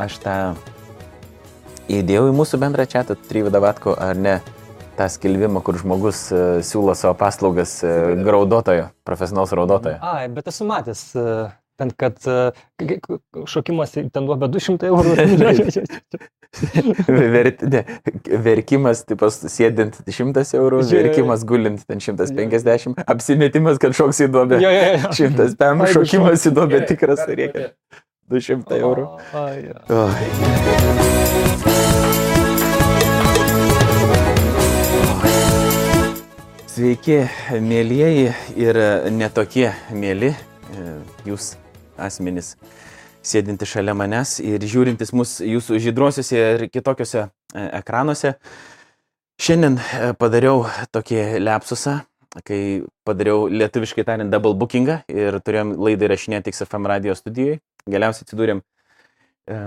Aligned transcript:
aš 0.00 0.16
tą 0.24 0.34
įdėjau 1.90 2.30
į 2.30 2.34
mūsų 2.38 2.60
bendrą 2.62 2.86
čia, 2.90 3.04
Tryvidą 3.08 3.60
Vatko, 3.62 3.94
ar 3.98 4.18
ne, 4.18 4.38
tą 4.98 5.08
skelbimą, 5.10 5.62
kur 5.66 5.78
žmogus 5.80 6.26
uh, 6.34 6.58
siūlo 6.66 6.94
savo 6.98 7.14
paslaugas 7.18 7.78
uh, 7.84 8.12
graudotojo, 8.20 8.90
profesionalaus 9.06 9.54
raudotojo. 9.56 9.98
Ai, 10.04 10.28
bet 10.32 10.50
esu 10.52 10.66
matęs, 10.68 11.06
uh, 11.18 11.48
ten, 11.80 11.92
kad 11.96 12.18
šokimas 13.48 13.94
ten 13.96 14.28
duoda 14.28 14.50
200 14.52 14.90
eurų. 14.90 15.16
Ver, 17.06 17.52
ne, 17.70 17.84
verkimas, 18.42 19.04
tipas, 19.06 19.36
sėdint 19.52 20.00
100 20.02 20.42
eurų, 20.58 20.80
Jo, 20.82 20.82
jo, 20.82 20.90
jo. 20.90 21.02
verkimas 21.04 21.44
gulint 21.46 21.84
ten 21.86 22.02
150, 22.02 23.04
apsimetimas, 23.06 23.78
kad 23.82 23.94
šoks 23.94 24.24
į 24.26 24.30
duobę. 24.34 24.58
jo, 24.62 24.72
jo, 24.74 24.88
jo. 24.96 25.12
100 25.30 25.54
pem, 25.60 25.84
Ai, 25.86 25.92
šokimas 25.94 26.46
į 26.50 26.52
duobę 26.56 26.80
Gerai, 26.80 26.88
tikras 26.90 27.22
reikia. 27.28 27.68
200 28.30 28.78
eurų. 28.78 29.06
Ai, 29.34 29.66
jo. 29.66 29.74
Oi. 29.98 30.10
Sveiki, 36.70 37.16
mėlyjeji 37.60 38.28
ir 38.62 38.78
netokie 39.12 39.66
mėly 39.92 40.30
e, 40.30 40.36
jūs 41.26 41.56
asmenys, 42.00 42.54
sėdinti 43.26 43.66
šalia 43.68 43.92
manęs 43.98 44.38
ir 44.40 44.62
žiūrintis 44.62 45.10
mus 45.12 45.40
jūsų 45.44 45.80
žydruosiuose 45.82 46.38
ir 46.38 46.64
kitokiuose 46.72 47.24
e, 47.26 47.28
ekranuose. 47.82 48.36
Šiandien 49.40 49.80
e, 49.80 50.12
padariau 50.20 50.62
tokį 50.94 51.42
lepsusą, 51.42 51.98
kai 52.46 52.60
padariau 53.04 53.50
lietuviškai 53.50 54.06
tariant 54.06 54.30
double 54.30 54.54
bookingą 54.54 55.02
ir 55.10 55.40
turėjom 55.42 55.74
laidą 55.82 56.06
įrašinėti 56.06 56.54
XFM 56.54 56.86
radio 56.94 57.18
studijoje. 57.18 57.58
Galiausiai 57.92 58.26
atsidūrėm 58.26 58.60
e, 59.50 59.58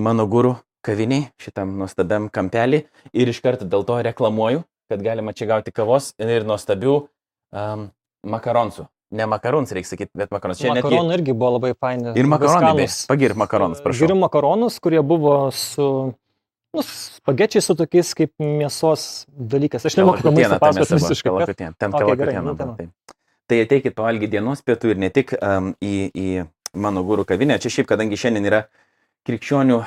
mano 0.00 0.26
gurų 0.30 0.54
kaviniai, 0.86 1.28
šitam 1.40 1.74
nuostabiam 1.80 2.28
kampelį 2.32 2.84
ir 3.12 3.32
iš 3.32 3.42
karto 3.44 3.68
dėl 3.68 3.84
to 3.88 3.98
reklamuoju, 4.06 4.62
kad 4.90 5.02
galima 5.04 5.34
čia 5.36 5.50
gauti 5.50 5.74
kavos 5.74 6.14
ir 6.20 6.46
nuostabių 6.48 6.94
um, 7.02 7.90
makaronsų. 8.26 8.86
Ne 9.10 9.26
makarons 9.26 9.72
reikia 9.74 9.90
sakyti, 9.90 10.12
bet 10.14 10.30
makarons. 10.30 10.60
Čia 10.62 10.70
netgi 10.70 10.86
Makaronai 10.86 11.16
irgi 11.18 11.32
buvo 11.34 11.56
labai 11.56 11.72
faini. 11.74 12.12
ir 12.14 12.28
makaronai. 12.30 12.86
Pagir 13.10 13.34
makaronus, 13.34 13.80
prašau. 13.82 14.06
Geriu 14.06 14.18
makaronus, 14.22 14.76
kurie 14.82 15.00
buvo 15.02 15.34
su 15.50 15.86
nu, 16.70 16.84
spagečiai 16.86 17.64
su 17.64 17.74
tokiais 17.74 18.12
kaip 18.14 18.30
mėsos 18.38 19.06
dalykas. 19.34 19.88
Aš 19.90 19.98
nemoku 19.98 20.22
apie 20.22 20.34
maistą 20.36 20.60
pasakoti 20.62 21.00
visiškai. 21.00 21.32
Kalakutien. 21.34 21.74
Ten 21.74 21.90
Okay, 21.90 22.06
gerai, 22.20 22.36
kalakutieną. 22.38 22.44
nu, 22.46 22.54
ten. 22.78 22.92
Tai, 23.10 23.16
tai 23.50 23.58
ateikit 23.66 23.98
pavalgyti 23.98 24.30
dienos 24.36 24.62
pietų 24.62 24.94
ir 24.94 25.02
ne 25.02 25.10
tik 25.10 25.34
um, 25.42 25.72
į, 25.82 25.94
į 26.14 26.28
mano 26.76 27.02
gurų 27.06 27.24
kavinę. 27.28 27.58
Čia 27.62 27.72
šiaip, 27.78 27.88
kadangi 27.90 28.18
šiandien 28.20 28.46
yra 28.48 28.60
krikščionių 29.28 29.78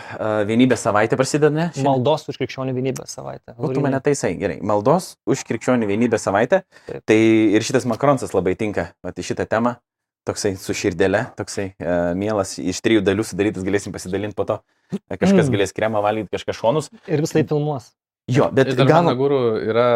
vienybės 0.50 0.84
savaitė 0.86 1.17
prasideda, 1.17 1.50
ne? 1.53 1.70
Šiandien? 1.73 1.88
Maldos 1.88 2.28
už 2.30 2.38
krikščionių 2.42 2.76
vienybę 2.76 3.06
savaitę. 3.09 3.56
O 3.58 3.72
tu 3.73 3.81
mane 3.81 3.98
taisai, 4.03 4.36
gerai. 4.38 4.59
Maldos 4.62 5.16
už 5.26 5.42
krikščionių 5.50 5.89
vienybę 5.89 6.20
savaitę. 6.22 6.61
Taip. 6.89 7.02
Tai 7.09 7.17
ir 7.58 7.66
šitas 7.66 7.88
makronsas 7.89 8.36
labai 8.36 8.54
tinka, 8.59 8.92
į 9.09 9.26
šitą 9.31 9.48
temą. 9.50 9.78
Toksai 10.23 10.54
su 10.56 10.72
širdele, 10.72 11.26
toksai 11.36 11.66
uh, 11.73 12.14
mielas, 12.16 12.54
iš 12.56 12.78
trijų 12.80 13.02
dalių 13.04 13.26
sudarytas, 13.28 13.66
galėsim 13.67 13.92
pasidalinti 13.92 14.38
po 14.38 14.45
to. 14.48 14.56
E, 14.94 15.17
Kažkas 15.17 15.50
Mm. 15.50 15.52
galės 15.52 15.73
kremą 15.76 16.00
valgyti, 16.00 16.31
kažkas 16.31 16.56
šonus. 16.61 16.88
Ir 17.11 17.20
vis 17.20 17.34
tai 17.36 17.44
filmuos. 17.44 17.89
Jo, 18.31 18.48
bet 18.56 18.72
gal... 18.78 19.04
mano 19.04 19.17
gurų 19.20 19.39
yra 19.67 19.88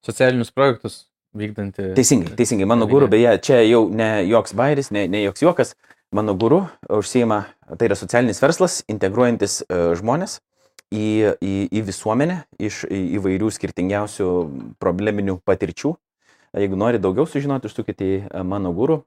socialinius 0.00 0.48
projektus 0.56 1.10
vykdanti. 1.36 1.90
Teisingai, 1.98 2.32
teisingai. 2.38 2.64
Mano 2.64 2.86
kavinė. 2.86 2.94
guru, 2.94 3.08
beje, 3.12 3.34
čia 3.44 3.60
jau 3.66 3.82
ne 3.92 4.24
joks 4.30 4.56
bairis, 4.56 4.88
ne, 4.96 5.04
ne 5.12 5.20
joks 5.26 5.44
juokas. 5.44 5.74
Mano 6.10 6.34
guru 6.34 6.64
užsieima, 6.90 7.44
tai 7.78 7.86
yra 7.86 7.96
socialinis 7.98 8.40
verslas, 8.42 8.80
integruojantis 8.90 9.60
uh, 9.62 9.92
žmonės 9.98 10.40
į, 10.90 11.36
į, 11.38 11.54
į 11.70 11.82
visuomenę 11.86 12.40
iš 12.58 12.82
įvairių 12.90 13.50
skirtingiausių 13.54 14.30
probleminių 14.82 15.38
patirčių. 15.46 15.94
Jeigu 16.58 16.78
nori 16.78 16.98
daugiau 16.98 17.28
sužinoti, 17.30 17.70
užsukite 17.70 18.06
į 18.06 18.14
e, 18.26 18.42
mano 18.42 18.72
guru 18.74 18.96
e, 18.98 19.02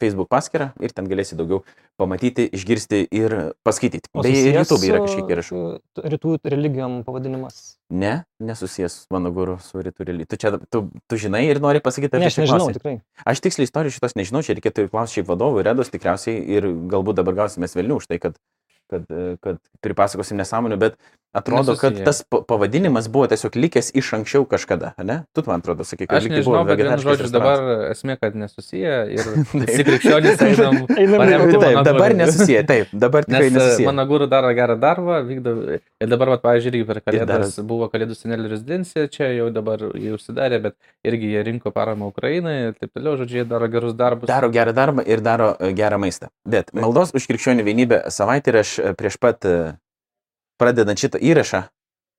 Facebook 0.00 0.30
paskyrą 0.32 0.70
ir 0.80 0.92
ten 0.96 1.04
galėsi 1.04 1.36
daugiau 1.36 1.60
pamatyti, 2.00 2.46
išgirsti 2.56 3.02
ir 3.12 3.34
paskaityti. 3.66 4.08
Beje, 4.16 4.46
ir 4.48 4.56
YouTube 4.56 4.86
yra 4.88 5.02
kažkiek 5.04 5.32
įrašų. 5.34 5.64
Rytų 6.00 6.36
religijom 6.48 7.02
pavadinimas. 7.04 7.58
Ne, 7.92 8.22
nesusijęs 8.40 9.02
su 9.02 9.12
mano 9.12 9.32
guru 9.36 9.58
su 9.60 9.82
rytų 9.84 10.06
religija. 10.08 10.30
Tu 10.32 10.40
čia, 10.40 10.54
tu, 10.72 10.86
tu 11.10 11.20
žinai 11.20 11.42
ir 11.50 11.60
nori 11.60 11.82
pasakyti, 11.84 12.16
Ne, 12.16 12.30
apie 12.30 12.32
aš 12.32 12.40
nežinau, 12.40 12.70
tikrai. 12.72 12.94
Aš 13.28 13.44
tiksliai 13.44 13.68
istorijų 13.68 13.98
šitos 13.98 14.16
nežinau, 14.16 14.40
čia 14.46 14.56
reikėtų 14.56 14.86
ir 14.86 14.92
klausti 14.94 15.20
šiaip 15.20 15.28
vadovų, 15.28 15.64
Redos 15.66 15.92
tikriausiai 15.92 16.40
ir 16.56 16.70
galbūt 16.88 17.20
dabar 17.20 17.42
gausime 17.44 17.68
vėliau 17.68 18.00
už 18.00 18.08
tai, 18.08 18.20
kad, 18.22 18.40
kad, 18.90 19.06
e, 19.10 19.36
kad 19.40 19.56
pripasakosim 19.84 20.36
nesąmonių, 20.42 20.76
bet 20.82 20.94
atrodo, 21.32 21.76
kad 21.78 21.92
Nesusiję. 21.94 22.04
tas 22.04 22.22
pa- 22.26 22.40
pavadinimas 22.42 23.06
buvo 23.08 23.28
tiesiog 23.30 23.54
likęs 23.54 23.92
iš 23.94 24.08
anksčiau 24.18 24.42
kažkada, 24.50 24.88
ne? 24.98 25.20
Tu 25.32 25.44
man 25.46 25.60
atrodo, 25.62 25.84
sakai, 25.86 26.08
kad 26.10 26.24
tai 26.24 26.30
nežinau, 26.32 26.64
bet 26.66 26.74
vienu 26.80 26.90
vegetariškas 26.90 27.20
žodžiu 27.20 27.30
dabar 27.36 27.60
esmė, 27.92 28.16
kad 28.18 28.34
nesusiję 28.34 28.94
ir 29.14 29.28
visi 29.62 29.84
krikščionys 29.86 30.42
einam. 30.42 30.80
Paremti 30.90 31.60
Taip, 31.60 31.74
mano 31.76 31.84
dabar 31.86 32.14
nesusiję, 32.18 32.64
taip, 32.66 32.88
dabar 32.92 33.24
tikrai 33.28 33.46
Nes 33.46 33.54
e, 33.54 33.58
nesusiję. 33.60 33.86
mano 33.86 34.06
guru 34.10 34.26
daro 34.26 34.50
gerą 34.58 34.76
darbą, 34.82 35.20
vykdo. 35.28 35.54
Ir 36.02 36.08
dabar, 36.10 36.32
vat, 36.34 36.42
pavyzdžiui, 36.42 36.72
irgi 36.74 36.86
per 36.90 37.00
kalėdas 37.06 37.54
dar- 37.60 37.64
buvo 37.70 37.86
kalėdų 37.94 38.16
senelio 38.18 38.50
rezidencija, 38.50 39.06
čia 39.14 39.30
jau 39.36 39.50
dabar 39.54 39.78
jie 39.94 40.10
užsidarė, 40.18 40.58
bet 40.66 40.74
irgi 41.06 41.30
jie 41.36 41.44
rinko 41.46 41.70
paramą 41.70 42.10
Ukrainai 42.10 42.56
ir 42.72 42.74
taip 42.80 42.90
toliau, 42.98 43.14
žodžiu, 43.22 43.44
jie 43.44 43.46
daro 43.46 43.68
gerus 43.70 43.94
darbus. 43.94 44.26
Daro 44.26 44.50
gerą 44.50 44.74
darbą 44.74 45.06
ir 45.06 45.22
daro 45.22 45.54
e, 45.60 45.70
gerą 45.78 45.98
maistą. 46.02 46.26
Bet 46.48 46.74
maldos 46.74 47.14
už 47.14 47.30
krikščionių 47.30 47.62
vienybę 47.70 48.02
savaitę 48.10 48.50
ir 48.50 48.60
aš 48.64 48.79
prieš 48.98 49.16
pat 49.22 49.44
e, 49.48 49.56
pradedant 50.60 50.98
šitą 51.00 51.20
įrašą 51.22 51.64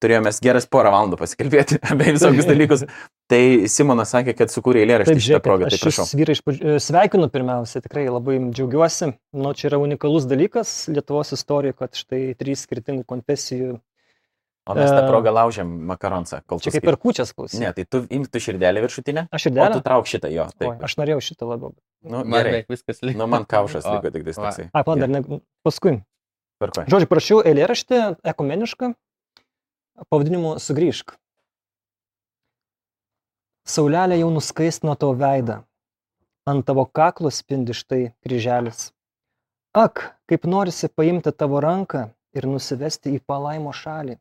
turėjome 0.01 0.31
geras 0.41 0.65
porą 0.65 0.89
valandų 0.95 1.17
pasikalbėti 1.21 1.77
apie 1.93 2.13
visokius 2.15 2.47
dalykus. 2.49 2.85
Tai 3.31 3.41
Simonas 3.71 4.09
sakė, 4.15 4.33
kad 4.35 4.49
sukūrė 4.51 4.81
eilėraštį 4.81 5.19
šitą 5.21 5.39
progą, 5.45 5.67
tai 5.69 5.77
aš 5.77 5.83
prašau. 5.85 6.05
jūs 6.07 6.15
vyrai 6.17 6.33
iš 6.35 6.41
pradžių- 6.47 6.71
e, 6.73 6.79
sveikinu 6.81 7.29
pirmiausia, 7.31 7.83
tikrai 7.85 8.07
labai 8.09 8.39
džiaugiuosi. 8.49 9.11
Nu, 9.37 9.53
čia 9.53 9.69
yra 9.69 9.77
unikalus 9.83 10.25
dalykas 10.27 10.73
Lietuvos 10.91 11.31
istorijoje, 11.37 11.77
kad 11.83 11.95
štai 12.01 12.23
trys 12.39 12.65
skirtingų 12.65 13.05
konfesijų. 13.13 13.77
O 14.69 14.75
mes 14.77 14.91
tą 14.93 14.99
e, 15.05 15.07
progą 15.09 15.31
laužiam 15.33 15.69
makaronsą. 15.89 16.41
Kol 16.49 16.59
Čia 16.61 16.69
tu 16.69 16.75
kaip 16.75 16.83
per 16.89 16.97
kučias 17.01 17.31
klausai. 17.33 17.61
Ne, 17.63 17.71
tai 17.77 17.85
tu 17.89 18.03
imk 18.13 18.27
tu 18.29 18.41
širdelę 18.41 18.83
viršutinę, 18.83 19.23
Aš 19.33 19.47
ir 19.49 19.57
o 19.57 19.69
tu 19.73 19.81
trauk 19.85 20.05
šitą 20.09 20.29
jo. 20.33 20.43
Oi, 20.49 20.57
Taip. 20.65 20.83
aš 20.85 20.97
norėjau 20.99 21.21
šitą 21.29 21.47
labiau. 21.49 21.71
Nu, 22.05 22.21
Man 22.25 22.35
gerai. 22.43 22.59
viskas 22.69 23.01
liko. 23.05 23.17
Nu, 23.21 23.29
man 23.31 23.45
kaušas 23.49 23.85
O, 23.89 23.95
liko 23.95 24.11
tik 24.13 24.25
tais 24.27 24.37
va. 24.37 24.49
toksai. 24.51 24.67
Ai, 24.73 24.83
pala, 24.85 25.01
dar 25.05 25.09
ne. 25.09 25.21
Paskui. 25.65 25.95
Tvarkoj. 26.61 26.85
Žodžiu, 26.93 27.07
prašiau 27.09 27.39
eilėraštį 27.41 27.99
ekumenišką 28.21 28.91
pavadinimu 30.13 30.59
Sugrįžk. 30.61 31.15
Saulelė 33.65 34.19
jau 34.19 34.29
nuskaistino 34.29 34.93
tavo 34.93 35.15
veidą. 35.17 35.63
Ant 36.45 36.65
tavo 36.65 36.85
kaklo 36.85 37.33
spindi 37.33 37.73
štai 37.73 38.11
kryželis. 38.21 38.91
Ak, 39.73 40.05
kaip 40.29 40.45
norisi 40.45 40.89
paimti 40.93 41.33
tavo 41.33 41.61
ranką 41.65 42.11
ir 42.37 42.45
nusivesti 42.45 43.15
į 43.17 43.23
palaimo 43.25 43.73
šalį. 43.73 44.19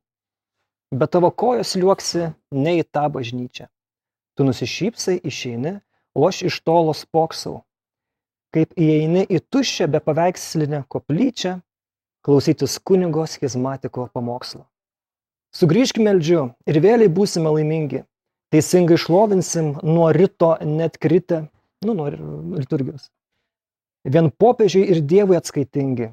Bet 0.96 1.12
tavo 1.12 1.28
kojos 1.28 1.76
liuoksi 1.76 2.30
ne 2.56 2.78
į 2.80 2.88
tą 2.88 3.04
bažnyčią. 3.12 3.68
Tu 4.32 4.48
nusišypsai, 4.48 5.20
išeini, 5.28 5.80
o 6.16 6.24
aš 6.24 6.46
iš 6.48 6.62
tolo 6.64 6.96
spoksau. 6.96 7.60
Kaip 8.56 8.72
įeini 8.80 9.28
į 9.28 9.44
tuščią 9.52 9.92
be 9.92 10.00
paveikslinę 10.00 10.86
koplyčią, 10.88 11.60
klausytis 12.26 12.78
kunigo 12.78 13.26
schizmatiko 13.26 14.08
pamokslo. 14.14 14.66
Sugrįžk 15.56 15.98
meldžiu 16.02 16.50
ir 16.68 16.78
vėliai 16.82 17.10
būsime 17.10 17.50
laimingi. 17.50 18.04
Teisingai 18.50 18.98
šlovinsim 18.98 19.76
nuo 19.86 20.08
ryto 20.14 20.56
net 20.66 20.98
kritę, 20.98 21.44
nu, 21.86 21.94
nuo 21.94 22.08
liturgijos. 22.58 23.10
Vien 24.04 24.30
popiežiui 24.30 24.86
ir 24.90 25.02
Dievui 25.04 25.38
atskaitingi. 25.38 26.10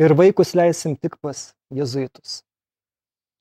Ir 0.00 0.12
vaikus 0.16 0.54
leisim 0.56 0.96
tik 0.96 1.16
pas 1.20 1.50
jezuitus. 1.72 2.42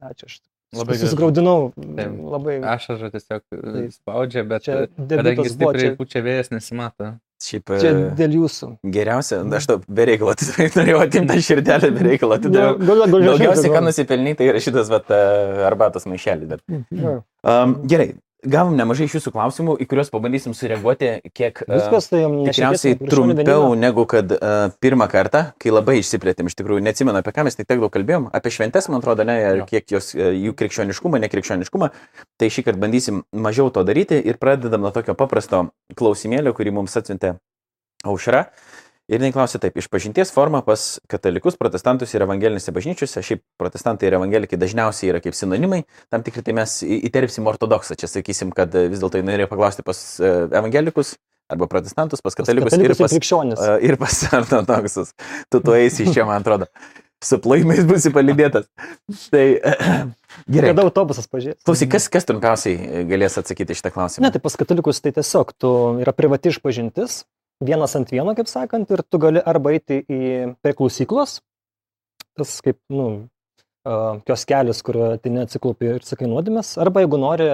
Ačiū. 0.03 0.27
Aš 0.27 0.41
Labai 0.75 0.95
gražu. 0.95 1.07
susigaudinau. 1.07 1.59
Taip. 1.75 2.15
Labai. 2.35 2.55
Ašažą 2.75 3.11
tiesiog 3.13 3.43
Taip. 3.51 3.91
spaudžia, 3.95 4.43
bet 4.47 4.65
Čia 4.67 4.77
kadangi 4.97 5.49
stipriai 5.51 5.91
čia, 5.91 5.95
pučia 5.99 6.23
vėjas 6.25 6.51
nesimato. 6.51 7.13
Šiaip 7.43 7.71
čia 7.81 7.89
e, 7.91 8.03
dėl 8.15 8.35
jūsų. 8.37 8.69
geriausia, 8.95 9.41
aš 9.57 9.65
to 9.67 9.75
atidaviau, 10.31 10.75
norėjau 10.79 11.01
atimti 11.03 11.41
širdelę. 11.43 11.89
Gal- 11.99 12.37
gal- 12.47 12.79
gal- 12.79 13.15
Daugiausiai, 13.15 13.73
ką 13.73 13.81
nusipelnai, 13.83 14.35
tai 14.39 14.47
yra 14.53 14.61
šitas 14.63 14.91
vat, 14.93 15.11
e, 15.11 15.19
arbatos 15.67 16.07
maišelis. 16.07 16.47
Bet... 16.53 16.63
Um, 17.45 17.75
gerai, 17.91 18.13
gavom 18.45 18.75
nemažai 18.77 19.07
iš 19.09 19.17
jūsų 19.17 19.33
klausimų, 19.35 19.75
į 19.81 19.87
kuriuos 19.89 20.11
pabandysim 20.13 20.53
sureaguoti 20.57 21.11
kiek 21.35 21.61
e, 21.65 21.69
Viskas 21.71 22.09
tai 22.11 22.21
jums 22.23 22.49
Tikriausiai 22.49 22.97
trumpiau 23.01 23.73
negu 23.79 24.05
kad 24.09 24.31
uh, 24.35 24.67
pirmą 24.83 25.07
kartą, 25.11 25.43
kai 25.61 25.73
labai 25.73 25.97
išsiplėtėm, 26.01 26.49
iš 26.51 26.57
tikrųjų 26.59 26.85
neatsimenu 26.85 27.21
apie 27.21 27.33
ką 27.35 27.47
mes 27.47 27.57
tik 27.57 27.69
tiek 27.69 27.81
daug 27.81 27.93
kalbėjom, 27.93 28.29
apie 28.37 28.53
šventes, 28.53 28.89
man 28.91 29.01
atrodo, 29.01 29.25
ne, 29.27 29.37
ir 29.41 29.63
kiek 29.69 29.97
jos, 29.97 30.13
uh, 30.17 30.29
jų 30.33 30.55
krikščioniškumą, 30.59 31.21
nekrikščioniškumą. 31.25 31.91
Tai 32.39 32.51
šį 32.51 32.67
kartą 32.69 32.85
bandysim 32.85 33.25
mažiau 33.33 33.73
to 33.73 33.85
daryti 33.87 34.21
ir 34.21 34.39
pradedam 34.41 34.85
nuo 34.85 34.93
tokio 34.95 35.17
paprasto 35.17 35.67
klausimėlio, 35.97 36.55
kurį 36.57 36.77
mums 36.79 36.95
atsiuntė 37.01 37.37
aušra. 38.05 38.47
Ir 39.05 39.19
jinai 39.21 39.29
klausė 39.35 39.59
taip, 39.61 39.75
išpažinties 39.77 40.31
forma 40.33 40.63
pas 40.65 40.83
katalikus, 41.11 41.53
protestantus 41.61 42.15
ir 42.15 42.23
evangelinėse 42.25 42.71
bažnyčiose, 42.73 43.21
šiaip 43.21 43.43
protestantai 43.61 44.07
ir 44.09 44.15
evangelikai 44.17 44.57
dažniausiai 44.57 45.11
yra 45.11 45.21
kaip 45.21 45.37
sinonimai, 45.37 45.83
tam 46.09 46.23
tikrai 46.25 46.41
tai 46.47 46.55
mes 46.57 46.73
įterpsim 46.81 47.45
ortodoksą, 47.51 47.93
čia 48.01 48.09
sakysim, 48.09 48.49
kad 48.57 48.73
e, 48.73 48.87
vis 48.89 49.03
dėlto 49.03 49.21
jinai 49.21 49.35
norėjo 49.35 49.51
paklausti 49.51 49.85
pas 49.85 49.99
e, 50.17 50.31
evangelikus 50.57 51.13
arba 51.53 51.67
protestantus, 51.69 52.23
pas 52.25 52.33
Pas 52.33 52.39
katalikus, 52.41 52.73
katalikus 52.73 52.97
ir 52.97 53.03
pas, 53.05 53.13
krikščionis. 53.13 53.61
e, 53.61 53.77
ir 53.85 53.99
pas 54.01 54.23
ortodoksus. 54.39 55.13
Tu 55.53 55.61
tu 55.61 55.77
eisi 55.77 56.07
iš 56.07 56.17
čia, 56.17 56.25
man 56.25 56.41
atrodo. 56.41 56.65
Su 57.21 57.37
plojimais 57.41 57.85
būsi 57.85 58.09
palidėtas. 58.13 58.65
Tai 59.29 59.45
gerai. 60.57 60.73
Kada 60.73 60.81
autobusas 60.89 61.29
pažiūrės? 61.29 61.61
Klausyk, 61.61 61.93
kas, 61.93 62.09
kas 62.09 62.25
trumpiausiai 62.25 63.05
galės 63.09 63.37
atsakyti 63.37 63.77
šitą 63.77 63.93
klausimą? 63.93 64.25
Ne, 64.25 64.33
tai 64.33 64.41
pas 64.41 64.57
katalikus 64.57 65.05
tai 65.05 65.13
tiesiog 65.15 65.53
tu 65.61 65.71
yra 66.01 66.13
privati 66.17 66.51
išpažintis, 66.51 67.21
vienas 67.63 67.95
ant 67.95 68.11
vieno, 68.11 68.33
kaip 68.37 68.49
sakant, 68.51 68.89
ir 68.91 69.03
tu 69.07 69.21
gali 69.21 69.43
arba 69.43 69.75
eiti 69.75 70.01
į 70.01 70.21
prie 70.63 70.75
klausyklos, 70.77 71.39
tas 72.35 72.55
kaip, 72.65 72.79
nu, 72.91 73.07
a, 73.87 74.17
kioskelis, 74.27 74.81
kurio 74.85 75.13
tai 75.21 75.33
neatsiklaupi 75.35 75.93
ir 75.95 76.07
sakai 76.07 76.29
nuodėmės, 76.31 76.75
arba 76.81 77.05
jeigu 77.05 77.19
nori, 77.21 77.47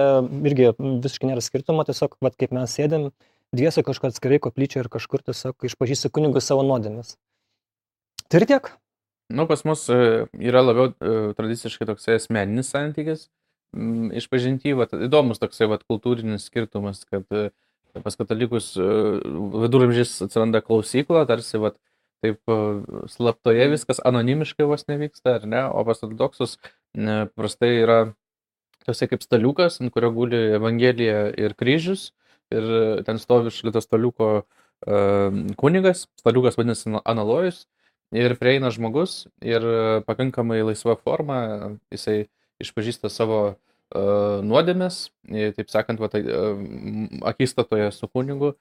irgi 0.50 0.72
visiškai 0.78 1.30
nėra 1.30 1.44
skirtumo, 1.44 1.86
tiesiog, 1.88 2.16
vat, 2.24 2.38
kaip 2.40 2.54
mes 2.56 2.74
sėdėm, 2.78 3.10
dviese 3.52 3.84
kažkur 3.86 4.10
atskirai 4.10 4.40
koplyčia 4.42 4.82
ir 4.82 4.90
kažkur 4.92 5.22
tiesiog 5.26 5.68
išpažįsti 5.68 6.10
kunigui 6.14 6.42
savo 6.42 6.64
nuodėmės. 6.66 7.16
Tai 8.32 8.40
ir 8.40 8.48
tiek. 8.48 8.72
Nu, 9.32 9.46
pas 9.48 9.62
mus 9.64 9.84
e, 9.92 10.26
yra 10.40 10.62
labiau 10.64 10.90
e, 10.92 11.32
tradiciškai 11.36 11.88
toksai 11.88 12.18
asmeninis 12.18 12.72
santykis. 12.72 13.28
Išpažinti, 14.20 14.74
vat, 14.76 14.92
įdomus 15.06 15.40
toksai 15.40 15.68
vat, 15.70 15.84
kultūrinis 15.88 16.48
skirtumas, 16.48 17.04
kad 17.08 17.24
e, 17.32 17.50
pas 18.00 18.16
katalikus 18.16 18.72
e, 18.76 18.86
viduramžiais 19.64 20.14
atsiranda 20.24 20.62
klausykla, 20.64 21.26
tarsi 21.28 21.60
vat, 21.60 21.76
taip 22.24 22.40
e, 22.48 22.56
slaptoje 23.12 23.68
viskas 23.74 24.00
anonimiškai 24.08 24.66
vos 24.68 24.86
nevyksta, 24.88 25.36
ar 25.40 25.46
ne, 25.48 25.62
o 25.68 25.84
pas 25.88 26.00
ortodoksus 26.00 26.56
prastai 27.36 27.72
yra 27.82 27.98
toksai 28.86 29.10
kaip 29.12 29.22
staliukas, 29.24 29.78
ant 29.82 29.92
kurio 29.94 30.10
guli 30.14 30.40
Evangelija 30.56 31.28
ir 31.38 31.56
kryžius, 31.58 32.10
ir 32.54 32.64
e, 32.64 32.84
ten 33.06 33.20
stovi 33.22 33.52
šalia 33.54 33.84
staliuko 33.84 34.32
kunigas, 35.54 36.08
staliukas 36.18 36.56
vadinasi 36.58 36.90
analojus, 37.06 37.68
ir 38.10 38.32
prieina 38.34 38.66
žmogus 38.74 39.28
ir 39.38 39.62
pakankamai 40.08 40.58
laisva 40.66 40.96
forma, 40.98 41.36
jisai 41.94 42.24
išpažįsta 42.58 43.06
savo 43.06 43.38
uh, 43.52 43.54
nuodėmės, 44.46 45.10
e, 45.28 45.50
taip 45.56 45.70
sakant, 45.72 46.00
va, 46.00 46.08
tai, 46.12 46.22
uh, 46.24 46.60
akistatoje 47.28 47.90
su 47.92 48.08
kunigu 48.08 48.54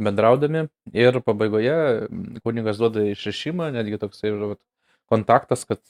bendraudami 0.00 0.66
ir 0.92 1.20
pabaigoje 1.22 1.76
kunigas 2.44 2.80
duoda 2.80 3.04
išrašymą, 3.12 3.70
netgi 3.76 4.00
toksai 4.02 4.32
vat, 4.40 4.60
kontaktas, 5.10 5.64
kad 5.68 5.80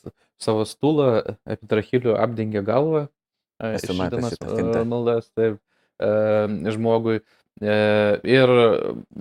savo 0.43 0.67
stulą 0.69 1.23
epitrachilių 1.49 2.17
apdengia 2.19 2.65
galvą, 2.67 3.07
e, 3.63 3.71
e, 4.43 4.59
fintą. 4.59 4.85
maldas 4.91 5.31
taip, 5.37 5.61
e, 6.03 6.11
žmogui. 6.75 7.23
E, 7.63 7.77
ir 8.27 8.53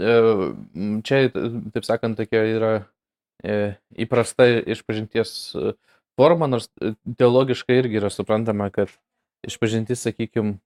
e, 0.01 0.17
čia, 1.05 1.23
taip 1.75 1.85
sakant, 1.85 2.17
tokia 2.17 2.43
yra 2.49 2.73
e, 3.45 3.75
įprasta 4.05 4.49
išpažinties 4.73 5.33
e, 5.55 5.73
forma, 6.19 6.49
nors 6.49 6.69
e, 6.81 6.95
teologiškai 7.19 7.77
irgi 7.83 8.01
yra 8.01 8.11
suprantama, 8.13 8.71
kad 8.73 8.91
išpažintis, 9.47 10.03
sakykime, 10.05 10.57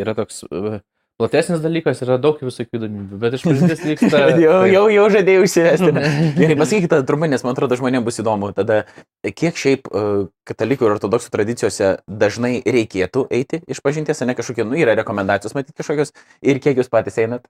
yra 0.00 0.14
toks 0.18 0.42
e, 0.46 0.80
platesnis 1.20 1.60
dalykas, 1.60 2.00
yra 2.04 2.16
daug 2.20 2.40
visokių 2.40 2.78
įdomybių, 2.78 3.18
bet 3.20 3.36
išpažintis 3.36 3.82
vyksta. 3.84 4.22
jau, 4.44 4.56
jau, 4.70 4.84
jau 4.92 5.06
žadėjau 5.12 5.46
išsivesti. 5.46 5.90
ne? 5.96 6.04
Gerai, 6.38 6.56
pasakykite 6.60 7.00
trumpai, 7.08 7.30
nes 7.32 7.44
man 7.44 7.56
atrodo, 7.56 7.78
žmonėms 7.80 8.06
bus 8.06 8.20
įdomu. 8.22 8.52
Tada, 8.56 8.82
kiek 9.26 9.58
šiaip 9.60 9.90
e, 9.90 10.04
katalikų 10.48 10.88
ir 10.88 10.96
ortodoksų 10.96 11.32
tradicijose 11.34 11.94
dažnai 12.08 12.54
reikėtų 12.64 13.26
eiti 13.36 13.60
iš 13.70 13.82
pažinties, 13.84 14.24
ne 14.24 14.36
kažkokie, 14.38 14.64
nu, 14.68 14.78
yra 14.80 14.96
rekomendacijos 15.00 15.56
matyti 15.58 15.76
kažkokios 15.82 16.14
ir 16.40 16.62
kiek 16.62 16.80
jūs 16.80 16.92
patys 16.92 17.20
einat? 17.20 17.48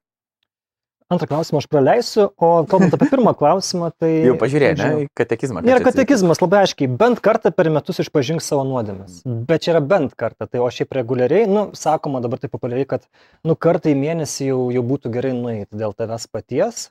Antrą 1.11 1.27
klausimą 1.27 1.59
aš 1.59 1.67
praleisiu, 1.67 2.29
o 2.39 2.49
kalbant 2.71 2.93
apie 2.95 3.09
pirmą 3.11 3.33
klausimą, 3.35 3.89
tai... 3.99 4.11
Jau 4.29 4.37
pažiūrėjai, 4.39 4.77
ne, 4.79 5.09
katekizmą. 5.19 5.65
Čia- 5.67 5.81
katekizmas 5.83 6.39
labai 6.39 6.61
aiškiai, 6.63 6.87
bent 7.01 7.19
kartą 7.25 7.51
per 7.55 7.71
metus 7.75 7.99
išpažink 8.05 8.45
savo 8.47 8.63
nuodėmes. 8.69 9.25
Bet 9.49 9.67
čia 9.67 9.73
yra 9.75 9.81
bent 9.83 10.15
kartą, 10.15 10.47
tai 10.47 10.63
o 10.63 10.69
šiaip 10.71 10.95
reguliariai, 11.01 11.49
nu, 11.51 11.65
sakoma 11.75 12.23
dabar 12.23 12.39
taip 12.39 12.55
populiariai, 12.55 12.87
kad, 12.95 13.09
nu, 13.43 13.59
kartą 13.59 13.91
į 13.91 13.97
mėnesį 13.99 14.53
jau, 14.53 14.61
jau 14.77 14.85
būtų 14.87 15.11
gerai 15.19 15.35
nueiti 15.35 15.83
dėl 15.83 15.97
tavęs 15.99 16.31
paties. 16.31 16.87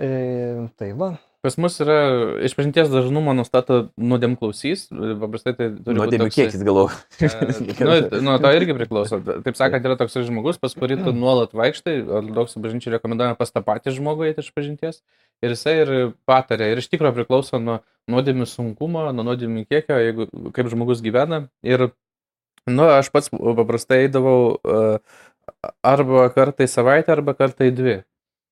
E, 0.00 0.08
tai 0.80 0.94
va. 0.96 1.12
Pas 1.42 1.56
mus 1.58 1.74
yra 1.82 1.94
išpažinties 2.46 2.86
dažnumą 2.86 3.32
nustato 3.34 3.88
nuodėm 3.98 4.36
klausys, 4.38 4.84
paprastai 4.92 5.56
tai 5.58 5.66
turi 5.74 5.96
būt 5.96 5.98
Nuodėmių 5.98 6.28
toksai- 6.28 6.44
kiekis 6.46 6.62
galvo. 6.62 6.84
nu, 7.88 7.96
nuo 8.28 8.36
to 8.38 8.52
irgi 8.54 8.76
priklauso. 8.76 9.18
Taip 9.42 9.58
sakant, 9.58 9.88
yra 9.88 9.96
toks 9.98 10.14
žmogus, 10.22 10.60
pas 10.62 10.76
kurį 10.78 11.00
tu 11.02 11.14
nuolat 11.16 11.56
vaikštai, 11.58 11.96
ortodoksų 12.06 12.62
bažnyčiai 12.62 12.94
rekomenduojama 12.94 13.34
pas 13.40 13.50
tą 13.50 13.64
patį 13.66 13.96
žmogų 13.96 14.28
eiti 14.28 14.44
iš 14.44 14.52
pažinties. 14.54 15.02
Ir 15.42 15.56
jisai 15.56 15.74
ir 15.80 15.92
patarė. 16.30 16.70
Ir 16.70 16.84
iš 16.84 16.86
tikrųjų 16.92 17.16
priklauso 17.18 17.58
nuo 17.58 17.80
nuodėmių 18.06 18.46
sunkumo, 18.46 19.08
nuo 19.10 19.26
nuodėmių 19.26 19.66
kiekio, 19.66 19.98
jeigu, 19.98 20.28
kaip 20.54 20.70
žmogus 20.70 21.02
gyvena. 21.02 21.48
Ir, 21.66 21.88
nu, 22.70 22.86
aš 22.86 23.10
pats 23.10 23.34
paprastai 23.34 24.04
eidavau 24.06 24.60
uh, 24.62 25.02
arba 25.82 26.28
kartą 26.38 26.66
į 26.66 26.70
savaitę, 26.70 27.12
arba 27.18 27.34
kartą 27.34 27.66
į 27.66 27.74
dvi. 27.82 27.98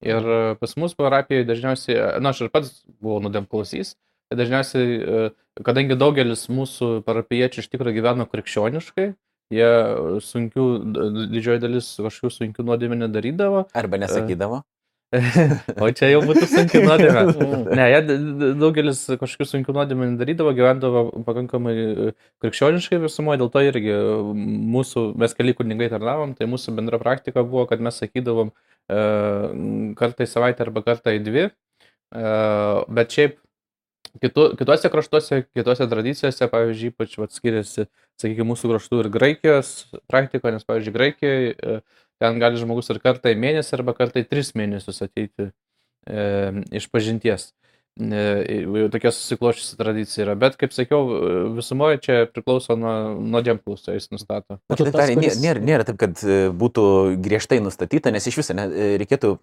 Ir 0.06 0.24
e, 0.24 0.38
pas 0.60 0.76
mus 0.80 0.94
parapijoje 0.96 1.48
dažniausiai, 1.48 1.98
na, 2.24 2.32
aš 2.32 2.46
ir 2.46 2.52
pats 2.52 2.72
buvau 3.02 3.20
nuodėm 3.24 3.48
klausys, 3.50 3.94
tai 4.30 4.38
dažniausiai, 4.40 4.96
e, 4.96 5.24
kadangi 5.66 5.98
daugelis 6.00 6.46
mūsų 6.48 7.02
parapiečių 7.04 7.64
iš 7.64 7.68
tikrųjų 7.72 7.98
gyveno 8.00 8.26
krikščioniškai, 8.30 9.10
jie 9.52 9.70
sunkių, 10.24 10.66
didžioji 11.34 11.64
dalis 11.66 11.94
kažkokių 12.00 12.36
sunkių 12.36 12.66
nuodėmė 12.68 13.02
nedarydavo, 13.02 13.66
Arba 13.76 14.00
nesakydavo. 14.00 14.62
o 15.82 15.88
čia 15.90 16.12
jau 16.12 16.20
būtų 16.22 16.46
sunki 16.46 16.84
nuodėmė. 16.84 17.22
Ne, 17.78 17.86
jie 17.90 18.00
daugelis 18.58 19.02
kažkokių 19.18 19.46
sunkių 19.48 19.74
nuodėmė 19.74 20.12
nedarydavo, 20.12 20.52
gyvendavo 20.54 21.02
pakankamai 21.26 21.74
e, 21.74 22.12
krikščioniškai 22.44 23.00
visumoje, 23.02 23.40
dėl 23.42 23.50
to 23.50 23.62
irgi 23.66 23.90
e, 23.90 24.04
mūsų, 24.76 25.04
mes 25.18 25.34
keli 25.34 25.56
kunigai 25.58 25.90
tarnavom, 25.90 26.36
tai 26.38 26.46
mūsų 26.50 26.76
bendra 26.78 27.02
praktika 27.02 27.42
buvo, 27.42 27.66
kad 27.70 27.82
mes 27.82 27.98
sakydavom 27.98 28.52
e, 28.54 28.60
kartą 29.98 30.26
į 30.26 30.30
savaitę 30.30 30.66
arba 30.66 30.82
kartą 30.86 31.14
į 31.14 31.22
dvi, 31.26 31.46
e, 31.46 32.32
bet 32.90 33.16
šiaip 33.16 33.38
kitu, 34.22 34.50
kituose 34.58 34.90
kraštuose, 34.90 35.42
kitose 35.54 35.86
tradicijose, 35.90 36.48
pavyzdžiui, 36.50 36.92
ypač 36.94 37.16
vat, 37.20 37.34
skiriasi, 37.36 37.86
sakykime, 38.20 38.48
mūsų 38.50 38.72
kraštų 38.72 39.02
ir 39.04 39.10
Graikijos 39.14 39.72
praktika, 40.10 40.52
nes, 40.54 40.66
pavyzdžiui, 40.66 40.94
Graikijoje 40.96 41.54
e, 41.54 41.78
ten 42.20 42.42
gali 42.42 42.60
žmogus 42.60 42.90
ir 42.92 43.00
kartą 43.02 43.32
į 43.32 43.38
mėnesį 43.40 43.76
arba 43.78 43.94
kartą 43.96 44.24
į 44.24 44.28
tris 44.30 44.54
mėnesius 44.58 45.02
ateiti 45.06 45.50
e, 45.50 46.24
iš 46.80 46.90
pažinties. 46.92 47.50
E, 48.00 48.88
tokia 48.92 49.10
susiklošusi 49.12 49.76
tradicija 49.76 50.24
yra, 50.24 50.34
bet, 50.38 50.54
kaip 50.60 50.72
sakiau, 50.72 51.02
visumoje 51.56 51.98
čia 52.04 52.18
priklauso 52.32 52.76
nuo 52.78 52.92
nuodėmklausio, 53.18 53.92
jis 53.96 54.08
nustato. 54.14 54.56
Na, 54.70 54.78
kitaip 54.78 54.94
tas, 54.94 55.10
kuris- 55.12 55.40
nėra, 55.42 55.60
nėra 55.60 55.84
taip, 55.88 55.98
kad 56.00 56.22
e, 56.24 56.38
būtų 56.56 56.84
griežtai 57.20 57.58
nustatyta, 57.60 58.12
nes 58.14 58.24
iš 58.30 58.38
viso 58.40 58.56
ne, 58.56 58.68
e, 58.70 58.88
reikėtų, 59.02 59.34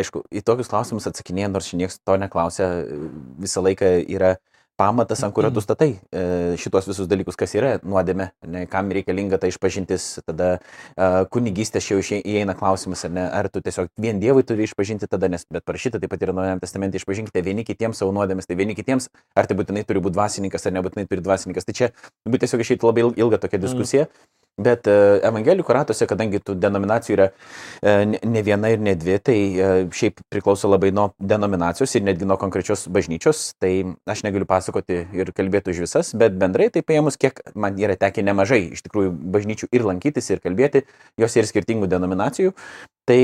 aišku, 0.00 0.24
į 0.32 0.44
tokius 0.46 0.70
klausimus 0.72 1.08
atsakinėję, 1.10 1.50
nors 1.52 1.72
niekas 1.76 1.98
to 2.00 2.16
neklausia, 2.22 2.70
e, 2.86 3.00
visą 3.42 3.64
laiką 3.66 3.92
yra 4.06 4.36
pamatas, 4.76 5.22
ant 5.24 5.34
kurio 5.34 5.50
tu 5.54 5.62
statai 5.64 5.88
e, 6.12 6.22
šitos 6.60 6.88
visus 6.90 7.08
dalykus, 7.08 7.36
kas 7.38 7.54
yra 7.56 7.76
nuodėme, 7.82 8.28
ne, 8.46 8.64
kam 8.70 8.92
reikalinga 8.92 9.38
ta 9.40 9.48
išpažintis, 9.50 10.08
tada 10.26 10.50
e, 10.56 11.08
kunigystės 11.32 11.88
jau 11.90 11.98
įeina 12.00 12.56
klausimas, 12.58 13.04
ar, 13.08 13.14
ne, 13.16 13.26
ar 13.40 13.48
tu 13.52 13.62
tiesiog 13.64 13.90
vien 14.00 14.20
Dievui 14.20 14.44
turi 14.46 14.68
išpažinti 14.68 15.08
tada, 15.10 15.30
nes 15.32 15.46
bet 15.52 15.64
parašyta 15.68 16.00
taip 16.02 16.12
pat 16.12 16.24
yra 16.26 16.36
Naujajame 16.36 16.62
testamente 16.64 17.00
išpažinkite 17.00 17.44
vieni 17.46 17.64
kitiems 17.66 18.02
savo 18.02 18.12
nuodėmes, 18.16 18.48
tai 18.48 18.58
vieni 18.60 18.76
kitiems, 18.76 19.08
ar 19.36 19.48
tai 19.48 19.56
būtinai 19.58 19.86
turi 19.88 20.02
būti 20.04 20.18
dvasininkas, 20.18 20.68
ar 20.68 20.76
nebūtinai 20.76 21.08
turi 21.08 21.24
dvasininkas. 21.24 21.68
Tai 21.68 21.76
čia 21.76 21.92
būtų 22.28 22.44
tiesiog 22.44 22.64
išėti 22.66 22.88
labai 22.88 23.06
il- 23.06 23.16
ilga 23.26 23.40
tokia 23.42 23.62
diskusija. 23.62 24.08
Bet 24.56 24.88
e, 24.88 24.92
evangelikų 25.28 25.74
ratuose, 25.76 26.06
kadangi 26.08 26.38
tų 26.40 26.54
denominacijų 26.56 27.14
yra 27.16 27.26
e, 27.28 27.96
ne- 28.24 28.42
viena 28.46 28.70
ir 28.72 28.80
ne 28.80 28.94
dvi, 28.96 29.16
tai 29.20 29.36
e, 29.36 29.66
šiaip 29.92 30.22
priklauso 30.32 30.70
labai 30.72 30.94
nuo 30.96 31.10
denominacijos 31.20 31.92
ir 31.98 32.06
netgi 32.06 32.28
nuo 32.28 32.38
konkrečios 32.40 32.86
bažnyčios, 32.88 33.50
tai 33.60 33.72
aš 34.08 34.24
negaliu 34.24 34.48
pasakoti 34.48 35.02
ir 35.12 35.32
kalbėti 35.36 35.74
už 35.74 35.82
visas, 35.84 36.14
bet 36.16 36.38
bendrai 36.40 36.70
tai 36.72 36.80
paėmus, 36.88 37.20
kiek 37.20 37.42
man 37.52 37.76
yra 37.76 37.98
tekę 38.00 38.24
nemažai 38.24 38.62
iš 38.78 38.86
tikrųjų 38.86 39.12
bažnyčių 39.36 39.68
ir 39.76 39.84
lankytis 39.90 40.32
ir 40.32 40.40
kalbėti, 40.40 40.86
jos 41.20 41.36
yra 41.36 41.52
skirtingų 41.52 41.92
denominacijų, 41.92 42.56
tai 43.04 43.20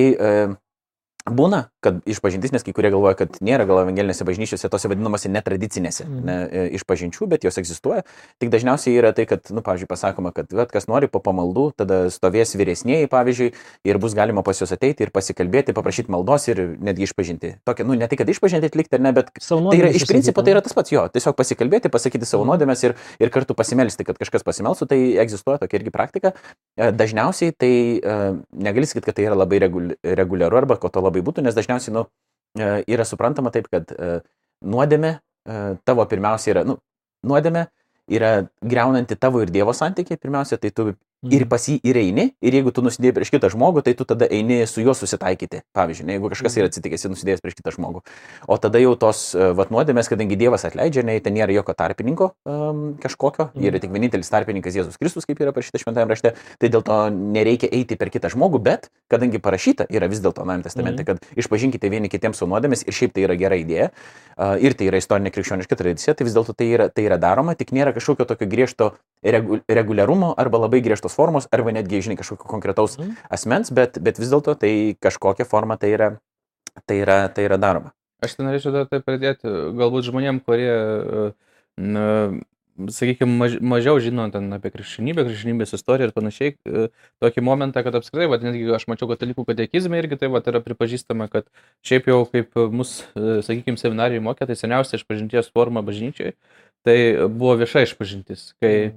Būna, 1.29 1.69
kad 1.85 2.01
išpažintis, 2.09 2.51
nes 2.53 2.65
kai 2.67 2.73
kurie 2.75 2.91
galvoja, 2.91 3.15
kad 3.15 3.37
nėra 3.45 3.63
gal 3.69 3.83
evangelinėse 3.85 4.25
bažnyčiose 4.27 4.69
tose 4.71 4.89
vadinamose 4.91 5.29
netradicinėse 5.31 6.05
Mhm. 6.07 6.25
ne, 6.27 6.37
e, 6.51 6.63
išpažinčių, 6.79 7.29
bet 7.31 7.45
jos 7.45 7.59
egzistuoja. 7.59 8.03
Tik 8.41 8.51
dažniausiai 8.51 8.97
yra 8.99 9.13
tai, 9.15 9.27
kad, 9.27 9.47
nu, 9.51 9.63
pavyzdžiui, 9.63 9.87
pasakoma, 9.87 10.33
kad 10.35 10.51
vat, 10.53 10.73
kas 10.73 10.87
nori 10.89 11.07
po 11.07 11.21
pamaldų, 11.21 11.73
tada 11.77 12.07
stovės 12.11 12.57
vyresnėji, 12.59 13.07
pavyzdžiui, 13.09 13.53
ir 13.85 13.99
bus 13.99 14.15
galima 14.15 14.43
pas 14.43 14.59
juos 14.59 14.73
ateiti 14.73 15.03
ir 15.07 15.11
pasikalbėti, 15.11 15.73
paprašyti 15.73 16.09
maldos 16.11 16.49
ir 16.49 16.77
netgi 16.81 17.07
išpažinti. 17.07 17.55
Tokia, 17.65 17.85
nu, 17.87 17.95
ne 17.95 18.09
tik, 18.09 18.19
kad 18.19 18.29
išpažinti 18.29 18.67
atlikti 18.73 18.99
ne, 18.99 19.13
bet 19.13 19.31
Tai 19.39 19.79
yra 19.79 19.91
iš 19.95 20.07
principo 20.07 20.43
tai 20.43 20.53
yra 20.55 20.61
tas 20.63 20.73
pats 20.75 20.91
jo, 20.91 21.07
tiesiog 21.09 21.37
pasikalbėti, 21.37 21.89
pasakyti 21.91 22.27
savo 22.27 22.45
Mhm. 22.45 22.51
nuodėmės 22.51 22.85
ir, 22.85 22.95
ir 23.21 23.31
kartu 23.31 23.55
pasimelsti, 23.55 24.05
kad 24.05 24.19
kažkas 24.19 24.43
pasimelstų, 24.43 24.89
tai 24.89 24.99
egzistuoja 25.23 25.59
tokia 25.61 25.79
irgi 25.79 25.91
praktika. 25.91 26.33
E, 26.77 26.91
Dažniausiai 26.93 27.53
tai 27.57 28.01
e, 28.01 28.43
negali 28.57 28.87
sakyti, 28.87 29.05
kad 29.05 29.15
tai 29.15 29.25
yra 29.25 29.35
labai 29.37 29.59
regul- 29.61 29.95
reguliaru 30.03 30.57
arba 30.57 30.77
ko 30.77 30.89
to 30.89 31.01
labai 31.01 31.12
būtų, 31.21 31.45
nes 31.45 31.55
dažniausiai 31.55 31.93
nu, 31.93 32.07
e, 32.57 32.71
yra 32.89 33.05
suprantama 33.05 33.53
taip, 33.53 33.69
kad 33.73 33.93
e, 33.93 34.21
nuodėmė 34.65 35.13
e, 35.13 35.61
tavo 35.85 36.07
pirmiausia 36.09 36.55
yra, 36.55 36.65
nu, 36.65 36.79
nuodėmė 37.29 37.67
yra 38.09 38.49
greunanti 38.65 39.19
tavo 39.21 39.43
ir 39.43 39.53
Dievo 39.53 39.75
santykiai, 39.77 40.21
pirmiausia, 40.21 40.57
tai 40.59 40.71
tu. 40.71 40.93
Ir 41.31 41.45
pas 41.47 41.63
jį 41.69 41.79
ir 41.87 41.97
eini, 41.97 42.25
ir 42.43 42.53
jeigu 42.59 42.73
tu 42.75 42.83
nusidėjai 42.83 43.15
prieš 43.15 43.31
kitą 43.31 43.51
žmogų, 43.53 43.83
tai 43.87 43.95
tu 43.95 44.05
tada 44.09 44.27
eini 44.27 44.67
su 44.67 44.83
juo 44.83 44.95
susitaikyti. 44.95 45.63
Pavyzdžiui, 45.77 46.07
ne, 46.09 46.17
jeigu 46.17 46.31
kažkas 46.33 46.57
yra 46.59 46.67
atsitikęs 46.71 47.05
ir 47.07 47.13
nusidėjęs 47.15 47.43
prieš 47.45 47.55
kitą 47.61 47.71
žmogų. 47.77 48.03
O 48.49 48.57
tada 48.59 48.81
jau 48.83 48.97
tos 48.99 49.35
e, 49.35 49.53
vat 49.55 49.71
nuodėmės, 49.71 50.11
kadangi 50.11 50.37
Dievas 50.41 50.65
atleidžia, 50.67 51.05
ne, 51.07 51.19
ten 51.23 51.35
nėra 51.37 51.55
jokio 51.55 51.75
tarpininko 51.79 52.33
um, 52.45 52.95
kažkokio, 53.03 53.51
Mhm. 53.55 53.65
yra 53.69 53.79
tik 53.79 53.93
vienintelis 53.95 54.31
tarpininkas 54.33 54.75
Jėzus 54.75 54.99
Kristus, 54.99 55.27
kaip 55.29 55.39
yra 55.41 55.53
parašyta 55.53 55.79
šventajame 55.79 56.11
rašte, 56.15 56.35
tai 56.59 56.69
dėl 56.69 56.83
to 56.83 56.99
nereikia 57.13 57.71
eiti 57.71 57.97
per 57.97 58.11
kitą 58.11 58.31
žmogų, 58.33 58.59
bet 58.63 58.91
kadangi 59.13 59.39
parašyta 59.39 59.87
yra 59.91 60.09
vis 60.11 60.21
dėlto 60.21 60.43
Naujame 60.43 60.63
testamente, 60.67 61.03
Mhm. 61.03 61.07
kad 61.07 61.19
išpažinkite 61.37 61.89
vieni 61.91 62.09
kitiems 62.09 62.37
savo 62.39 62.51
nuodėmės 62.51 62.83
ir 62.87 62.93
šiaip 62.93 63.13
tai 63.13 63.23
yra 63.29 63.37
gera 63.39 63.55
idėja 63.57 63.91
uh, 64.39 64.57
ir 64.59 64.75
tai 64.75 64.87
yra 64.91 64.99
istorinė 64.99 65.31
krikščioniška 65.31 65.77
tradicija, 65.77 66.15
tai 66.15 66.25
vis 66.25 66.35
dėlto 66.35 66.55
tai 66.57 66.67
yra, 66.73 66.89
tai 66.89 67.05
yra 67.07 67.19
daroma, 67.19 67.55
tik 67.55 67.71
nėra 67.71 67.93
kažkokio 67.95 68.27
tokio 68.27 68.47
griežto 68.49 68.95
reguliarumo 69.23 70.35
arba 70.37 70.59
labai 70.59 70.81
griežtos 70.83 71.15
formos 71.15 71.49
arba 71.53 71.73
netgi, 71.73 72.03
žinai, 72.03 72.19
kažkokio 72.19 72.49
konkretaus 72.51 72.99
Mhm. 72.99 73.17
asmens, 73.31 73.71
bet, 73.71 73.99
bet 74.03 74.19
vis 74.19 74.29
dėlto 74.31 74.59
tai 74.59 74.97
kažkokia 75.01 75.47
forma 75.47 75.77
tai 75.77 75.93
yra, 75.95 76.09
tai 76.87 77.03
yra, 77.03 77.29
tai 77.29 77.45
yra 77.47 77.59
daroma. 77.59 77.93
Aš 78.23 78.37
tai 78.37 78.47
norėčiau 78.47 78.73
dar 78.73 78.87
tai 78.87 79.01
pridėti, 79.01 79.51
galbūt 79.75 80.07
žmonėm, 80.07 80.41
kurie, 80.47 80.71
sakykime, 82.89 83.37
maž, 83.37 83.57
mažiau 83.61 83.99
žino 84.01 84.25
ten 84.33 84.49
apie 84.57 84.71
krikščionybę, 84.73 85.25
krikščionybės 85.27 85.75
istoriją 85.77 86.09
ir 86.09 86.15
panašiai, 86.17 86.55
e, 86.65 86.87
tokį 87.23 87.45
momentą, 87.45 87.83
kad 87.85 87.95
apskritai, 87.99 88.29
va, 88.33 88.39
netgi 88.41 88.65
aš 88.75 88.87
mačiau 88.89 89.11
katalikų 89.11 89.45
katekizmai 89.51 90.01
irgi 90.01 90.19
tai 90.23 90.31
va, 90.33 90.41
yra 90.41 90.63
pripažįstama, 90.65 91.29
kad 91.33 91.49
šiaip 91.87 92.09
jau 92.09 92.23
kaip 92.33 92.57
mus, 92.73 93.03
e, 93.15 93.43
sakykime, 93.45 93.77
seminarijai 93.81 94.25
mokė, 94.25 94.49
tai 94.49 94.57
seniausia 94.59 94.97
išpažinties 95.01 95.53
forma 95.53 95.85
bažnyčiai, 95.85 96.33
tai 96.87 96.97
buvo 97.29 97.59
vieša 97.61 97.85
išpažintis, 97.89 98.53
kai 98.63 98.75
e, 98.89 98.93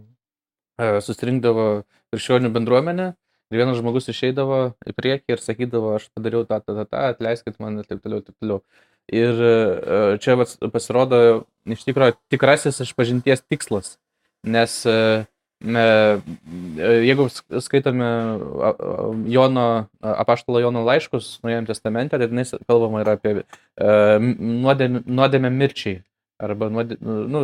susirinkdavo 0.79 1.67
krikščionių 2.12 2.51
bendruomenė 2.55 3.12
ir 3.51 3.62
vienas 3.62 3.79
žmogus 3.79 4.10
išeidavo 4.12 4.60
į 4.88 4.96
priekį 4.98 5.36
ir 5.36 5.44
sakydavo, 5.44 5.94
aš 6.00 6.10
padariau 6.15 6.46
tą, 6.48 6.60
tą, 6.63 6.75
tą, 6.79 6.86
tą, 6.89 7.03
atleiskit 7.13 7.60
man 7.62 7.79
ir 7.82 7.88
taip 7.89 8.01
toliau, 8.03 8.24
taip 8.25 8.36
toliau. 8.41 8.62
Ir 9.13 9.38
e, 9.38 9.53
čia 10.24 10.34
pasirodo 10.74 11.20
iš 11.70 11.86
tikrųjų 11.86 12.17
tikrasis 12.34 12.82
išpažinties 12.82 13.44
tikslas, 13.46 14.00
nes 14.41 14.79
e, 14.89 14.96
e, 15.62 15.86
jeigu 17.05 17.27
sk- 17.29 17.62
skaitome 17.67 18.10
Jono, 19.29 19.67
apaštalo 20.01 20.63
Jono 20.63 20.82
laiškus 20.88 21.36
Naujajame 21.46 21.70
testamente, 21.70 22.17
tai 22.17 22.32
tenais 22.32 22.55
kalbama 22.65 23.05
yra 23.05 23.20
apie 23.20 23.38
e, 23.44 23.46
nuodėmę 25.05 25.53
mirčiai. 25.53 26.01
Arba 26.44 26.68
nuodė, 26.68 26.98
nu, 27.00 27.42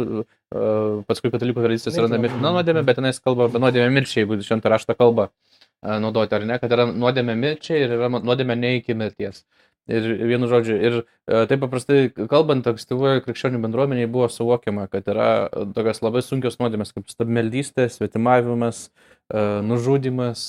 e, 0.52 0.62
paskui 1.08 1.32
katalikų 1.32 1.64
tradicija 1.64 1.94
atsiranda 1.94 2.18
Mirtina. 2.20 2.42
mirtina 2.42 2.52
nuodėmė, 2.58 2.82
bet 2.84 2.98
tenais 3.00 3.22
kalba 3.24 3.48
apie 3.48 3.60
nuodėmę 3.64 3.88
mirčiai, 3.96 4.26
jeigu 4.26 4.36
šventą 4.44 4.72
raštą 4.74 4.98
kalbą 5.00 5.30
e, 5.30 6.00
naudoti, 6.04 6.36
ar 6.36 6.44
ne, 6.50 6.58
kad 6.60 6.74
yra 6.76 6.90
nuodėmė 6.92 7.38
mirčiai 7.40 7.86
ir 7.86 7.94
yra 7.96 8.10
nuodėmė 8.12 8.58
ne 8.60 8.74
iki 8.82 8.98
mirties. 9.00 9.46
Ir 9.92 10.04
vienu 10.28 10.50
žodžiu, 10.52 10.76
ir 10.76 10.98
e, 11.00 11.46
taip 11.48 11.64
paprastai 11.64 12.02
kalbant, 12.12 12.68
ankstyvoje 12.68 13.24
krikščionių 13.24 13.62
bendruomeniai 13.64 14.10
buvo 14.12 14.28
suvokiama, 14.32 14.90
kad 14.92 15.08
yra 15.14 15.30
tokios 15.72 16.04
labai 16.04 16.24
sunkios 16.26 16.60
nuodėmės 16.60 16.92
kaip 16.92 17.08
stabmeldystė, 17.12 17.88
svetimavimas, 17.92 18.90
nužudimas 19.32 20.44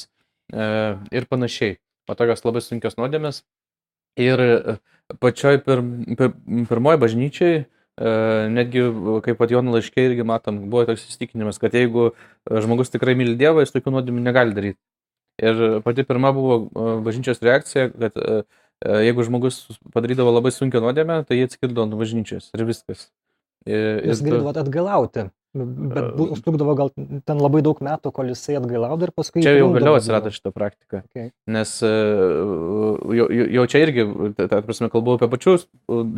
ir 0.50 1.28
panašiai. 1.30 1.78
O 2.10 2.18
tokios 2.18 2.42
labai 2.44 2.60
sunkios 2.66 2.98
nuodėmės. 2.98 3.44
Ir 4.20 4.42
pačioj 5.22 5.62
pir, 5.64 5.84
pir, 6.18 6.34
pirmoji 6.68 7.00
bažnyčiai, 7.06 7.62
netgi 8.52 8.86
kaip 9.24 9.38
pat 9.38 9.52
Jono 9.54 9.74
laiškė 9.76 10.08
irgi 10.08 10.24
matom, 10.26 10.64
buvo 10.72 10.86
toks 10.88 11.04
įstikinimas, 11.10 11.60
kad 11.62 11.74
jeigu 11.76 12.10
e, 12.10 12.14
žmogus 12.64 12.90
tikrai 12.92 13.14
myli 13.18 13.36
Dievą, 13.38 13.62
jis 13.62 13.74
tokių 13.74 13.96
nuodėmių 13.96 14.24
negali 14.24 14.56
daryti. 14.56 14.80
Ir 15.42 15.80
pati 15.84 16.04
pirma 16.04 16.32
buvo 16.36 16.56
e, 16.64 16.96
bažnyčios 17.04 17.40
reakcija, 17.42 17.88
kad 17.90 18.16
e, 18.16 18.42
e, 18.84 18.96
jeigu 19.08 19.24
žmogus 19.26 19.62
padarydavo 19.94 20.34
labai 20.34 20.52
sunkią 20.52 20.82
nuodėmę, 20.84 21.22
tai 21.28 21.40
jie 21.40 21.48
atskirdavo 21.48 21.88
nuo 21.88 22.00
bažnyčios 22.02 22.50
ir 22.52 22.66
viskas. 22.68 23.08
Ir, 23.66 24.02
Jis 24.10 24.20
galėdavo 24.24 24.52
atgailauti. 24.64 25.28
Bet 25.54 25.98
E, 25.98 26.12
bu- 26.16 26.30
užtrukdavo 26.32 26.74
gal 26.74 26.90
ten 26.96 27.40
labai 27.40 27.60
daug 27.64 27.80
metų, 27.84 28.12
kol 28.16 28.30
jisai 28.32 28.56
atgailaudo 28.56 29.04
ir 29.04 29.12
paskui... 29.12 29.42
Čia 29.44 29.58
jau 29.58 29.66
vėliau 29.74 29.98
atsirado 29.98 30.32
šitą 30.32 30.52
praktiką. 30.54 31.02
Okay. 31.10 31.28
Nes 31.52 31.74
e, 31.84 31.90
jau, 33.18 33.26
jau 33.28 33.66
čia 33.68 33.82
irgi, 33.84 34.06
ta, 34.38 34.62
prasme, 34.64 34.88
kalbu 34.92 35.18
apie 35.18 35.28
pačius 35.34 35.66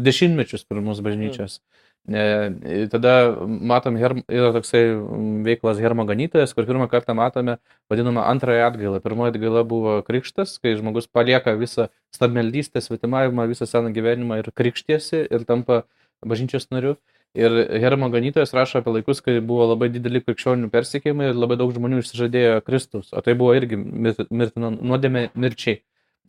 dešimtmečius 0.06 0.62
pirmus 0.70 1.02
bažnyčios. 1.02 1.58
E, 2.04 2.84
tada 2.92 3.14
matom, 3.42 3.96
yra 3.98 4.52
toksai 4.54 4.84
mm, 4.92 5.42
veiklas 5.48 5.82
Hermo 5.82 6.04
ganytojas, 6.06 6.52
kur 6.54 6.68
pirmą 6.68 6.86
kartą 6.92 7.16
matome 7.18 7.56
vadinamą 7.90 8.26
antrąją 8.28 8.68
atgailą. 8.68 9.00
Pirmoji 9.02 9.32
atgaila 9.34 9.64
buvo 9.66 9.96
krikštas, 10.06 10.58
kai 10.62 10.76
žmogus 10.78 11.08
palieka 11.08 11.56
visą 11.58 11.88
stabmeldystę, 12.14 12.84
svetimavimą, 12.84 13.48
visą 13.50 13.66
seną 13.66 13.90
gyvenimą 13.96 14.38
ir 14.44 14.52
krikštiesi 14.54 15.24
ir 15.26 15.48
tampa 15.48 15.82
bažnyčios 16.22 16.70
nariu. 16.70 16.94
Ir 17.34 17.54
Hermo 17.82 18.08
ganytojas 18.14 18.54
rašo 18.54 18.78
apie 18.78 18.92
laikus, 18.94 19.18
kai 19.24 19.40
buvo 19.42 19.66
labai 19.72 19.88
dideli 19.90 20.20
krikščionių 20.22 20.68
persikėjimai 20.70 21.32
ir 21.32 21.38
labai 21.38 21.56
daug 21.58 21.72
žmonių 21.74 21.98
išsižadėjo 22.04 22.60
Kristus. 22.66 23.10
O 23.10 23.22
tai 23.26 23.34
buvo 23.38 23.56
irgi 23.58 23.78
mir- 23.78 24.28
mirtina 24.30 24.70
nuodėmė 24.70 25.28
mirčiai. 25.34 25.80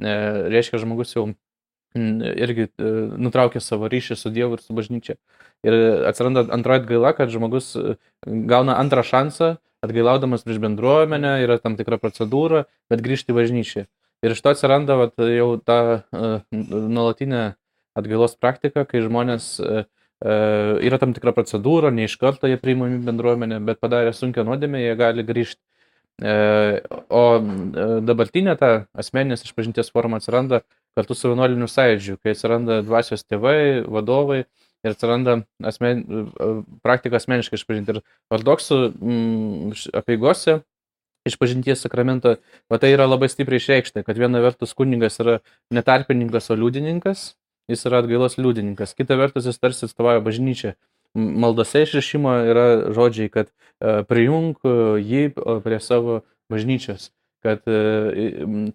E, 0.01 0.15
reiškia, 0.49 0.81
žmogus 0.81 1.13
jau 1.13 1.27
irgi 1.95 2.67
e, 2.67 2.89
nutraukė 3.21 3.61
savo 3.61 3.87
ryšį 3.91 4.17
su 4.19 4.31
Dievu 4.33 4.57
ir 4.57 4.63
su 4.63 4.73
bažnyčia. 4.75 5.15
Ir 5.63 5.77
atsiranda 6.09 6.47
antroji 6.51 6.83
atgaila, 6.83 7.13
kad 7.15 7.31
žmogus 7.31 7.75
e, 7.79 7.95
gauna 8.25 8.79
antrą 8.81 9.05
šansą, 9.05 9.55
atgailaudamas 9.85 10.43
prieš 10.43 10.59
bendruomenę, 10.63 11.37
yra 11.45 11.59
tam 11.61 11.77
tikra 11.77 11.99
procedūra, 12.01 12.65
bet 12.89 13.05
grįžti 13.05 13.31
į 13.31 13.37
bažnyčią. 13.37 13.85
Ir 14.25 14.33
iš 14.33 14.41
to 14.41 14.55
atsiranda 14.55 14.97
vat, 14.97 15.13
jau 15.21 15.51
ta 15.61 15.77
uh, 16.01 16.39
nuolatinė 16.55 17.41
atgailos 17.99 18.33
praktika, 18.41 18.85
kai 18.89 19.03
žmonės 19.05 19.49
uh, 19.61 19.83
yra 20.23 20.97
tam 21.01 21.11
tikra 21.13 21.33
procedūra, 21.35 21.91
ne 21.91 22.05
iš 22.07 22.15
karto 22.21 22.47
jie 22.47 22.55
priimami 22.61 23.01
į 23.01 23.05
bendruomenę, 23.09 23.59
bet 23.67 23.81
padarę 23.83 24.13
sunkę 24.15 24.45
nuodėmę, 24.47 24.79
jie 24.79 24.93
gali 24.99 25.25
grįžti. 25.27 25.61
E, 26.23 26.33
o 27.11 27.23
e, 27.35 27.85
dabartinė 28.07 28.53
ta 28.59 28.69
asmeninės 28.95 29.43
išpažinties 29.43 29.91
forma 29.91 30.21
atsiranda 30.21 30.61
kartu 30.95 31.17
su 31.17 31.27
vienuoliniu 31.27 31.67
sąjūdžiu, 31.67 32.15
kai 32.23 32.31
atsiranda 32.31 32.77
dvasios 32.87 33.25
tėvai, 33.27 33.83
vadovai 33.83 34.45
ir 34.45 34.93
atsiranda 34.93 35.41
asmen, 35.59 36.05
e, 36.07 36.51
praktika 36.85 37.19
asmeniškai 37.19 37.59
išpažinti. 37.59 37.97
Ir 37.97 38.31
ortodoksų 38.31 38.79
mm, 38.93 39.73
apeigose 39.99 40.61
išpažinties 41.27 41.83
sakramento, 41.83 42.37
o 42.71 42.79
tai 42.79 42.93
yra 42.93 43.09
labai 43.09 43.27
stipriai 43.33 43.59
išreikšta, 43.59 44.05
kad 44.07 44.15
viena 44.15 44.39
vertus 44.45 44.75
kuningas 44.77 45.19
yra 45.19 45.41
netarpininkas, 45.73 46.47
o 46.53 46.59
liudininkas, 46.61 47.33
jis 47.71 47.85
yra 47.89 48.01
atgailos 48.03 48.37
liudininkas, 48.39 48.93
kita 48.97 49.17
vertus 49.19 49.47
jis 49.49 49.59
tarsi 49.61 49.87
atstovauja 49.87 50.23
bažnyčią. 50.25 50.75
Maldose 51.15 51.85
išrišimo 51.85 52.31
yra 52.51 52.65
žodžiai, 52.91 53.31
kad 53.31 53.47
e, 53.47 54.01
prijung 54.09 54.57
e, 54.67 54.73
jį 54.99 55.21
prie 55.63 55.79
savo 55.79 56.23
bažnyčios, 56.51 57.13
kad 57.45 57.63
e, 57.71 58.73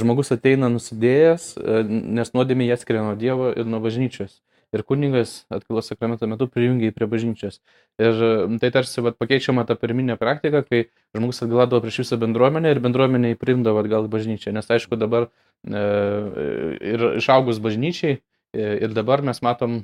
žmogus 0.00 0.32
ateina 0.32 0.70
nusidėjęs, 0.72 1.56
nes 1.88 2.32
nuodėmė 2.32 2.68
jį 2.68 2.74
atskiria 2.76 3.04
nuo 3.04 3.16
Dievo 3.18 3.50
ir 3.52 3.68
nuo 3.68 3.80
bažnyčios. 3.84 4.40
Ir 4.74 4.82
kuningas 4.86 5.44
atgailos 5.52 5.88
sakramento 5.90 6.26
metu 6.28 6.48
prijungia 6.50 6.88
jį 6.88 6.94
prie 6.94 7.08
bažnyčios. 7.10 7.60
Ir 8.02 8.18
tai 8.62 8.70
tarsi 8.74 9.02
vat, 9.04 9.16
pakeičiama 9.20 9.64
ta 9.66 9.76
pirminė 9.78 10.16
praktika, 10.20 10.62
kai 10.66 10.86
žmogus 11.16 11.42
atgaladavo 11.44 11.82
prieš 11.84 12.02
visą 12.02 12.18
bendruomenę 12.20 12.72
ir 12.74 12.82
bendruomenė 12.84 13.32
jį 13.32 13.40
priimdavo 13.42 13.82
atgal 13.84 14.08
į 14.08 14.12
bažnyčią. 14.12 14.54
Nes 14.56 14.70
aišku 14.70 14.98
dabar 15.00 15.28
ir 15.66 17.04
išaugus 17.18 17.58
bažnyčiai 17.62 18.18
e, 18.18 18.66
ir 18.86 18.94
dabar 18.96 19.22
mes 19.26 19.42
matom, 19.42 19.80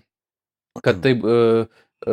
kad 0.83 1.03
taip 1.05 1.25
e, 1.27 1.67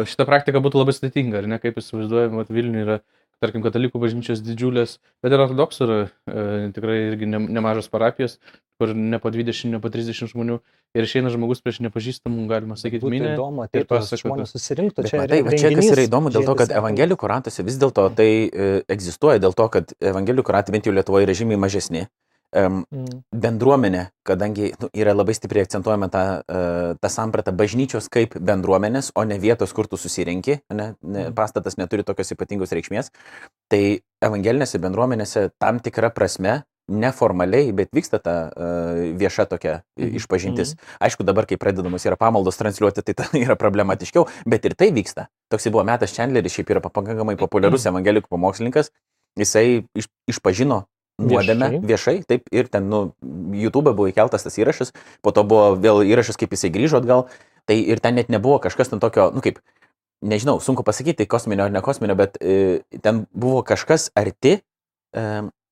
šita 0.10 0.26
praktika 0.30 0.62
būtų 0.64 0.82
labai 0.82 0.96
sudėtinga, 0.98 1.44
ar 1.44 1.50
ne, 1.50 1.60
kaip 1.62 1.80
įsivaizduojam, 1.82 2.38
vat 2.40 2.52
Vilniuje 2.54 2.86
yra 2.86 3.00
tarkim, 3.40 3.64
katalikų 3.64 4.02
bažnyčios 4.02 4.42
didžiulės, 4.44 4.98
bet 5.24 5.34
ir 5.34 5.44
ortodoksų 5.46 5.86
yra 5.86 6.00
e, 6.02 6.72
tikrai 6.76 6.98
irgi 7.14 7.30
ne, 7.30 7.40
nemažos 7.60 7.88
parapijos, 7.92 8.38
kur 8.80 8.92
ne 8.96 9.20
po 9.20 9.32
20, 9.32 9.72
ne 9.74 9.80
po 9.84 9.92
30 9.92 10.32
žmonių 10.34 10.60
ir 10.98 11.08
išeina 11.08 11.32
žmogus 11.32 11.64
prieš 11.64 11.80
nepažįstamų, 11.86 12.46
galima 12.52 12.78
sakyti, 12.80 13.08
minę. 13.12 13.34
įdomu, 13.36 13.66
ir 13.66 13.72
ateitų 13.72 13.92
pasakotų. 13.92 14.22
žmonės 14.24 14.54
susirinktų. 14.56 15.04
Bet 15.04 15.12
Čia, 15.12 15.22
matai, 15.24 15.42
va 15.46 15.56
čia 15.56 15.72
kas 15.76 15.92
yra 15.94 16.06
įdomu 16.08 16.32
dėl 16.36 16.48
to, 16.48 16.56
kad 16.64 16.74
evangelikų 16.82 17.32
ratuose 17.32 17.66
vis 17.68 17.80
dėlto 17.82 18.08
tai 18.18 18.30
e, 18.48 18.72
egzistuoja, 18.92 19.42
dėl 19.44 19.56
to, 19.56 19.68
kad 19.72 19.94
evangelikų 20.00 20.56
ratai 20.56 20.76
bent 20.76 20.90
jau 20.90 20.96
Lietuvoje 20.96 21.28
yra 21.28 21.38
žymiai 21.38 21.62
mažesni. 21.62 22.08
Em, 22.50 22.82
Mm. 22.90 23.20
bendruomenė, 23.30 24.08
kadangi 24.26 24.72
nu, 24.82 24.88
yra 24.98 25.14
labai 25.14 25.36
stipriai 25.38 25.68
akcentuojama 25.68 26.08
ta, 26.10 26.42
uh, 26.50 26.96
ta 26.98 27.08
samprata 27.08 27.52
bažnyčios 27.54 28.10
kaip 28.10 28.34
bendruomenės, 28.42 29.12
o 29.16 29.24
ne 29.24 29.38
vietos, 29.38 29.70
kur 29.72 29.86
tu 29.86 29.98
susirinki, 29.98 30.62
ne, 30.74 30.96
ne, 31.04 31.26
Mhm. 31.30 31.34
pastatas 31.36 31.78
neturi 31.78 32.04
tokios 32.04 32.32
ypatingos 32.34 32.74
reikšmės, 32.74 33.12
tai 33.70 34.02
evangelinėse 34.26 34.82
bendruomenėse 34.82 35.52
tam 35.62 35.80
tikra 35.80 36.10
prasme 36.10 36.64
neformaliai, 36.90 37.72
bet 37.72 37.92
vyksta 37.94 38.18
ta 38.18 38.50
uh, 38.50 39.14
vieša 39.14 39.46
tokia 39.46 39.84
Mhm. 40.00 40.08
mhm. 40.08 40.16
išpažintis. 40.18 40.76
Aišku, 41.00 41.24
dabar, 41.24 41.46
kai 41.46 41.56
pradedamos 41.56 42.04
yra 42.04 42.18
pamaldos 42.18 42.58
transliuoti, 42.58 43.04
tai 43.04 43.14
tai 43.14 43.44
yra 43.46 43.56
problematiškiau, 43.56 44.26
bet 44.48 44.66
ir 44.66 44.74
tai 44.74 44.90
vyksta. 44.92 45.28
Toksai 45.54 45.72
buvo 45.72 45.84
Metas 45.86 46.16
Chandleris, 46.18 46.52
šiaip 46.58 46.70
yra 46.74 46.82
pakankamai 46.82 47.38
populiarus 47.38 47.86
evangelikų 47.86 48.26
pamokslininkas, 48.28 48.90
jisai 49.38 49.86
iš, 49.94 50.08
išpažino 50.28 50.88
nuodėmę 51.20 51.70
Viešai? 51.74 51.88
viešai, 51.92 52.16
taip, 52.30 52.48
ir 52.56 52.70
ten, 52.72 52.88
nu, 52.92 53.02
YouTube 53.56 53.92
buvo 53.92 54.08
įkeltas 54.10 54.46
tas 54.46 54.58
įrašas, 54.60 54.94
po 55.26 55.34
to 55.36 55.44
buvo 55.48 55.76
vėl 55.80 56.02
įrašas, 56.08 56.40
kaip 56.40 56.56
jisai 56.56 56.72
grįžo 56.74 57.02
atgal, 57.02 57.28
tai 57.70 57.80
ir 57.82 58.02
ten 58.04 58.18
net 58.18 58.32
nebuvo 58.34 58.60
kažkas 58.64 58.92
ten 58.92 59.02
tokio, 59.04 59.30
nu 59.36 59.44
kaip, 59.46 59.60
nežinau, 60.26 60.58
sunku 60.64 60.84
pasakyti, 60.88 61.28
kosminio 61.30 61.68
ar 61.68 61.76
ne 61.76 61.84
kosminio, 61.86 62.18
bet 62.20 62.40
e, 62.42 62.82
ten 63.04 63.26
buvo 63.32 63.62
kažkas 63.68 64.10
arti, 64.20 64.60
e, 65.16 65.28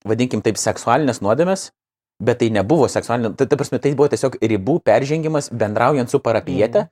vadinkim 0.07 0.43
taip, 0.45 0.59
seksualinės 0.61 1.23
nuodėmės, 1.25 1.71
bet 2.23 2.41
tai 2.41 2.51
nebuvo 2.53 2.87
seksualinė, 2.91 3.33
tai, 3.37 3.49
ta 3.49 3.59
prasme, 3.59 3.79
tai 3.83 3.93
buvo 3.97 4.09
tiesiog 4.13 4.39
ribų 4.41 4.79
peržengimas 4.87 5.51
bendraujant 5.53 6.11
su 6.11 6.21
parapijiete, 6.23 6.87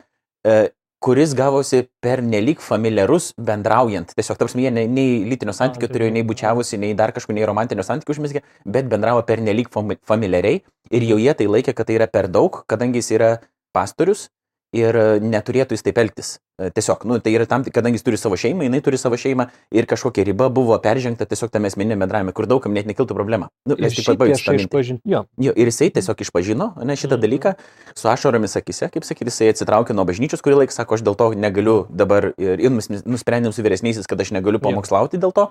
e, 0.46 0.58
kuris 1.06 1.36
gavosi 1.38 1.84
per 2.02 2.24
nelik 2.26 2.62
familiarus 2.66 3.30
bendraujant. 3.38 4.10
Tiesiog, 4.18 4.40
tarsi, 4.42 4.64
jie 4.64 4.72
nei, 4.74 4.88
nei 4.90 5.20
lytinio 5.30 5.54
santykio 5.54 5.86
tai 5.86 6.00
turėjo, 6.00 6.14
nei 6.16 6.26
bučiavusi, 6.26 6.80
nei 6.82 6.96
dar 6.98 7.14
kažkokių, 7.14 7.36
nei 7.38 7.46
romantinio 7.46 7.86
santykio 7.86 8.16
užmesgė, 8.16 8.42
bet 8.66 8.90
bendravo 8.90 9.22
per 9.28 9.44
nelik 9.46 9.70
fami- 9.74 10.00
familiariai 10.10 10.64
ir 10.90 11.06
jau 11.06 11.20
jie 11.22 11.36
tai 11.38 11.46
laikė, 11.52 11.76
kad 11.78 11.90
tai 11.90 12.00
yra 12.00 12.10
per 12.10 12.30
daug, 12.34 12.64
kadangi 12.72 13.04
jis 13.04 13.12
yra 13.20 13.30
pastorius 13.76 14.32
ir 14.74 14.96
e, 14.96 15.20
neturėtų 15.22 15.76
jis 15.78 15.84
taip 15.86 15.98
elgtis. 16.02 16.40
E, 16.62 16.70
Tiesiog, 16.72 17.04
nu, 17.06 17.20
tai 17.20 17.34
yra 17.36 17.46
tam, 17.46 17.64
kadangi 17.64 18.00
jis 18.00 18.04
turi 18.08 18.18
savo 18.18 18.36
šeimą, 18.40 18.64
jinai 18.68 18.82
turi 18.84 18.98
savo 18.98 19.16
šeimą 19.20 19.46
ir 19.76 19.86
kažkokia 19.86 20.24
riba 20.26 20.48
buvo 20.50 20.78
peržengta 20.80 21.26
tiesiog 21.28 21.52
tame 21.52 21.68
asmeninėme 21.68 22.00
bendravime, 22.06 22.34
kur 22.36 22.48
daugam 22.48 22.74
net 22.74 22.88
nekiltų 22.88 23.16
problema. 23.18 23.50
Nu, 23.68 23.76
mes 23.80 23.94
taip 23.96 24.18
pat 24.20 24.32
išpažinti. 24.34 25.02
Jo, 25.06 25.26
Jo, 25.38 25.52
ir 25.56 25.68
jisai 25.72 25.92
tiesiog 25.92 26.22
išpažino 26.26 26.72
ne, 26.84 26.96
šitą 26.96 27.16
Mhm. 27.20 27.22
dalyką 27.28 27.54
su 27.96 28.08
ašaromis 28.08 28.56
akise, 28.56 28.90
kaip 28.92 29.04
sakyti, 29.04 29.30
jisai 29.32 29.52
atsitraukė 29.54 29.94
nuo 29.94 30.06
bažnyčios 30.06 30.42
kurį 30.42 30.64
laiką, 30.64 30.72
sako, 30.72 30.96
aš 30.96 31.02
dėl 31.04 31.16
to 31.16 31.32
negaliu 31.36 31.88
dabar 31.90 32.34
ir, 32.38 32.60
ir 32.60 32.70
nus- 32.72 32.90
nusprendėm 33.06 33.54
su 33.54 33.62
vyresniaisiais, 33.64 34.08
kad 34.08 34.20
aš 34.20 34.32
negaliu 34.32 34.60
Jo. 34.60 34.70
pamokslauti 34.70 35.18
dėl 35.20 35.34
to. 35.34 35.50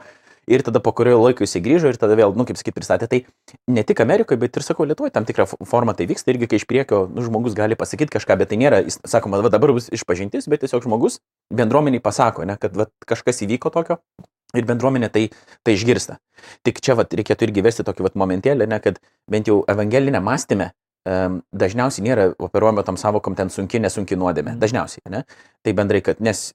Ir 0.51 0.65
tada 0.67 0.81
po 0.85 0.93
kurio 0.97 1.17
laiko 1.23 1.47
jisai 1.47 1.63
grįžo 1.65 1.93
ir 1.93 1.99
tada 2.01 2.17
vėl, 2.19 2.35
nu, 2.37 2.45
kaip 2.49 2.59
sakyti, 2.61 2.77
pristatė. 2.77 3.09
Tai 3.11 3.21
ne 3.73 3.85
tik 3.87 4.03
Amerikoje, 4.05 4.41
bet 4.43 4.59
ir, 4.59 4.67
sakau, 4.67 4.87
Lietuvoje 4.89 5.15
tam 5.15 5.25
tikrą 5.29 5.47
formą 5.65 5.95
tai 5.97 6.07
vyksta. 6.11 6.35
Irgi, 6.35 6.51
kai 6.51 6.61
iš 6.61 6.67
priekio 6.69 7.05
nu, 7.09 7.25
žmogus 7.25 7.57
gali 7.57 7.79
pasakyti 7.79 8.13
kažką, 8.17 8.37
bet 8.43 8.53
tai 8.53 8.61
nėra, 8.61 8.83
jis- 8.85 9.01
sakoma, 9.09 9.41
va 9.45 9.53
dabar 9.53 9.73
bus 9.77 9.89
išpažintis, 9.95 10.49
bet 10.53 10.65
tiesiog 10.65 10.85
žmogus 10.85 11.21
bendruomeniai 11.55 12.05
pasako, 12.05 12.45
ne, 12.49 12.59
kad 12.61 12.77
va, 12.77 12.89
kažkas 13.09 13.45
įvyko 13.47 13.73
tokio. 13.75 14.01
Ir 14.55 14.69
bendruomenė 14.69 15.09
tai, 15.11 15.25
tai 15.67 15.75
išgirsta. 15.75 16.21
Tik 16.63 16.79
čia 16.85 16.95
vat, 16.95 17.11
reikėtų 17.11 17.49
irgi 17.49 17.65
vesti 17.65 17.83
tokį 17.87 18.05
vat, 18.07 18.15
momentėlį, 18.21 18.69
ne, 18.71 18.79
kad 18.85 19.01
bent 19.31 19.49
jau 19.51 19.65
evangelinė 19.67 20.21
mąstymė 20.23 20.69
um, 21.09 21.41
dažniausiai 21.51 22.05
nėra 22.07 22.27
operuojama 22.39 22.85
tam 22.87 22.99
savokom 23.01 23.37
ten 23.39 23.51
sunki, 23.51 23.81
nesunki 23.83 24.19
nuodėmė. 24.21 24.55
Mhm. 24.55 24.61
Dažniausiai, 24.63 25.05
ne? 25.11 25.25
Tai 25.65 25.75
bendrai, 25.77 26.05
kad 26.07 26.23
nes 26.25 26.53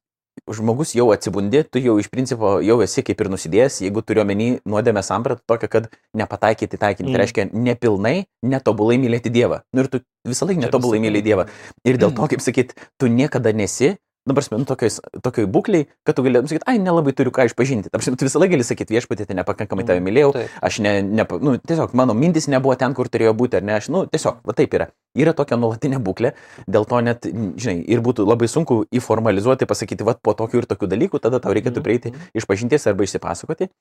žmogus 0.47 0.93
jau 0.97 1.09
atsibundi, 1.13 1.63
tu 1.67 1.81
jau 1.83 1.97
iš 2.01 2.09
principo 2.11 2.57
jau 2.65 2.79
esi 2.85 3.03
kaip 3.05 3.21
ir 3.21 3.31
nusidėjęs, 3.33 3.81
jeigu 3.85 4.03
turiu 4.05 4.23
omeny 4.23 4.49
nuodėmę 4.69 5.03
sampratą 5.05 5.43
tokią, 5.49 5.69
kad 5.71 5.89
nepataikyti 6.17 6.79
taikinį. 6.79 7.09
Mm. 7.09 7.15
Tai 7.15 7.23
reiškia 7.23 7.47
nepilnai, 7.53 8.15
netobulai 8.45 8.99
mylėti 9.01 9.33
Dievą. 9.33 9.63
Nu 9.75 9.85
ir 9.85 9.91
tu 9.91 10.03
visą 10.27 10.49
laiką 10.49 10.65
netobulai 10.65 11.01
myli. 11.03 11.23
Dievą. 11.25 11.47
Ir 11.87 11.99
dėl 11.99 12.13
to, 12.15 12.27
kaip 12.31 12.43
sakyt, 12.43 12.75
tu 12.99 13.09
niekada 13.11 13.51
nesi, 13.55 13.95
nu, 14.27 14.33
prasme, 14.33 14.59
nu, 14.61 14.65
tokioj, 14.67 14.91
tokioj 15.23 15.47
būkliai, 15.49 15.87
kad 16.07 16.17
tu 16.17 16.23
galėtum 16.25 16.49
sakyti, 16.51 16.65
ai, 16.69 16.77
nelabai 16.81 17.13
turiu 17.17 17.31
ką 17.33 17.47
išpažinti. 17.49 17.91
Tarsi, 17.93 18.13
tu 18.13 18.27
visą 18.27 18.41
laiką 18.41 18.57
gali 18.57 18.65
sakyti 18.67 18.95
viešpatį, 18.95 19.27
tai 19.29 19.37
nepakankamai 19.39 19.85
tave 19.87 20.03
mylėjau, 20.05 20.33
taip. 20.35 20.57
aš 20.69 20.79
ne, 20.85 20.93
ne, 21.05 21.25
nu, 21.45 21.55
tiesiog 21.71 21.95
mano 21.97 22.15
mintis 22.17 22.49
nebuvo 22.51 22.75
ten, 22.79 22.93
kur 22.97 23.09
turėjo 23.11 23.33
būti, 23.39 23.59
ar 23.61 23.65
ne, 23.65 23.77
aš, 23.79 23.89
nu, 23.93 24.03
tiesiog, 24.11 24.43
va 24.45 24.55
taip 24.57 24.75
yra. 24.77 24.89
Yra 25.17 25.33
tokia 25.37 25.57
nuolatinė 25.57 26.01
būklė, 26.03 26.35
dėl 26.69 26.85
to 26.89 27.01
net, 27.05 27.25
žinai, 27.29 27.79
ir 27.89 28.03
būtų 28.05 28.27
labai 28.27 28.51
sunku 28.51 28.83
įformalizuoti, 28.93 29.69
pasakyti, 29.69 30.05
va, 30.05 30.17
po 30.19 30.35
tokių 30.37 30.63
ir 30.63 30.69
tokių 30.69 30.91
dalykų, 30.93 31.23
tada 31.23 31.41
tau 31.41 31.55
reikėtų 31.55 31.83
prieiti 31.85 32.13
iš 32.37 32.45
pažinties 32.49 32.85
arba 32.91 33.07
išsipasakoti. 33.07 33.71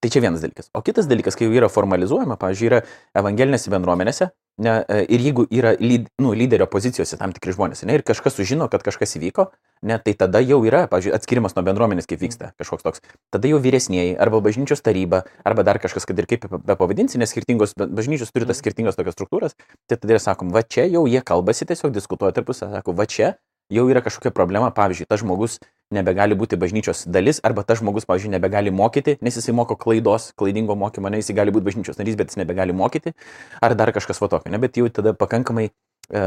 Tai 0.00 0.08
čia 0.08 0.22
vienas 0.24 0.40
dalykas. 0.40 0.70
O 0.72 0.80
kitas 0.80 1.04
dalykas, 1.04 1.36
kai 1.36 1.44
jau 1.44 1.52
yra 1.52 1.68
formalizuojama, 1.68 2.38
pavyzdžiui, 2.40 2.68
yra 2.70 2.78
evangelinėse 3.20 3.68
bendruomenėse, 3.68 4.30
ne, 4.60 4.74
e, 4.84 5.00
ir 5.08 5.24
jeigu 5.24 5.46
yra 5.50 5.72
lyd, 5.80 6.06
nu, 6.22 6.32
lyderio 6.36 6.66
pozicijose 6.70 7.18
tam 7.20 7.32
tikri 7.36 7.54
žmonės, 7.56 7.82
ne, 7.88 7.96
ir 7.96 8.04
kažkas 8.06 8.36
sužino, 8.36 8.68
kad 8.72 8.84
kažkas 8.86 9.16
įvyko, 9.18 9.48
ne, 9.88 9.96
tai 10.04 10.14
tada 10.20 10.42
jau 10.44 10.60
yra, 10.68 10.84
pavyzdžiui, 10.92 11.14
atskirimas 11.16 11.56
nuo 11.56 11.64
bendruomenės, 11.66 12.08
kaip 12.10 12.22
vyksta 12.22 12.52
kažkoks 12.60 12.86
toks. 12.86 13.04
Tada 13.34 13.50
jau 13.50 13.60
vyresnėji, 13.62 14.14
arba 14.20 14.42
bažnyčios 14.44 14.84
taryba, 14.84 15.24
arba 15.48 15.64
dar 15.66 15.80
kažkas, 15.82 16.06
kad 16.08 16.20
ir 16.20 16.28
kaip 16.30 16.48
be 16.52 16.76
pavadinsi, 16.76 17.20
nes 17.20 17.32
skirtingos 17.32 17.76
ba- 17.78 17.88
bažnyčios 17.88 18.32
turi 18.34 18.48
tas 18.48 18.60
skirtingas 18.60 19.00
tokias 19.00 19.16
struktūras, 19.16 19.56
tai 19.88 19.96
tada 19.96 20.18
ir 20.18 20.22
sakom, 20.22 20.52
va 20.52 20.62
čia 20.62 20.86
jau 20.90 21.06
jie 21.08 21.24
kalbasi, 21.24 21.68
tiesiog 21.70 21.96
diskutuoja 21.96 22.36
tarpusą, 22.36 22.70
sako, 22.76 22.96
va 22.96 23.08
čia 23.08 23.34
jau 23.70 23.86
yra 23.88 24.02
kažkokia 24.04 24.34
problema, 24.34 24.72
pavyzdžiui, 24.74 25.08
tas 25.08 25.22
žmogus 25.22 25.60
nebegali 25.94 26.36
būti 26.38 26.58
bažnyčios 26.60 27.04
dalis, 27.10 27.40
arba 27.46 27.64
tas 27.66 27.80
žmogus, 27.80 28.06
pavyzdžiui, 28.08 28.32
nebegali 28.36 28.72
mokyti, 28.74 29.16
nes 29.24 29.36
jisai 29.36 29.54
moko 29.56 29.76
klaidos, 29.80 30.30
klaidingo 30.38 30.76
mokymo, 30.78 31.10
ne 31.10 31.20
jisai 31.22 31.36
gali 31.40 31.54
būti 31.54 31.66
bažnyčios 31.70 31.98
narys, 31.98 32.16
bet 32.18 32.30
jis 32.30 32.40
nebegali 32.40 32.76
mokyti, 32.76 33.14
ar 33.60 33.74
dar 33.78 33.92
kažkas 33.96 34.22
va 34.22 34.30
tokio, 34.30 34.52
ne, 34.54 34.62
bet 34.62 34.78
jau 34.78 34.86
tada 35.00 35.12
pakankamai 35.18 35.66
e, 35.66 36.22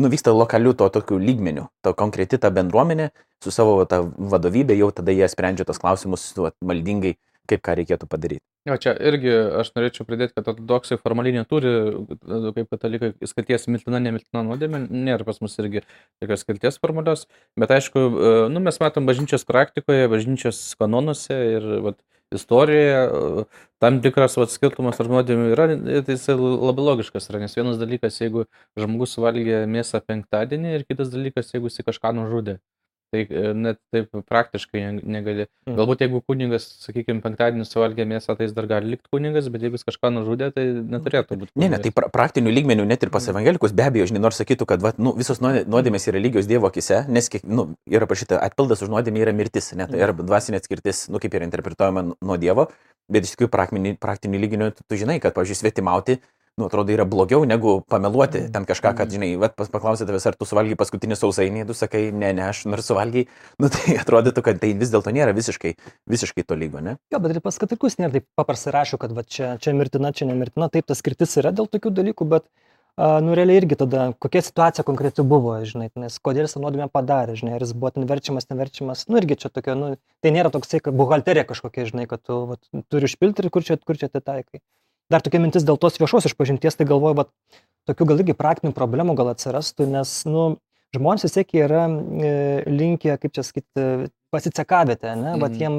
nuvyksta 0.00 0.32
lokaliu 0.32 0.72
to 0.72 0.88
tokiu 0.96 1.20
lygmeniu, 1.20 1.68
to 1.84 1.92
konkreti 1.92 2.40
ta 2.40 2.50
bendruomenė 2.50 3.10
su 3.44 3.52
savo 3.52 3.78
ta 3.84 4.00
vadovybė, 4.02 4.78
jau 4.80 4.90
tada 4.96 5.12
jie 5.12 5.28
sprendžia 5.28 5.68
tos 5.68 5.82
klausimus 5.82 6.30
va, 6.40 6.54
maldingai, 6.64 7.18
kaip 7.50 7.64
ką 7.68 7.76
reikėtų 7.82 8.08
padaryti. 8.08 8.44
Jo, 8.66 8.74
čia 8.82 8.96
irgi 8.98 9.30
aš 9.60 9.68
norėčiau 9.76 10.04
pridėti, 10.08 10.34
kad 10.34 10.48
ortodoksai 10.50 10.96
formaliai 10.98 11.36
neturi, 11.36 11.70
e, 11.70 12.38
kaip 12.56 12.72
katalikai, 12.72 13.12
skirties 13.30 13.68
miltina, 13.70 14.00
nemiltina 14.02 14.42
nuodėmė, 14.42 14.80
nėra 14.90 15.26
pas 15.28 15.38
mus 15.44 15.54
irgi 15.62 15.84
tokios 16.18 16.42
skirties 16.42 16.80
formalios, 16.82 17.28
bet 17.54 17.70
aišku, 17.76 18.02
e, 18.02 18.32
nu, 18.50 18.62
mes 18.64 18.80
matom 18.82 19.06
bažnyčios 19.06 19.46
praktikoje, 19.46 20.08
bažnyčios 20.10 20.58
kanonuose 20.82 21.38
ir 21.52 21.68
vat, 21.86 22.00
istorijoje 22.34 23.04
e, 23.04 23.46
tam 23.78 24.00
tikras 24.02 24.34
vat, 24.40 24.50
skirtumas 24.50 24.98
tarp 24.98 25.14
nuodėmių 25.14 25.52
yra, 25.54 25.68
tai 26.02 26.16
jisai 26.18 26.34
labai 26.40 26.88
logiškas 26.90 27.30
yra, 27.30 27.44
nes 27.46 27.54
vienas 27.54 27.78
dalykas, 27.78 28.18
jeigu 28.18 28.48
žmogus 28.74 29.14
valgė 29.22 29.62
mėsą 29.70 30.02
penktadienį 30.02 30.74
ir 30.80 30.88
kitas 30.90 31.14
dalykas, 31.14 31.54
jeigu 31.54 31.70
jis 31.70 31.86
kažką 31.86 32.16
nužudė. 32.18 32.58
Tai 33.14 33.20
e, 33.22 33.52
net 33.54 33.78
taip 33.94 34.10
praktiškai 34.26 34.80
ne- 34.96 35.02
negali. 35.16 35.44
Mm. 35.68 35.76
Galbūt 35.78 36.00
jeigu 36.02 36.20
kuningas, 36.26 36.64
sakykime, 36.82 37.20
penktadienį 37.22 37.66
suvalgė 37.68 38.02
mėsą, 38.10 38.34
tai 38.36 38.48
jis 38.48 38.54
dar 38.56 38.66
gali 38.66 38.90
likti 38.96 39.06
kuningas, 39.14 39.46
bet 39.54 39.62
jeigu 39.62 39.78
jis 39.78 39.86
kažką 39.86 40.10
nužudė, 40.16 40.48
tai 40.56 40.64
neturėtų 40.82 41.38
būti. 41.38 41.52
Ne, 41.54 41.68
ne, 41.70 41.78
tai 41.78 41.92
pra 41.94 42.08
praktinių 42.10 42.50
lygmenių 42.50 42.86
net 42.90 43.06
ir 43.06 43.12
pas 43.14 43.28
evangelikus 43.30 43.72
be 43.78 43.86
abejo, 43.86 44.08
žinai, 44.10 44.24
nors 44.26 44.40
sakytų, 44.42 44.66
kad 44.66 44.82
va, 44.82 44.92
nu, 44.98 45.12
visos 45.14 45.38
nuodė- 45.38 45.62
nuodėmės 45.70 46.08
yra 46.10 46.18
lygios 46.18 46.50
Dievo 46.50 46.66
akise, 46.66 47.04
nes 47.08 47.30
kiek, 47.30 47.46
nu, 47.46 47.68
yra 47.86 48.10
parašyta, 48.10 48.40
atpildas 48.42 48.82
už 48.82 48.90
nuodėmę 48.90 49.22
yra 49.22 49.32
mirtis, 49.32 49.70
net 49.78 49.90
Mhm. 49.94 50.02
arba 50.02 50.26
dvasinė 50.26 50.58
atskirtis, 50.58 51.06
nu, 51.08 51.22
kaip 51.22 51.30
yra 51.38 51.46
interpretuojama 51.46 52.08
nuo 52.20 52.36
Dievo, 52.36 52.66
bet 53.08 53.22
iš 53.22 53.36
tikrųjų 53.36 53.50
praktinių, 53.54 53.94
praktinių 54.02 54.40
lygmenių 54.42 54.72
tu, 54.74 54.82
tu 54.90 54.96
žinai, 54.98 55.20
kad, 55.22 55.32
pavyzdžiui, 55.38 55.62
svetimauti, 55.62 56.18
nu, 56.56 56.66
atrodo, 56.66 56.92
yra 56.92 57.04
blogiau 57.04 57.44
negu 57.44 57.82
pameluoti 57.88 58.40
Mhm. 58.46 58.52
ten 58.52 58.64
kažką, 58.64 58.94
kad, 58.96 59.10
žinai, 59.12 59.36
va, 59.36 59.48
pas, 59.48 59.68
paklausė 59.68 60.06
tavęs, 60.08 60.26
ar 60.26 60.36
tu 60.36 60.48
suvalgy 60.48 60.76
paskutinį 60.76 61.16
sausainį, 61.20 61.66
tu 61.68 61.74
sakai, 61.76 62.10
ne, 62.12 62.32
ne, 62.32 62.48
aš 62.48 62.64
nors 62.64 62.86
suvalgy, 62.88 63.26
nu, 63.60 63.68
tai 63.68 63.98
atrodytų, 64.00 64.42
kad 64.42 64.60
tai 64.60 64.72
vis 64.72 64.90
dėlto 64.92 65.12
nėra 65.12 65.34
visiškai, 65.36 65.76
visiškai 66.08 66.46
to 66.48 66.56
lygo, 66.56 66.80
ne? 66.80 66.96
Jo, 67.12 67.20
bet 67.20 67.36
ir 67.36 67.42
pas 67.44 67.58
katalikus 67.60 67.98
nėra 68.00 68.16
taip 68.16 68.26
paprastai 68.36 68.72
rašo, 68.72 68.98
kad 68.98 69.12
va, 69.12 69.22
čia, 69.22 69.56
čia 69.60 69.74
mirtina, 69.76 70.12
čia 70.16 70.30
nemirtina, 70.30 70.70
taip 70.72 70.86
tas 70.88 71.02
skirtis 71.04 71.36
yra 71.36 71.52
dėl 71.52 71.68
tokių 71.68 71.92
dalykų, 71.92 72.28
bet, 72.32 72.48
nu, 72.96 73.34
realiai 73.36 73.60
irgi 73.60 73.76
tada, 73.76 74.06
kokia 74.18 74.40
situacija 74.40 74.84
konkreti 74.88 75.20
buvo, 75.20 75.58
žinai, 75.68 75.90
nes 76.00 76.16
kodėl 76.24 76.46
jis 76.48 76.56
tą 76.56 76.62
nuodėmę 76.64 76.88
padarė, 76.88 77.36
žinai, 77.36 77.58
ar 77.58 77.64
jis 77.66 77.74
buvo 77.76 77.90
ten 77.92 78.08
verčiamas, 78.08 78.48
neverčiamas, 78.48 79.04
nu, 79.12 79.20
irgi 79.20 79.36
čia 79.44 79.50
tokia, 79.52 79.74
nu, 79.76 79.90
tai 80.24 80.32
nėra 80.32 80.48
toksai, 80.54 80.80
kad 80.80 80.96
buhalterija 80.96 81.44
kažkokia, 81.44 81.84
žinai, 81.92 82.06
kad 82.08 82.24
tu 82.24 82.38
va, 82.48 82.56
turi 82.88 83.04
išpilti 83.10 83.44
ir 83.44 83.50
kur 83.52 83.66
čia, 83.68 83.76
kur 83.76 84.00
čia 84.00 84.08
atitaikai. 84.08 84.62
Dar 85.12 85.22
tokia 85.22 85.40
mintis 85.42 85.66
dėl 85.66 85.78
tos 85.78 86.00
viešos 86.00 86.26
išpažinties, 86.30 86.78
tai 86.78 86.86
galvoju, 86.88 87.20
va, 87.20 87.26
tokių 87.86 88.08
gal 88.10 88.22
irgi 88.22 88.34
praktinių 88.38 88.74
problemų 88.74 89.14
gal 89.18 89.30
atsirastų, 89.30 89.86
nes, 89.92 90.18
nu, 90.26 90.56
žmonės 90.96 91.26
vis 91.28 91.36
tiek 91.36 91.54
yra 91.62 91.86
e, 91.86 92.32
linkę, 92.66 93.14
kaip 93.22 93.36
čia 93.36 93.46
sakyti, 93.46 94.10
pasicekavėte, 94.34 95.14
ne, 95.14 95.36
mm. 95.36 95.46
Mhm. 95.46 95.60
jiem 95.62 95.78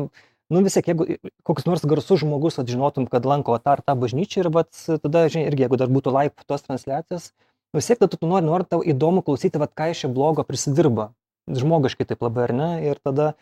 nu 0.54 0.64
vis 0.64 0.78
tiek, 0.78 0.88
jeigu 0.94 1.18
koks 1.48 1.68
nors 1.68 1.84
garsus 1.88 2.22
žmogus, 2.24 2.60
atžinotum, 2.62 3.08
kad 3.12 3.28
lanko 3.28 3.58
tą 3.60 3.76
ar 3.76 3.84
tą 3.84 3.98
bažnyčią 4.00 4.46
ir 4.46 4.52
vat, 4.56 4.72
tada, 4.88 5.28
žinai, 5.28 5.50
irgi 5.52 5.66
jeigu 5.66 5.80
dar 5.80 5.92
būtų 5.92 6.14
live 6.16 6.48
tos 6.48 6.64
transliacijos, 6.64 7.32
nu 7.74 7.82
vis 7.82 7.90
tiek 7.90 8.00
tada 8.00 8.16
tu 8.16 8.30
nori, 8.30 8.48
nori 8.48 8.68
tau 8.70 8.80
įdomu 8.80 9.26
klausyti, 9.28 9.60
vat 9.60 9.76
ką 9.76 9.92
iš 9.92 10.06
čia 10.06 10.12
blogo 10.14 10.48
prisidirba. 10.48 11.12
Žmogiškai 11.48 12.08
taip 12.08 12.24
labai, 12.24 12.48
ar 12.48 12.54
ne? 12.56 12.70
Ir 12.84 13.00
tada, 13.04 13.34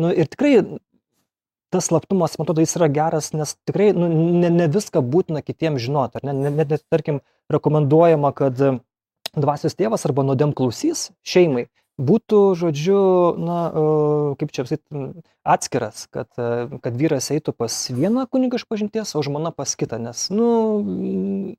nu 0.00 0.10
ir 0.12 0.28
tikrai 0.28 0.56
tas 1.74 1.90
slaptumas, 1.90 2.38
man 2.38 2.46
atrodo, 2.46 2.62
jis 2.62 2.76
yra 2.78 2.88
geras, 2.94 3.32
nes 3.34 3.56
tikrai 3.66 3.90
nu, 3.96 4.08
ne, 4.38 4.50
ne 4.54 4.70
viską 4.70 5.02
būtina 5.02 5.42
kitiems 5.42 5.82
žinoti. 5.82 6.22
Net, 6.22 6.42
net, 6.46 6.68
net, 6.70 6.84
tarkim, 6.92 7.20
rekomenduojama, 7.52 8.30
kad 8.36 8.60
e, 8.62 8.74
dvasios 9.34 9.74
tėvas 9.78 10.06
arba 10.06 10.24
nuodėm 10.26 10.54
klausys 10.56 11.10
šeimai 11.26 11.66
būtų, 11.94 12.38
žodžiu, 12.58 13.00
na, 13.38 13.58
e, 13.70 13.82
kaip 14.40 14.54
čia 14.54 14.64
apsait, 14.64 14.82
atskiras, 15.46 16.06
kad, 16.10 16.30
e, 16.38 16.78
kad 16.82 16.96
vyras 16.98 17.30
eitų 17.34 17.54
pas 17.54 17.76
vieną 17.94 18.26
kunigą 18.30 18.58
iš 18.58 18.66
pažinties, 18.70 19.14
o 19.14 19.22
žmona 19.22 19.54
pas 19.54 19.76
kitą, 19.78 20.00
nes, 20.02 20.26
nu, 20.34 20.48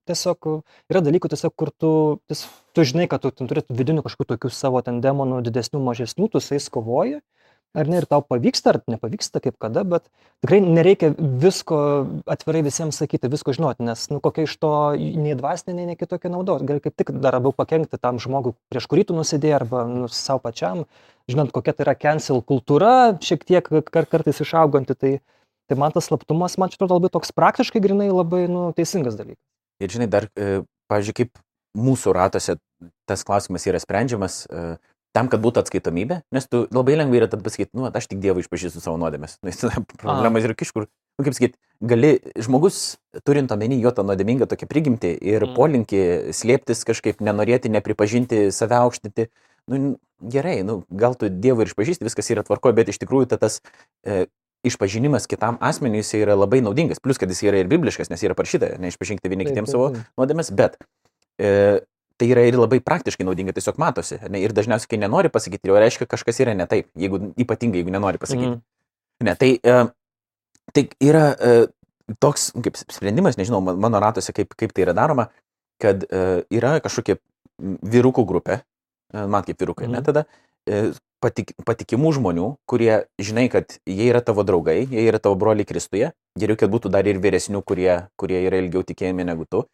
tiesiog 0.09 0.49
yra 0.91 1.03
dalykų, 1.05 1.31
tiesiog, 1.31 1.55
kur 1.55 1.71
tu, 1.71 1.93
tis, 2.27 2.47
tu 2.75 2.83
žinai, 2.87 3.07
kad 3.11 3.23
tu 3.23 3.31
turėtų 3.31 3.77
vidinių 3.77 4.03
kažkokių 4.03 4.35
tokių 4.35 4.51
savo 4.51 4.83
ten 4.83 4.99
demonų, 5.03 5.39
didesnių, 5.45 5.79
mažesnių, 5.83 6.31
tu 6.33 6.43
su 6.43 6.57
jais 6.57 6.67
kovoji 6.71 7.21
ar 7.75 7.89
ne, 7.91 7.99
ir 8.01 8.07
tau 8.09 8.23
pavyksta, 8.23 8.73
ar 8.73 8.79
nepavyksta, 8.89 9.41
kaip 9.43 9.57
kada, 9.61 9.83
bet 9.87 10.07
tikrai 10.43 10.61
nereikia 10.63 11.11
visko 11.17 11.77
atvirai 12.31 12.63
visiems 12.65 12.99
sakyti, 13.01 13.29
visko 13.31 13.53
žinoti, 13.55 13.85
nes, 13.85 14.07
nu, 14.13 14.21
kokia 14.23 14.47
iš 14.47 14.55
to 14.61 14.71
nei 14.95 15.35
dvasinė, 15.37 15.87
nei 15.89 15.99
kitokia 15.99 16.31
naudos. 16.33 16.63
Gali 16.67 16.83
kaip 16.83 16.95
tik 16.97 17.13
dar 17.23 17.37
labiau 17.37 17.55
pakengti 17.55 17.99
tam 18.01 18.21
žmogui, 18.23 18.55
prieš 18.71 18.89
kurį 18.91 19.07
tu 19.09 19.17
nusidėjai, 19.17 19.59
arba 19.59 19.85
nu, 19.89 20.09
savo 20.11 20.43
pačiam, 20.45 20.85
žinant, 21.31 21.53
kokia 21.55 21.75
tai 21.75 21.87
yra 21.89 21.97
cancel 21.99 22.41
kultūra, 22.45 23.15
šiek 23.23 23.45
tiek 23.47 23.71
kar 23.91 24.09
kartais 24.09 24.41
išauganti, 24.43 24.97
tai, 24.97 25.13
tai 25.69 25.79
man 25.79 25.95
tas 25.95 26.09
slaptumas, 26.09 26.57
man 26.61 26.71
čia 26.71 26.79
atrodo 26.79 26.99
labai 26.99 27.11
toks 27.13 27.35
praktiškai 27.35 27.83
grinai 27.83 28.11
labai 28.13 28.45
nu, 28.51 28.69
teisingas 28.77 29.19
dalykas. 29.19 29.41
Ir 29.83 29.91
žinai, 29.91 30.07
dar, 30.07 30.29
e, 30.39 30.61
pavyzdžiui, 30.91 31.17
kaip 31.19 31.41
mūsų 31.75 32.13
ratose 32.15 32.55
tas 33.09 33.23
klausimas 33.27 33.65
yra 33.67 33.81
sprendžiamas, 33.81 34.45
e, 34.47 34.67
tam, 35.15 35.29
kad 35.31 35.41
būtų 35.43 35.63
atskaitomybė, 35.63 36.19
nes 36.35 36.47
tu 36.51 36.65
labai 36.75 36.97
lengvai 36.99 37.21
yra 37.21 37.29
tada 37.31 37.45
pasakyti, 37.45 37.71
nu, 37.77 37.87
aš 37.87 38.09
tik 38.11 38.19
Dievui 38.23 38.43
išpažįstu 38.43 38.83
savo 38.83 38.99
nuodėmės. 39.01 39.39
Nu, 39.45 39.83
problemas 39.97 40.45
yra 40.45 40.55
kažkur, 40.57 40.85
nu, 40.89 41.25
kaip 41.25 41.35
sakyti, 41.37 41.57
gali, 41.83 42.11
žmogus, 42.43 42.97
turint 43.27 43.51
omeny 43.55 43.79
jo 43.81 43.91
tą 43.95 44.03
nuodėmingą 44.07 44.47
tokią 44.51 44.67
prigimtį 44.69 45.13
ir 45.23 45.47
mm. 45.47 45.55
polinkį 45.57 46.01
slėptis 46.35 46.83
kažkaip, 46.87 47.23
nenorėti, 47.23 47.71
nepripažinti, 47.73 48.47
save 48.55 48.77
aukštinti, 48.77 49.29
nu, 49.71 49.95
gerai, 50.21 50.59
nu, 50.67 50.81
gal 50.91 51.15
tu 51.19 51.31
Dievui 51.31 51.67
išpažįsti, 51.69 52.05
viskas 52.07 52.31
yra 52.35 52.45
tvarkoje, 52.45 52.77
bet 52.77 52.91
iš 52.91 52.99
tikrųjų 53.01 53.31
ta 53.31 53.39
tas 53.41 53.61
e, 54.05 54.25
išpažinimas 54.67 55.27
kitam 55.31 55.57
asmeniui 55.63 56.03
jis 56.03 56.13
yra 56.19 56.37
labai 56.37 56.61
naudingas, 56.65 57.01
plus 57.03 57.21
kad 57.21 57.31
jis 57.31 57.43
yra 57.45 57.61
ir 57.61 57.71
bibliškas, 57.71 58.11
nes 58.11 58.23
yra 58.25 58.37
parašyta, 58.37 58.75
neišpažinkite 58.81 59.31
vieni 59.31 59.47
kitiems 59.47 59.73
savo 59.73 59.91
nuodėmės, 60.17 60.51
bet 60.55 60.77
e, 61.39 61.81
tai 62.19 62.29
yra 62.31 62.45
ir 62.47 62.57
labai 62.57 62.79
praktiškai 62.83 63.25
naudinga, 63.27 63.53
tiesiog 63.55 63.79
matosi. 63.81 64.17
Ne? 64.31 64.41
Ir 64.43 64.53
dažniausiai, 64.55 64.91
kai 64.93 64.99
nenori 65.01 65.31
pasakyti, 65.33 65.69
jau 65.69 65.77
reiškia, 65.79 66.07
kažkas 66.09 66.39
yra 66.43 66.55
ne 66.57 66.67
taip, 66.69 66.87
jeigu, 66.99 67.19
ypatingai, 67.41 67.81
jeigu 67.81 67.93
nenori 67.93 68.21
pasakyti. 68.21 68.55
Mm. 68.55 68.61
Ne, 69.25 69.35
tai, 69.39 69.51
uh, 69.63 69.89
tai 70.75 70.85
yra 71.03 71.25
uh, 71.33 71.65
toks 72.23 72.49
kaip 72.63 72.79
sprendimas, 72.79 73.39
nežinau, 73.39 73.61
mano 73.63 74.01
ratuose, 74.03 74.35
kaip, 74.35 74.55
kaip 74.59 74.75
tai 74.75 74.87
yra 74.87 74.95
daroma, 74.97 75.29
kad 75.83 76.07
uh, 76.07 76.43
yra 76.53 76.77
kažkokia 76.83 77.19
vyrukų 77.59 78.25
grupė, 78.27 78.61
uh, 78.61 79.25
man 79.27 79.47
kaip 79.47 79.59
vyrukai, 79.59 79.89
mm. 79.89 79.97
ne 79.97 80.03
mhm. 80.03 80.07
tada, 80.07 80.25
uh, 80.71 81.01
patik, 81.23 81.51
patikimų 81.67 82.13
žmonių, 82.19 82.51
kurie 82.69 82.93
žinai, 83.19 83.47
kad 83.51 83.77
jie 83.87 84.07
yra 84.11 84.23
tavo 84.23 84.45
draugai, 84.47 84.83
jie 84.87 85.03
yra 85.09 85.19
tavo 85.23 85.35
broliai 85.39 85.67
Kristuje, 85.67 86.13
geriau, 86.39 86.59
kad 86.59 86.71
būtų 86.71 86.91
dar 86.93 87.07
ir 87.07 87.19
vyresnių, 87.23 87.63
kurie, 87.67 88.05
kurie 88.19 88.39
yra 88.45 88.63
ilgiau 88.63 88.85
tikėjami 88.87 89.27
negu 89.27 89.47
tu 89.49 89.65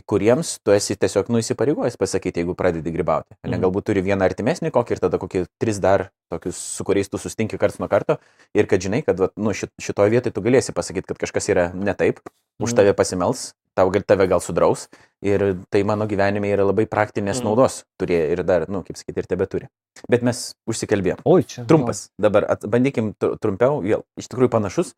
kuriems 0.00 0.54
tu 0.64 0.72
esi 0.72 0.96
tiesiog 0.96 1.28
nuįsipareigojęs 1.34 1.98
pasakyti, 2.00 2.40
jeigu 2.40 2.54
pradedi 2.56 2.92
gribauti. 2.94 3.34
Ne, 3.42 3.56
mhm. 3.56 3.64
galbūt 3.66 3.90
turi 3.90 4.04
vieną 4.06 4.24
artimesnį 4.24 4.72
kokį 4.72 4.96
ir 4.96 5.02
tada 5.04 5.20
kokį 5.20 5.44
tris 5.60 5.80
dar 5.82 6.08
tokius, 6.32 6.56
su 6.56 6.86
kuriais 6.88 7.12
tu 7.12 7.20
sustinki 7.20 7.60
karts 7.60 7.76
nuo 7.82 7.90
karto 7.92 8.16
ir 8.56 8.68
kad 8.70 8.80
žinai, 8.80 9.02
kad 9.04 9.20
vat, 9.20 9.34
nu, 9.36 9.52
šitoje 9.52 10.14
vietoje 10.14 10.32
tu 10.32 10.44
galėsi 10.44 10.72
pasakyti, 10.72 11.12
kad 11.12 11.20
kažkas 11.26 11.50
yra 11.52 11.68
ne 11.76 11.92
taip, 11.92 12.24
už 12.62 12.72
mhm. 12.72 12.78
tave 12.80 12.96
pasimels, 12.96 13.50
tau, 13.78 13.90
tave 14.06 14.26
gal 14.30 14.42
sudraus 14.44 14.88
ir 15.22 15.44
tai 15.70 15.82
mano 15.86 16.06
gyvenime 16.10 16.50
yra 16.50 16.66
labai 16.66 16.84
praktinės 16.90 17.40
mm. 17.40 17.46
naudos 17.46 17.82
turėjo 18.00 18.32
ir 18.34 18.42
dar, 18.46 18.66
na, 18.66 18.78
nu, 18.78 18.82
kaip 18.86 18.98
sakyti, 18.98 19.22
ir 19.22 19.28
tebe 19.30 19.46
turi. 19.46 19.68
Bet 20.10 20.24
mes 20.26 20.40
užsikalbėjom. 20.68 21.22
Oi, 21.28 21.44
čia. 21.46 21.64
Trumpas. 21.68 22.06
Dabar 22.20 22.48
bandykim 22.66 23.12
trumpiau, 23.18 23.80
vėl 23.84 24.02
iš 24.18 24.30
tikrųjų 24.32 24.50
panašus. 24.54 24.94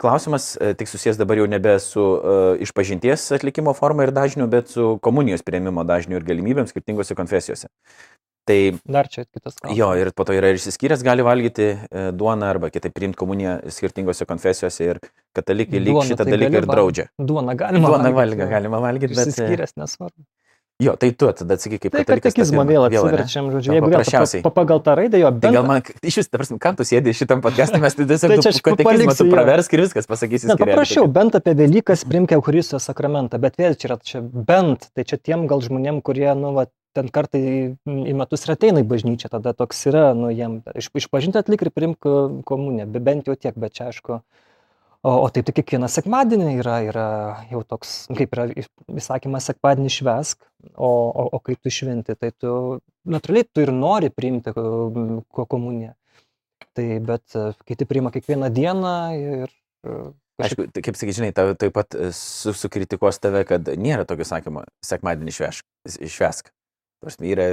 Klausimas 0.00 0.54
e, 0.56 0.72
tik 0.78 0.88
susijęs 0.90 1.18
dabar 1.20 1.40
jau 1.40 1.48
nebe 1.50 1.74
su 1.82 2.02
uh, 2.02 2.54
išpažinties 2.62 3.26
atlikimo 3.36 3.74
forma 3.76 4.06
ir 4.06 4.14
dažniu, 4.16 4.48
bet 4.52 4.72
su 4.72 4.96
komunijos 5.04 5.44
prieimimo 5.44 5.84
dažniu 5.88 6.20
ir 6.20 6.26
galimybėm 6.28 6.70
skirtingose 6.70 7.16
konfesijose. 7.18 7.68
Tai, 8.46 8.58
Dar 8.86 9.08
čia 9.10 9.24
kitas 9.26 9.56
klausimas. 9.58 9.74
Jo, 9.74 9.88
ir 9.98 10.12
po 10.14 10.22
to 10.26 10.34
yra 10.36 10.52
ir 10.52 10.60
išsiskyręs, 10.60 11.02
gali 11.06 11.24
valgyti 11.26 11.64
e, 11.66 12.04
duoną 12.14 12.46
arba 12.46 12.70
kitaip 12.70 12.94
priimti 12.94 13.18
komuniją 13.18 13.56
skirtingose 13.74 14.28
konfesijose 14.30 14.86
ir 14.86 15.00
katalikai 15.34 15.82
lyg 15.82 15.98
šitą 16.06 16.22
tai 16.22 16.36
dalyką 16.36 16.62
ir 16.62 16.68
draudžia. 16.70 17.08
Duoną 17.18 17.56
galima 17.58 17.90
duoną 17.90 18.12
valgyti. 18.14 18.44
Duoną 18.44 18.54
galima 18.54 18.82
valgyti, 18.84 19.18
bet... 19.18 19.32
Išsiskyręs 19.34 19.74
nesvarbu. 19.82 20.22
Jo, 20.76 20.92
tai 21.00 21.08
tu 21.16 21.24
tada 21.32 21.56
atsakai 21.56 21.78
kaip 21.80 21.94
tai 21.94 22.02
katekizmą 22.04 22.66
vėl 22.68 22.82
atsiverčiam, 22.84 23.46
žodžiu, 23.48 23.72
jeigu 23.72 23.88
paprasčiausiai. 23.88 24.42
Pa, 24.44 24.50
pagal 24.52 24.82
tą 24.84 24.92
raidę 24.98 25.16
jo, 25.22 25.30
bet... 25.32 25.46
Tai 25.46 25.52
gal 25.54 25.64
man, 25.64 25.80
iš 26.10 26.18
vis, 26.20 26.28
ta 26.28 26.36
prasme, 26.36 26.58
kam 26.60 26.76
tu 26.76 26.84
sėdė 26.84 27.14
šitam 27.16 27.40
podcast'e, 27.44 27.80
mes 27.80 27.96
tai 27.96 28.04
tiesiog 28.10 28.34
tai 28.36 28.52
katekizmą 28.68 29.14
tu 29.16 29.26
praversk 29.32 29.72
ir 29.72 29.82
viskas 29.86 30.10
pasakysi. 30.10 30.50
Ne, 30.50 30.58
paprašiau, 30.60 31.08
bent 31.08 31.38
apie 31.40 31.56
Velykas 31.56 32.04
primk 32.04 32.36
Eucharistijos 32.36 32.90
sakramentą, 32.90 33.40
bet 33.40 33.56
vėl 33.56 33.78
čia 33.80 33.88
yra 33.88 33.96
čia 34.04 34.20
bent, 34.20 34.90
tai 34.92 35.06
čia 35.08 35.16
tiem 35.16 35.48
gal 35.48 35.64
žmonėm, 35.64 36.02
kurie, 36.04 36.28
nu, 36.36 36.52
va, 36.58 36.66
ten 36.96 37.10
kartai 37.12 37.42
į 37.86 38.14
metus 38.16 38.46
ir 38.46 38.54
ateina 38.54 38.82
į 38.82 38.88
bažnyčią, 38.90 39.30
tada 39.32 39.52
toks 39.56 39.84
yra, 39.90 40.08
nu, 40.18 40.30
jiem 40.32 40.58
iš, 40.78 40.90
išpažinti 41.02 41.40
atlik 41.40 41.66
ir 41.66 41.72
primk 41.74 42.08
komuniją, 42.48 42.88
bent 42.96 43.28
jau 43.28 43.36
tiek, 43.38 43.56
bet 43.60 43.76
čia 43.76 43.90
aišku. 43.90 44.20
O, 45.06 45.10
o 45.22 45.26
taip 45.30 45.46
tai 45.46 45.54
kiekvieną 45.54 45.86
sekmadienį 45.92 46.56
yra, 46.58 46.76
yra 46.88 47.08
jau 47.52 47.60
toks, 47.68 47.92
kaip 48.18 48.32
yra 48.34 48.48
įsakymas 48.56 49.46
sekmadienį 49.52 49.92
švesk, 49.92 50.40
o, 50.74 50.88
o, 50.88 51.28
o 51.36 51.40
kai 51.44 51.54
tu 51.60 51.70
šventi, 51.70 52.16
tai 52.18 52.32
tu 52.34 52.80
natūraliai 53.06 53.46
tu 53.46 53.62
ir 53.62 53.70
nori 53.76 54.10
priimti 54.10 54.54
komuniją. 54.56 55.94
Tai 56.76 56.86
bet 57.06 57.36
kiti 57.68 57.86
priima 57.88 58.10
kiekvieną 58.12 58.50
dieną 58.52 58.96
ir 59.20 59.52
Aišku, 60.36 60.66
tai 60.68 60.82
kaip 60.84 60.98
sakai, 61.00 61.14
žinai, 61.16 61.30
taip 61.32 61.72
pat 61.72 61.96
sukritikuos 62.12 63.16
tave, 63.22 63.40
kad 63.48 63.70
nėra 63.80 64.04
tokio 64.08 64.26
sakymo, 64.28 64.66
sekmadienį 64.84 65.32
švesk. 65.32 66.50
Prasme, 67.06 67.28
yra, 67.30 67.44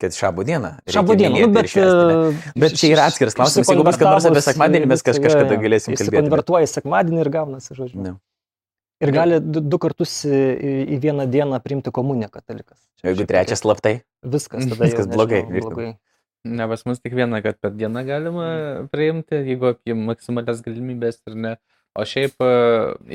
kad 0.00 0.14
šabo 0.16 0.44
diena. 0.48 0.70
Šabo 0.88 1.12
diena, 1.20 1.36
nu, 1.42 1.50
bet, 1.52 1.68
e, 1.76 2.54
bet 2.56 2.78
čia 2.80 2.94
yra 2.94 3.10
atskiras 3.10 3.36
klausimas. 3.36 3.68
Jeigu 3.68 3.84
bus 3.84 3.98
kada 4.00 4.14
nors 4.14 4.28
apie 4.30 4.40
sekmadienį, 4.46 4.88
mes 4.88 5.04
kaž, 5.04 5.20
kažkada 5.20 5.58
galėsim 5.60 5.92
kalbėti. 5.92 6.22
Konvertuoji 6.22 6.70
sekmadienį 6.72 7.20
ir 7.20 7.30
gaunasi, 7.34 7.76
žodžiu. 7.76 8.00
Ne. 8.06 8.14
Ir 9.04 9.12
gali 9.12 9.42
du, 9.44 9.60
du 9.60 9.80
kartus 9.82 10.22
į, 10.24 10.40
į 10.96 10.98
vieną 11.02 11.26
dieną 11.28 11.60
priimti 11.60 11.92
komuniją 11.92 12.30
katalikas. 12.32 12.78
Čia, 12.96 13.10
Jeigu 13.10 13.26
trečias 13.28 13.60
slaptai. 13.60 13.98
Viskas 14.24 14.64
tada 14.70 14.80
viskas 14.88 15.10
blogai. 15.12 15.42
Nežinau, 15.44 15.74
blogai. 15.74 15.90
Ne, 16.46 16.68
pas 16.70 16.86
mus 16.88 17.02
tik 17.02 17.18
vieną, 17.18 17.42
kad 17.44 17.60
per 17.60 17.74
dieną 17.76 18.06
galima 18.06 18.48
priimti, 18.92 19.42
jeigu 19.50 19.74
apie 19.74 19.98
maksimalias 19.98 20.64
galimybės 20.64 21.20
ir 21.28 21.36
ne. 21.36 21.54
O 21.96 22.04
šiaip 22.08 22.40
e, 22.44 22.48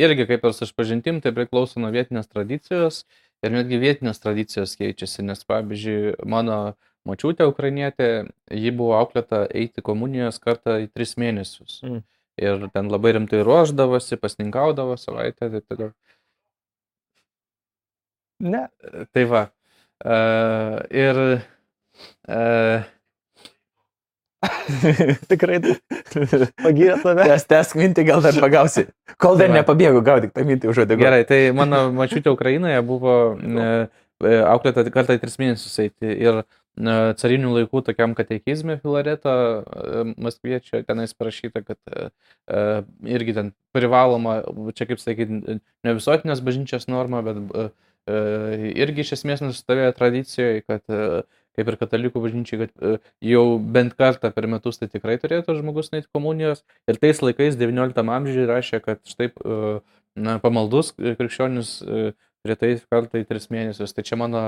irgi 0.05 0.25
kaip 0.29 0.45
ir 0.45 0.53
su 0.57 0.65
išpažintim, 0.65 1.21
tai 1.25 1.33
priklauso 1.33 1.81
nuo 1.81 1.91
vietinės 1.93 2.29
tradicijos 2.29 3.03
ir 3.45 3.53
netgi 3.55 3.79
vietinės 3.81 4.21
tradicijos 4.23 4.75
keičiasi, 4.79 5.25
nes 5.27 5.43
pavyzdžiui, 5.49 6.15
mano 6.29 6.59
močiutė 7.07 7.47
ukrainietė, 7.49 8.09
ji 8.53 8.73
buvo 8.77 8.95
auklėta 8.99 9.45
eiti 9.49 9.83
komunijos 9.85 10.39
kartą 10.43 10.77
į 10.83 10.89
tris 10.93 11.17
mėnesius. 11.21 11.81
Mm. 11.85 12.03
Ir 12.41 12.67
ten 12.73 12.87
labai 12.89 13.15
rimtai 13.17 13.41
ruoždavosi, 13.45 14.17
pasninkaudavo 14.21 14.95
savaitę 14.97 15.49
ir 15.49 15.57
taip 15.57 15.73
toliau. 15.73 15.91
Ne. 18.41 18.65
Tai 19.13 19.25
va. 19.29 19.43
Uh, 20.01 20.79
ir 20.89 21.19
uh, 21.29 22.87
Tikrai 25.31 25.59
pagyrė 26.65 26.97
tave. 27.03 27.25
Nes 27.29 27.45
tęsk 27.49 27.77
mintį, 27.77 28.05
gal 28.07 28.23
dar 28.25 28.37
pagausi. 28.41 28.87
Kol 29.21 29.37
dar 29.39 29.51
nepabėgu, 29.53 30.01
gaudyk 30.05 30.33
tą 30.33 30.45
mintį 30.47 30.71
už 30.71 30.83
uodegą. 30.83 31.01
Gerai, 31.03 31.21
tai 31.29 31.41
mano 31.55 31.83
mačiutė 31.93 32.33
Ukrainoje 32.33 32.79
buvo 32.85 33.15
e, 33.37 33.67
e, 34.25 34.39
auklėta 34.49 34.85
kartą 34.93 35.17
į 35.17 35.21
tris 35.21 35.37
mėnesius 35.41 35.77
eiti. 35.83 36.09
Ir 36.09 36.41
e, 36.41 36.45
carinių 37.21 37.53
laikų 37.59 37.83
tokiam 37.91 38.15
katekizme 38.17 38.79
Filareto 38.81 39.35
Maskviečio 40.15 40.81
tenais 40.87 41.13
parašyta, 41.13 41.61
kad 41.67 42.11
irgi 43.05 43.37
ten 43.37 43.53
privaloma, 43.75 44.39
čia 44.73 44.89
kaip 44.89 45.03
sakyti, 45.03 45.59
ne 45.61 45.97
visuotinės 45.99 46.41
bažnyčios 46.41 46.89
norma, 46.89 47.21
bet 47.25 47.77
irgi 48.09 49.05
iš 49.05 49.13
esmės 49.19 49.43
nusistovėjo 49.45 49.93
tradicijoje, 49.93 50.63
kad 50.65 50.81
kaip 51.57 51.71
ir 51.71 51.77
katalikų 51.81 52.23
bažnyčiai, 52.23 52.65
kad 52.65 52.73
e, 52.79 52.97
jau 53.31 53.45
bent 53.59 53.95
kartą 53.99 54.31
per 54.35 54.47
metus 54.51 54.81
tai 54.81 54.89
tikrai 54.91 55.17
turėtų 55.21 55.57
žmogus 55.59 55.91
neiti 55.93 56.09
komunijos. 56.15 56.63
Ir 56.89 56.99
tais 57.01 57.21
laikais, 57.23 57.57
XIX 57.59 58.13
amžiuje, 58.17 58.47
rašė, 58.49 58.81
kad 58.85 59.01
štai 59.07 59.31
e, 59.31 59.79
na, 60.15 60.37
pamaldus 60.43 60.93
krikščionis 60.97 61.73
e, 61.83 62.11
retai 62.47 62.75
kartą 62.91 63.21
į 63.21 63.27
tris 63.29 63.49
mėnesius. 63.53 63.93
Tai 63.95 64.05
čia 64.07 64.17
mano 64.19 64.43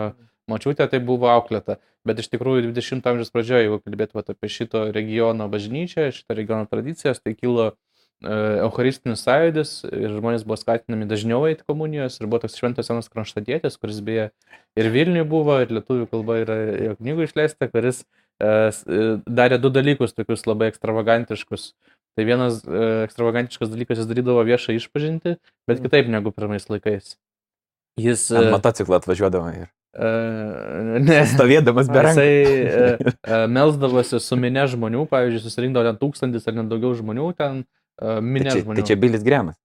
mačiutė 0.49 0.87
tai 0.91 0.99
buvo 1.03 1.29
auklėta. 1.31 1.79
Bet 2.07 2.19
iš 2.19 2.29
tikrųjų 2.33 2.67
20 2.71 3.05
amžiaus 3.13 3.31
pradžioje, 3.31 3.67
jeigu 3.67 3.79
kalbėtume 3.83 4.23
apie 4.25 4.51
šito 4.51 4.87
regiono 4.95 5.47
bažnyčią, 5.51 6.09
šito 6.15 6.35
regiono 6.35 6.67
tradicijas, 6.71 7.21
tai 7.23 7.35
kilo 7.37 7.71
Eucharistinis 8.23 9.23
sąjūdis 9.25 9.71
ir 9.89 10.13
žmonės 10.15 10.45
buvo 10.47 10.55
skatinami 10.59 11.07
dažniau 11.09 11.43
eiti 11.49 11.65
komunijos 11.67 12.19
ir 12.19 12.29
buvo 12.29 12.43
toks 12.43 12.55
šventas 12.59 12.87
senas 12.87 13.09
kronštadėtis, 13.11 13.75
kuris 13.81 13.99
beje 14.05 14.29
ir 14.79 14.89
Vilniuje 14.93 15.25
buvo, 15.27 15.57
ir 15.63 15.73
lietuvių 15.75 16.07
kalba 16.11 16.39
yra 16.43 16.57
jo 16.79 16.95
knygų 17.01 17.27
išleista, 17.27 17.67
kuris 17.71 18.03
e, 18.39 18.71
darė 19.27 19.59
du 19.59 19.73
dalykus 19.73 20.15
tokius 20.15 20.47
labai 20.47 20.71
ekstravagantiškus. 20.71 21.73
Tai 22.13 22.27
vienas 22.29 22.61
e, 22.63 22.87
ekstravagantiškas 23.09 23.71
dalykas 23.73 23.99
jis 23.99 24.09
darydavo 24.09 24.43
viešą 24.47 24.77
išpažinti, 24.77 25.37
bet 25.67 25.79
mm. 25.79 25.85
kitaip 25.87 26.11
negu 26.13 26.31
pirmais 26.31 26.69
laikais. 26.71 27.15
Jis... 27.99 28.29
Ant 28.33 28.53
motociklą 28.53 29.01
atvažiuodavo 29.01 29.53
ir. 29.53 29.71
Uh, 29.93 30.97
ne. 31.05 31.19
Stovėdamas 31.29 31.89
be 31.93 32.01
rankų. 32.01 32.23
Jisai 32.25 32.95
uh, 32.97 33.11
uh, 33.13 33.43
melsdavosi 33.51 34.17
su 34.23 34.37
minė 34.41 34.63
žmonių, 34.71 35.03
pavyzdžiui, 35.11 35.43
susirinkdavo 35.43 35.91
ten 35.91 35.99
tūkstantis 35.99 36.49
ar 36.49 36.57
net 36.57 36.71
daugiau 36.71 36.95
žmonių, 36.97 37.27
ten 37.37 37.59
minė 38.01 38.49
tai 38.49 38.55
čia, 38.57 38.63
žmonių. 38.65 38.79
Tai 38.79 38.87
čia 38.89 38.99
Bilis 38.99 39.25
Gremas. 39.25 39.59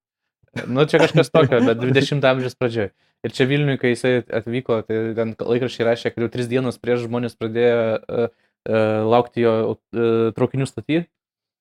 Nu, 0.67 0.85
čia 0.89 1.01
kažkas 1.03 1.31
tokio, 1.31 1.61
bet 1.65 1.81
20 1.81 2.25
amžiaus 2.25 2.57
pradžioje. 2.59 2.93
Ir 3.27 3.35
čia 3.35 3.49
Vilniui, 3.51 3.79
kai 3.81 3.93
jisai 3.93 4.21
atvyko, 4.23 4.81
tai 4.87 4.99
ten 5.19 5.35
laikraščiai 5.35 5.87
rašė, 5.89 6.13
kad 6.15 6.23
jau 6.23 6.31
tris 6.31 6.49
dienas 6.51 6.79
prieš 6.79 7.09
žmonės 7.09 7.35
pradėjo 7.39 7.81
uh, 7.99 8.29
uh, 8.31 8.83
laukti 9.11 9.43
jo 9.43 9.55
uh, 9.75 10.29
traukinių 10.37 10.69
statyti. 10.71 11.09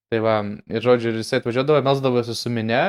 Tai 0.08 0.20
va, 0.24 0.36
ir 0.72 0.86
žodžiu, 0.86 1.12
ir 1.12 1.24
jisai 1.24 1.42
atvažiuodavo, 1.42 1.82
melsdavosi 1.84 2.36
su 2.38 2.52
minė 2.54 2.84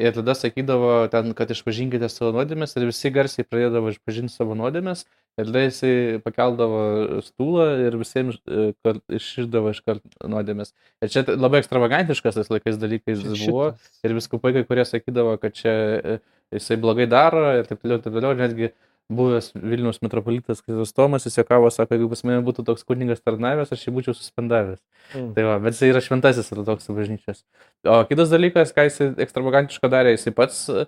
ir 0.00 0.14
tada 0.16 0.34
sakydavo 0.34 0.92
ten, 1.12 1.34
kad 1.36 1.50
išpažinkite 1.52 2.08
savo 2.10 2.32
nuodėmės 2.36 2.76
ir 2.76 2.88
visi 2.88 3.12
garsiai 3.14 3.46
pradėdavo 3.46 3.92
išpažinti 3.92 4.32
savo 4.32 4.56
nuodėmės 4.58 5.04
ir 5.38 5.48
tada 5.48 5.62
jisai 5.66 5.92
pakeldavo 6.24 6.80
stūlą 7.26 7.66
ir 7.86 7.96
visiems 8.00 8.40
e, 8.44 8.72
iširdavo 9.20 9.74
iš 9.74 9.82
karto 9.86 10.30
nuodėmės. 10.32 10.74
Ir 11.04 11.12
čia 11.12 11.24
labai 11.30 11.62
ekstravagantiškas 11.62 12.40
tas 12.40 12.52
laikais 12.52 12.80
dalykais 12.80 13.24
buvo 13.44 13.72
ir 14.06 14.16
viskupai 14.16 14.54
kurie 14.64 14.86
sakydavo, 14.88 15.36
kad 15.42 15.56
čia 15.56 15.74
e, 16.00 16.20
jisai 16.56 16.80
blogai 16.82 17.08
daro 17.10 17.44
ir 17.58 17.68
taip 17.68 17.82
toliau, 17.84 18.02
taip 18.02 18.16
toliau, 18.16 18.36
netgi 18.38 18.72
buvęs 19.10 19.50
Vilnius 19.54 20.00
metropolitas 20.04 20.62
Krizostomas, 20.62 21.26
jis 21.26 21.38
jokavo, 21.40 21.70
sako, 21.74 21.96
jeigu 21.96 22.08
pas 22.12 22.22
mane 22.26 22.40
būtų 22.46 22.64
toks 22.68 22.86
kuningas 22.86 23.22
tarnavęs, 23.24 23.72
aš 23.74 23.82
jį 23.86 23.94
būčiau 23.96 24.14
suspendavęs. 24.16 24.80
Mm. 25.12 25.28
Tai 25.36 25.46
va, 25.48 25.58
bet 25.64 25.76
jis 25.76 25.90
yra 25.90 26.02
šventasis 26.04 26.50
ortodoksų 26.54 26.96
bažnyčios. 26.96 27.42
O 27.88 28.00
kitas 28.08 28.32
dalykas, 28.32 28.74
ką 28.76 28.86
jis 28.86 29.00
ekstravagantišką 29.26 29.90
darė, 29.92 30.14
jis 30.14 30.30
pats 30.36 30.62
e, 30.70 30.86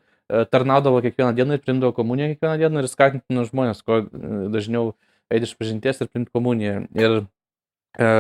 tarnaudavo 0.55 1.03
kiekvieną 1.05 1.35
dieną 1.39 1.59
ir 1.59 1.65
primdavo 1.65 1.97
komuniją 1.97 2.33
kiekvieną 2.35 2.59
dieną 2.63 2.85
ir 2.85 2.91
skatintino 2.93 3.47
žmonės, 3.49 3.83
ko 3.87 4.05
e, 4.05 4.07
dažniau 4.55 4.93
eiti 5.33 5.49
iš 5.51 5.57
pažinties 5.59 6.05
ir 6.05 6.13
primti 6.13 6.33
komuniją. 6.35 6.85
Ir 6.95 7.19
e, 7.99 8.13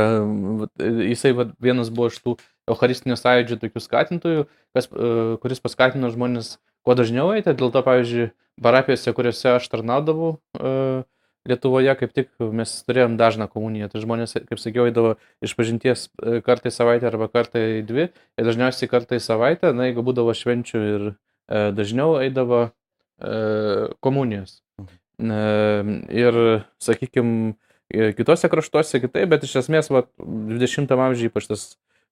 jisai 1.12 1.34
va, 1.38 1.46
vienas 1.62 1.92
buvo 1.94 2.10
iš 2.10 2.18
tų 2.24 2.36
Eucharistinio 2.70 3.16
sąjūdžio 3.18 3.58
tokių 3.62 3.86
skatintojų, 3.86 4.44
kas, 4.74 4.90
e, 4.90 5.14
kuris 5.42 5.62
paskatino 5.62 6.10
žmonės 6.14 6.56
kuo 6.86 6.96
dažniau 6.98 7.32
eiti. 7.36 7.54
Dėl 7.56 7.72
to, 7.74 7.82
pavyzdžiui, 7.86 8.28
parapijose, 8.62 9.14
kuriuose 9.16 9.56
aš 9.56 9.70
tarnaudavau 9.72 10.36
e, 10.58 10.74
Lietuvoje, 11.48 11.90
kaip 11.98 12.12
tik 12.14 12.28
mes 12.54 12.70
turėjom 12.86 13.16
dažną 13.18 13.48
komuniją. 13.50 13.88
Tai 13.90 14.02
žmonės, 14.04 14.36
kaip 14.46 14.60
sakiau, 14.62 14.86
eidavo 14.86 15.16
iš 15.42 15.56
pažinties 15.58 16.06
e, 16.06 16.38
kartą 16.46 16.70
į 16.70 16.76
savaitę 16.76 17.08
arba 17.10 17.26
kartą 17.32 17.62
į 17.80 17.82
dvi. 17.88 18.10
Ir 18.38 18.46
dažniausiai 18.46 18.90
kartą 18.90 19.18
į 19.18 19.24
savaitę, 19.24 19.72
na, 19.74 19.88
jeigu 19.88 20.04
būdavo 20.06 20.34
švenčių 20.38 20.84
ir 20.92 21.08
e, 21.10 21.66
dažniau 21.74 22.20
eidavo 22.22 22.68
komunijos. 24.02 24.56
E, 25.22 25.42
ir, 26.10 26.38
sakykime, 26.82 27.54
kitose 28.16 28.48
kraštuose 28.50 29.02
kitaip, 29.02 29.28
bet 29.30 29.44
iš 29.46 29.60
esmės, 29.62 29.90
va, 29.92 30.06
20 30.18 30.94
amžiuje 30.96 31.30
ypač 31.30 31.50
tas 31.50 31.66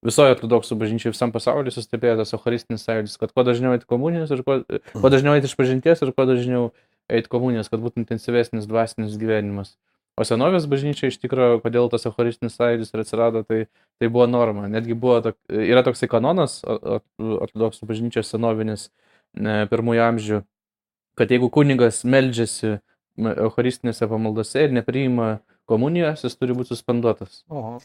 visoje 0.06 0.34
ortodoksų 0.34 0.78
bažnyčioje 0.80 1.12
visam 1.14 1.32
pasaulyje 1.34 1.74
sustebėjo 1.76 2.20
tas 2.20 2.32
eucharistinis 2.36 2.86
sąjūdis, 2.86 3.18
kad 3.20 3.34
kuo 3.36 3.44
dažniau 3.46 3.74
eiti 3.76 3.88
komunijos 3.90 4.32
ir 4.32 4.42
kuo, 4.46 4.60
kuo 4.94 5.12
dažniau 5.12 5.36
eiti 5.36 5.50
iš 5.50 5.56
pažinties 5.58 6.02
ir 6.04 6.12
kuo 6.16 6.26
dažniau 6.28 6.70
eiti 7.10 7.30
komunijos, 7.32 7.68
kad 7.72 7.82
būtų 7.82 8.04
intensyvesnis 8.04 8.68
dvasinis 8.70 9.18
gyvenimas. 9.20 9.74
O 10.20 10.24
senovės 10.26 10.66
bažnyčia 10.68 11.08
iš 11.08 11.20
tikrųjų, 11.22 11.60
kodėl 11.64 11.88
tas 11.92 12.04
eucharistinis 12.08 12.56
sąjūdis 12.58 12.92
ir 12.92 13.02
atsirado, 13.04 13.44
tai, 13.46 13.60
tai 14.00 14.10
buvo 14.12 14.26
norma. 14.28 14.66
Netgi 14.68 14.96
buvo, 14.98 15.20
tok, 15.24 15.38
yra 15.48 15.84
toksai 15.86 16.10
kanonas 16.12 16.58
ortodoksų 16.66 17.88
bažnyčios 17.88 18.32
senovinis 18.32 18.88
pirmųjų 19.36 20.04
amžių, 20.08 20.42
kad 21.16 21.32
jeigu 21.32 21.48
kunigas 21.54 22.02
meldžiasi 22.04 22.78
eucharistinėse 23.20 24.08
pamaldose 24.10 24.66
ir 24.66 24.74
nepriima 24.74 25.38
komunijos, 25.70 26.26
jis 26.26 26.36
turi 26.36 26.56
būti 26.58 26.74
suspenduotas. 26.74 27.44
Oho. 27.52 27.78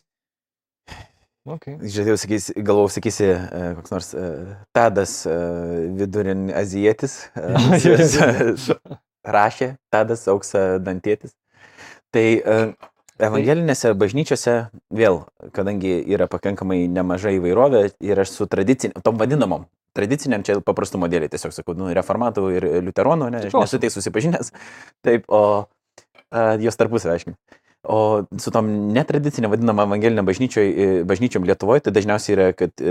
Okay. 1.46 1.76
Žiūrėjau, 1.78 2.18
sakys, 2.18 2.48
galvau, 2.58 2.88
sakysi, 2.90 3.28
e, 3.30 3.66
koks 3.78 3.92
nors 3.94 4.08
uh, 4.18 4.56
Tadas 4.74 5.12
uh, 5.30 5.92
vidurin 5.94 6.48
azijietis, 6.50 7.20
rašė, 9.38 9.68
Tadas 9.94 10.26
auksa 10.32 10.64
dantėtis. 10.82 11.36
Tai 12.10 12.24
uh, 12.40 12.74
evangelinėse 13.22 13.92
bažnyčiose 13.94 14.56
vėl, 14.90 15.22
kadangi 15.54 16.00
yra 16.16 16.26
pakankamai 16.32 16.80
nemažai 16.90 17.36
įvairovė 17.38 17.84
ir 18.02 18.24
aš 18.26 18.34
su 18.40 18.50
tradiciniam, 18.50 18.98
tom 19.06 19.22
vadinamom, 19.22 19.68
tradiciniam 19.94 20.42
čia 20.48 20.58
paprastų 20.66 21.04
modeliai, 21.04 21.30
tiesiog 21.30 21.54
sakau, 21.54 21.78
nu, 21.78 21.92
reformatų 21.94 22.48
ir 22.56 22.68
liuteronų, 22.88 23.30
ne, 23.36 23.44
aš 23.52 23.60
nesu 23.60 23.84
tai 23.84 23.94
susipažinęs, 23.94 24.50
taip, 25.06 25.30
o 25.30 25.44
uh, 25.62 26.58
jos 26.66 26.82
tarpusavį 26.82 27.20
aiškiai. 27.20 27.38
O 27.86 28.26
su 28.42 28.52
tom 28.54 28.70
netradicinė 28.96 29.50
vadinama 29.52 29.86
evangelinė 29.86 30.24
bažnyčiom 30.26 31.46
Lietuvoje, 31.46 31.86
tai 31.86 31.94
dažniausiai 31.96 32.36
yra, 32.36 32.48
kad 32.58 32.82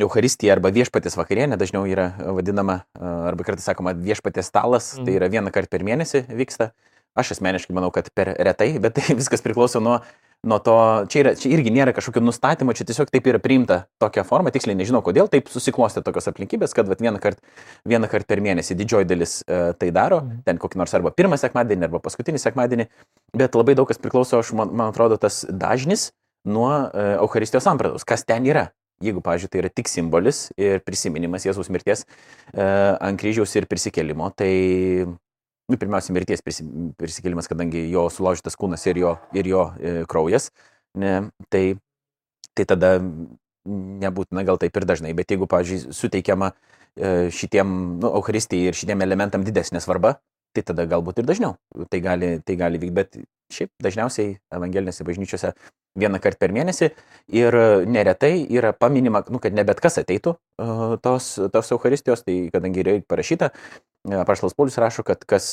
Euharistija 0.00 0.54
arba 0.56 0.72
viešpatės 0.74 1.18
vakarienė 1.20 1.58
dažniau 1.60 1.84
yra 1.88 2.10
vadinama, 2.38 2.80
arba 3.00 3.46
kartais 3.46 3.68
sakoma, 3.68 3.92
viešpatės 3.92 4.48
stalas, 4.48 4.94
mm. 4.96 5.08
tai 5.08 5.18
yra 5.18 5.28
vieną 5.32 5.52
kartą 5.54 5.76
per 5.76 5.84
mėnesį 5.86 6.24
vyksta. 6.32 6.70
Aš 7.18 7.34
asmeniškai 7.36 7.74
manau, 7.76 7.90
kad 7.92 8.08
per 8.14 8.32
retai, 8.38 8.72
bet 8.80 8.94
tai 8.98 9.18
viskas 9.18 9.44
priklauso 9.44 9.82
nuo 9.82 9.98
nuo 10.46 10.58
to, 10.58 10.76
čia, 11.12 11.20
yra, 11.20 11.32
čia 11.36 11.50
irgi 11.52 11.72
nėra 11.74 11.92
kažkokio 11.96 12.22
nustatymo, 12.24 12.72
čia 12.76 12.86
tiesiog 12.88 13.10
taip 13.12 13.26
yra 13.28 13.40
priimta 13.42 13.82
tokia 14.00 14.24
forma, 14.24 14.52
tiksliai 14.54 14.78
nežinau 14.78 15.02
kodėl, 15.04 15.28
taip 15.32 15.50
susiklostė 15.52 16.02
tokios 16.06 16.30
aplinkybės, 16.32 16.72
kad 16.76 16.88
vat, 16.88 17.02
vieną 17.04 17.20
kartą 17.20 17.44
vieną 17.88 18.08
kart 18.12 18.28
per 18.28 18.40
mėnesį 18.44 18.78
didžioji 18.78 19.08
dalis 19.10 19.36
uh, 19.44 19.70
tai 19.76 19.90
daro, 19.92 20.22
mhm. 20.24 20.42
ten 20.48 20.60
kokį 20.62 20.80
nors 20.80 20.96
arba 20.96 21.12
pirmą 21.12 21.36
sekmadienį, 21.40 21.88
arba 21.90 22.00
paskutinį 22.04 22.40
sekmadienį, 22.40 22.88
bet 23.36 23.58
labai 23.58 23.76
daug 23.76 23.88
kas 23.90 24.00
priklauso, 24.00 24.40
aš, 24.40 24.54
man, 24.56 24.72
man 24.72 24.94
atrodo, 24.94 25.20
tas 25.20 25.42
dažnis 25.48 26.10
nuo 26.48 26.70
uh, 26.72 27.16
Euharistijos 27.20 27.68
sampratos, 27.68 28.08
kas 28.08 28.24
ten 28.24 28.48
yra. 28.48 28.70
Jeigu, 29.00 29.22
pavyzdžiui, 29.24 29.48
tai 29.48 29.60
yra 29.62 29.68
tik 29.72 29.88
simbolis 29.88 30.50
ir 30.60 30.82
prisiminimas 30.84 31.46
Jėzaus 31.46 31.70
mirties 31.72 32.04
uh, 32.04 32.96
ant 33.00 33.20
kryžiaus 33.20 33.54
ir 33.56 33.64
prisikelimo, 33.68 34.28
tai 34.36 34.52
nu, 35.70 35.78
pirmiausia, 35.80 36.14
mirties 36.16 36.42
prisikėlimas, 36.42 37.48
kadangi 37.50 37.86
jo 37.92 38.08
sulaužytas 38.12 38.58
kūnas 38.58 38.86
ir 38.90 39.00
jo, 39.02 39.14
ir 39.36 39.50
jo 39.50 39.66
e, 39.78 39.94
kraujas, 40.10 40.50
ne, 40.98 41.30
tai, 41.52 41.64
tai 42.58 42.66
tada 42.68 42.96
nebūtina 43.70 44.44
gal 44.48 44.58
taip 44.60 44.76
ir 44.76 44.88
dažnai, 44.88 45.14
bet 45.16 45.30
jeigu, 45.30 45.48
pavyzdžiui, 45.50 45.94
suteikiama 45.96 46.50
e, 46.50 47.28
šitiem, 47.34 47.76
nu, 48.00 48.10
Euharistijai 48.10 48.72
ir 48.72 48.78
šitiem 48.78 49.04
elementam 49.06 49.44
didesnė 49.46 49.82
svarba, 49.84 50.16
tai 50.56 50.64
tada 50.66 50.86
galbūt 50.90 51.20
ir 51.22 51.28
dažniau 51.28 51.54
tai 51.92 52.00
gali, 52.02 52.30
tai 52.42 52.56
gali 52.58 52.80
vykti, 52.82 52.96
bet 52.96 53.20
šiaip 53.54 53.70
dažniausiai 53.82 54.34
evangelinėse 54.54 55.06
bažnyčiose 55.06 55.52
vieną 55.98 56.20
kartą 56.22 56.44
per 56.44 56.54
mėnesį 56.54 56.90
ir 57.34 57.56
neretai 57.90 58.32
yra 58.50 58.72
paminima, 58.76 59.22
nu, 59.30 59.40
kad 59.42 59.54
ne 59.54 59.64
bet 59.66 59.82
kas 59.82 59.98
ateitų 60.02 60.34
uh, 60.34 60.96
tos, 61.02 61.32
tos 61.52 61.72
Euharistijos, 61.74 62.22
tai 62.26 62.44
kadangi 62.54 62.84
yra 62.84 62.96
parašyta, 63.10 63.50
Paštalas 64.08 64.54
Paulius 64.56 64.78
rašo, 64.80 65.02
kad 65.04 65.26
kas 65.28 65.46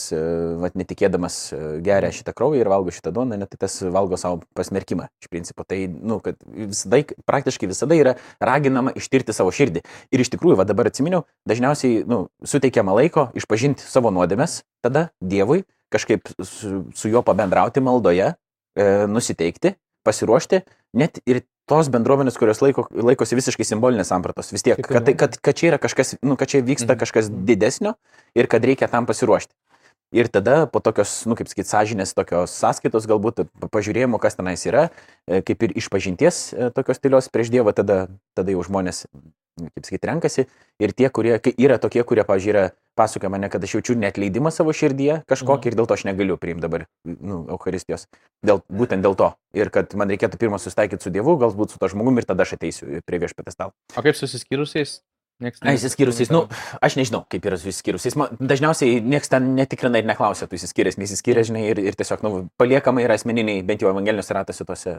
vat, 0.62 0.76
netikėdamas 0.80 1.36
geria 1.84 2.14
šitą 2.16 2.32
kraują 2.38 2.62
ir 2.62 2.70
valgo 2.72 2.94
šitą 2.96 3.12
duoną, 3.12 3.36
net 3.42 3.52
tai 3.52 3.60
tas 3.66 3.76
valgo 3.84 4.16
savo 4.20 4.40
pasmerkimą 4.56 5.10
iš 5.20 5.28
principo. 5.28 5.66
Tai, 5.68 5.82
nu, 5.92 6.22
kad 6.24 6.40
visada, 6.48 7.02
praktiškai 7.28 7.68
visada 7.68 7.98
yra 8.00 8.16
raginama 8.40 8.94
ištirti 8.96 9.36
savo 9.36 9.52
širdį. 9.52 9.84
Ir 10.16 10.24
iš 10.24 10.32
tikrųjų, 10.32 10.62
va 10.62 10.68
dabar 10.70 10.88
atsiminiau, 10.88 11.26
dažniausiai 11.50 12.06
nu, 12.08 12.22
suteikiama 12.48 12.96
laiko 12.96 13.28
išpažinti 13.36 13.84
savo 13.84 14.14
nuodėmes, 14.16 14.62
tada 14.86 15.10
Dievui 15.20 15.66
kažkaip 15.92 16.32
su, 16.44 16.86
su 16.96 17.12
juo 17.12 17.24
pabendrauti 17.28 17.84
maldoje, 17.84 18.34
e, 18.80 18.88
nusiteikti, 19.12 19.76
pasiruošti, 20.08 20.64
net 20.96 21.20
ir 21.28 21.44
tos 21.68 21.92
bendruomenės, 21.94 22.40
kurios 22.40 22.62
laiko, 22.64 22.88
laikosi 22.92 23.38
visiškai 23.38 23.68
simbolinės 23.68 24.12
sampratos, 24.14 24.54
vis 24.56 24.66
tiek, 24.66 24.80
kad, 24.80 25.04
tai, 25.08 25.16
kad, 25.20 25.38
kad 25.44 25.58
čia 25.58 25.72
yra 25.74 25.80
kažkas, 25.82 26.16
nu, 26.24 26.38
kad 26.40 26.52
čia 26.52 26.64
vyksta 26.66 26.94
mhm. 26.94 27.02
kažkas 27.04 27.32
didesnio 27.32 27.98
ir 28.38 28.50
kad 28.52 28.66
reikia 28.66 28.90
tam 28.92 29.10
pasiruošti. 29.10 29.54
Ir 30.16 30.30
tada 30.32 30.70
po 30.72 30.80
tokios, 30.80 31.26
nu, 31.28 31.36
kaip 31.36 31.50
sakyti, 31.52 31.68
sąžinės 31.68 32.14
tokios 32.16 32.54
sąskaitos, 32.56 33.10
galbūt 33.12 33.42
pa- 33.44 33.68
pažiūrėjimo, 33.74 34.22
kas 34.24 34.40
tenais 34.40 34.62
yra, 34.64 34.86
e, 35.28 35.42
kaip 35.44 35.66
ir 35.68 35.74
išpažinties 35.82 36.38
e, 36.56 36.70
tokios 36.72 37.02
stilios 37.02 37.28
prieš 37.28 37.52
Dievą, 37.52 37.74
tada, 37.76 38.06
tada 38.32 38.56
jau 38.56 38.64
žmonės, 38.64 39.04
kaip 39.58 39.86
sakyti, 39.86 40.08
renkasi. 40.08 40.46
Ir 40.80 40.94
tie, 40.94 41.10
kurie 41.10 41.40
yra 41.58 41.78
tokie, 41.82 42.04
kurie, 42.08 42.24
pažiūrėjau, 42.28 42.48
yra 42.48 42.72
pasakoja 42.98 43.30
mane, 43.30 43.50
kad 43.54 43.64
aš 43.64 43.76
jaučiu 43.78 43.96
netleidimą 43.98 44.52
savo 44.54 44.74
širdyje 44.74 45.24
kažkokį 45.30 45.66
Mhm. 45.66 45.68
ir 45.68 45.76
dėl 45.78 45.88
to 45.88 45.94
aš 45.94 46.04
negaliu 46.06 46.38
priimti 46.38 46.62
dabar, 46.62 46.86
nu, 47.06 47.46
Euharistijos. 47.50 48.08
Dėl, 48.46 48.62
būtent 48.70 49.02
dėl 49.06 49.16
to. 49.16 49.34
Ir 49.54 49.70
kad 49.70 49.94
man 49.96 50.10
reikėtų 50.10 50.38
pirmą 50.38 50.58
susitaikyti 50.62 51.04
su 51.04 51.10
Dievu, 51.10 51.38
galbūt 51.38 51.72
su 51.72 51.78
to 51.80 51.88
žmogumi 51.88 52.20
ir 52.22 52.26
tada 52.26 52.44
aš 52.44 52.54
ateisiu 52.58 53.02
prie 53.06 53.20
viešpatės 53.20 53.54
stalo. 53.54 53.74
O 53.96 54.02
kaip 54.02 54.16
susiskyrusiais? 54.16 55.02
Na, 55.40 55.50
įsiskyrusiais, 55.78 56.32
nu, 56.34 56.48
aš 56.82 56.96
nežinau, 56.98 57.20
kaip 57.30 57.46
yra 57.46 57.60
su 57.62 57.70
įsiskyrusiais. 57.70 58.16
Dažniausiai 58.42 59.02
niekas 59.06 59.30
ten 59.30 59.54
netikrina 59.54 60.00
ir 60.02 60.08
neklausia, 60.10 60.48
tu 60.50 60.58
įsiskyręs, 60.58 60.98
nesiskyręs, 60.98 61.52
žinai, 61.52 61.62
ir, 61.70 61.78
ir 61.78 61.94
tiesiog, 61.94 62.24
nu, 62.26 62.50
paliekama 62.58 63.04
yra 63.06 63.14
asmeniniai, 63.14 63.62
bent 63.62 63.82
jau 63.86 63.92
evangeliniuose 63.94 64.34
ratose 64.34 64.66
tose. 64.66 64.96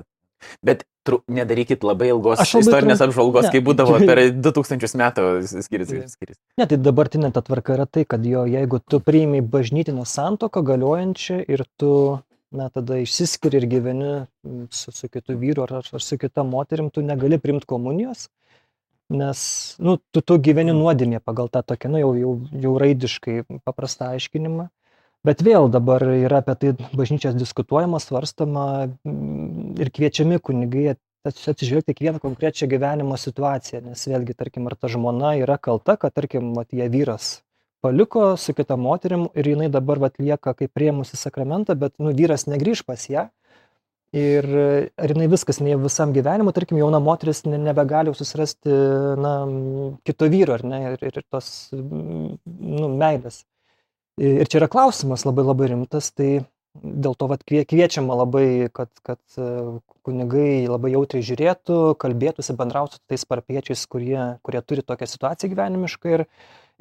Bet 0.65 0.85
tru, 1.09 1.21
nedarykit 1.33 1.85
labai 1.87 2.11
ilgos 2.13 2.41
labai 2.41 2.63
istorinės 2.63 3.01
trump- 3.01 3.11
apžvalgos, 3.11 3.49
ne. 3.49 3.53
kaip 3.55 3.67
būdavo 3.67 3.99
per 4.09 4.23
2000 4.37 5.01
metų 5.03 5.27
ir 5.35 5.45
įsiskyręs. 5.47 6.39
Ne, 6.61 6.69
tai 6.69 6.79
dabartinė 6.79 7.33
ta 7.35 7.43
tvarka 7.45 7.77
yra 7.79 7.89
tai, 7.91 8.05
kad 8.09 8.25
jo, 8.27 8.45
jeigu 8.49 8.81
tu 8.85 9.01
priimi 9.05 9.43
bažnytinę 9.43 10.07
santoką 10.09 10.65
galiojančią 10.69 11.41
ir 11.49 11.65
tu, 11.81 11.93
na, 12.55 12.69
tada 12.75 13.01
išsiskiri 13.03 13.63
ir 13.63 13.69
gyveni 13.71 14.13
su, 14.75 14.95
su 14.95 15.13
kitu 15.13 15.39
vyru 15.41 15.67
ar, 15.67 15.79
ar, 15.83 16.03
su 16.03 16.21
kita 16.21 16.45
moterim, 16.47 16.93
tu 16.93 17.05
negali 17.05 17.41
priimti 17.41 17.69
komunijos, 17.69 18.29
nes, 19.13 19.41
nu, 19.81 19.97
tu, 20.13 20.21
tu 20.21 20.37
gyveni 20.45 20.77
nuodėmė 20.77 21.23
pagal 21.25 21.49
tą 21.53 21.65
tokią, 21.65 21.93
nu, 21.95 22.03
jau, 22.03 22.13
jau, 22.21 22.35
jau 22.67 22.75
raidiškai 22.83 23.41
paprastą 23.65 24.13
aiškinimą. 24.17 24.69
Bet 25.27 25.43
vėl 25.43 25.67
dabar 25.73 26.05
yra 26.15 26.43
apie 26.43 26.55
tai 26.61 26.71
bažnyčios 26.97 27.35
diskutuojama, 27.35 27.99
svarstama 28.03 28.69
mm, 28.87 29.75
ir 29.83 29.91
kviečiami 29.95 30.39
kunigai 30.39 30.93
ats- 31.27 31.49
atsižvelgti 31.51 31.97
kiekvieną 31.97 32.23
konkrečią 32.23 32.71
gyvenimo 32.71 33.19
situaciją, 33.19 33.83
nes 33.91 34.07
vėlgi, 34.07 34.39
tarkim, 34.39 34.71
ar 34.71 34.79
ta 34.79 34.91
žmona 34.93 35.35
yra 35.43 35.59
kalta, 35.59 35.99
kad, 35.99 36.15
tarkim, 36.15 36.55
vat, 36.57 36.71
ją 36.73 36.87
vyras 36.95 37.39
paliko 37.81 38.37
su 38.37 38.55
kita 38.55 38.77
moterim 38.77 39.29
ir 39.35 39.49
jinai 39.53 39.69
dabar 39.71 40.01
vat, 40.03 40.19
lieka 40.19 40.55
kaip 40.55 40.73
priemusi 40.75 41.17
sakramentą, 41.17 41.77
bet 41.79 41.95
nu, 42.03 42.13
vyras 42.15 42.49
negrįž 42.51 42.85
pas 42.87 43.05
ją. 43.11 43.29
Ir 44.17 44.47
ar 44.97 45.13
jinai 45.13 45.27
viskas, 45.29 45.59
ne 45.61 45.75
visam 45.77 46.15
gyvenimui, 46.17 46.55
tarkim, 46.57 46.79
jauna 46.81 46.97
moteris 47.05 47.43
ne, 47.45 47.59
nebegali 47.61 48.15
susirasti 48.17 48.73
na, 49.21 49.33
kito 50.09 50.31
vyro, 50.33 50.57
ar 50.57 50.65
ne, 50.65 50.79
ir, 50.95 51.05
ir 51.11 51.21
tos 51.29 51.51
m, 51.77 52.39
nu, 52.47 52.89
meilės. 52.89 53.43
Ir 54.19 54.49
čia 54.51 54.59
yra 54.63 54.69
klausimas 54.71 55.23
labai 55.27 55.45
labai 55.47 55.69
rimtas, 55.71 56.11
tai 56.11 56.43
dėl 56.83 57.15
to 57.19 57.29
vat, 57.31 57.43
kvie- 57.47 57.65
kviečiama 57.67 58.17
labai, 58.19 58.69
kad, 58.75 58.91
kad 59.07 59.21
e, 59.39 59.49
kunigai 60.07 60.67
labai 60.67 60.93
jautriai 60.95 61.25
žiūrėtų, 61.27 61.79
kalbėtųsi, 62.03 62.57
bendrautų 62.59 62.99
su 62.99 63.03
tais 63.11 63.25
parapiečiais, 63.29 63.85
kurie, 63.91 64.19
kurie 64.47 64.63
turi 64.63 64.85
tokią 64.87 65.09
situaciją 65.11 65.53
gyvenimišką 65.53 66.15
ir, 66.17 66.25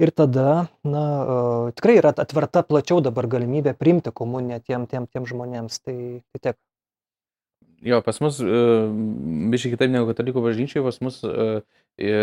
ir 0.02 0.12
tada, 0.14 0.68
na, 0.86 1.04
e, 1.22 1.76
tikrai 1.78 1.98
yra 2.00 2.12
atverta 2.14 2.64
plačiau 2.66 3.02
dabar 3.04 3.30
galimybė 3.30 3.74
priimti 3.78 4.14
komuniją 4.14 4.60
tiem, 4.66 4.86
tiem, 4.90 5.06
tiem 5.10 5.26
žmonėms. 5.28 5.82
Tai, 5.82 5.98
tai 6.34 6.42
tiek. 6.48 6.58
Jo, 7.86 8.00
pas 8.02 8.16
mus, 8.18 8.40
biškai 8.42 9.76
kitaip 9.76 9.92
negu 9.94 10.10
katalikų 10.10 10.42
bažnyčiai, 10.42 10.82
pas 10.82 10.98
mus 11.04 11.20
e, 11.22 11.60
e, 12.02 12.16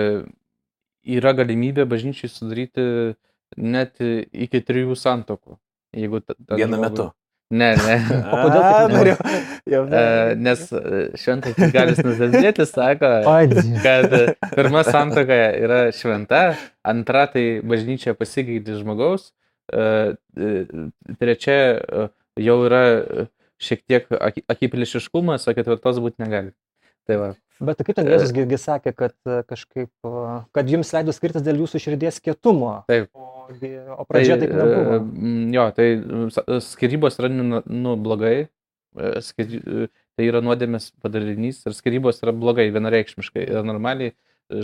yra 1.16 1.32
galimybė 1.38 1.88
bažnyčiai 1.88 2.32
sudaryti 2.32 3.16
net 3.58 4.00
iki 4.02 4.62
trijų 4.66 4.96
santokų. 5.00 5.58
Jeigu 5.96 6.20
Vienu 6.60 6.80
metu. 6.82 7.12
Ne, 7.54 7.76
ne. 7.78 7.96
O 8.34 8.38
kodėl 8.42 8.64
taip 8.66 8.94
norėjau- 8.96 9.42
jau, 9.70 9.82
E, 9.94 10.36
Nes 10.42 10.64
šventas 11.22 11.60
Galis 11.76 12.00
Nuzazėtis 12.04 12.72
sako, 12.74 13.12
kad 13.86 14.16
pirma 14.58 14.82
santoka 14.88 15.38
yra 15.54 15.80
šventa, 15.94 16.56
antra 16.84 17.28
tai 17.32 17.62
bažnyčia 17.62 18.16
pasigaidė 18.18 18.80
žmogaus, 18.82 19.30
e, 19.72 20.16
e, 20.36 20.66
trečia 21.22 21.58
e, 21.78 22.08
jau 22.44 22.58
yra 22.66 22.82
e, 22.98 23.28
šiek 23.62 23.86
tiek 23.88 24.10
aki- 24.18 24.44
akipilišiškumas, 24.52 25.46
o 25.48 25.54
ketvirtos 25.56 26.02
būti 26.04 26.26
negali. 26.26 26.52
Tai 27.06 27.16
va. 27.22 27.30
Bet 27.64 27.80
kaip 27.88 27.96
ten 27.96 28.10
Jėzus 28.12 28.34
gi 28.36 28.58
sakė, 28.60 28.92
kad 28.96 29.14
e, 29.24 29.40
kažkaip, 29.48 29.92
e, 30.04 30.24
kad 30.56 30.72
jums 30.72 30.92
leido 30.92 31.14
skirtis 31.16 31.44
dėl 31.46 31.62
jūsų 31.64 31.80
širdies 31.86 32.20
kietumo. 32.24 32.82
Taip. 32.90 33.08
O, 33.16 33.48
o 33.96 34.06
pradžioje 34.10 34.42
taip 34.42 34.52
e, 34.52 34.58
nebuvo. 34.60 34.98
mm, 35.00 35.54
Jo, 35.56 35.68
tai 35.76 35.88
skyrybos 36.66 37.20
yra 37.22 37.30
nu, 37.32 37.62
nu, 37.64 37.96
blogai, 37.96 38.36
e, 38.44 39.14
e, 39.24 39.88
tai 40.16 40.28
yra 40.28 40.42
nuodėmės 40.44 40.90
padarinys 41.04 41.62
ir 41.64 41.78
skyrybos 41.78 42.20
yra 42.26 42.34
blogai, 42.36 42.68
vienareikšmiškai. 42.76 43.46
Ir 43.48 43.64
normaliai 43.68 44.12
e, 44.12 44.16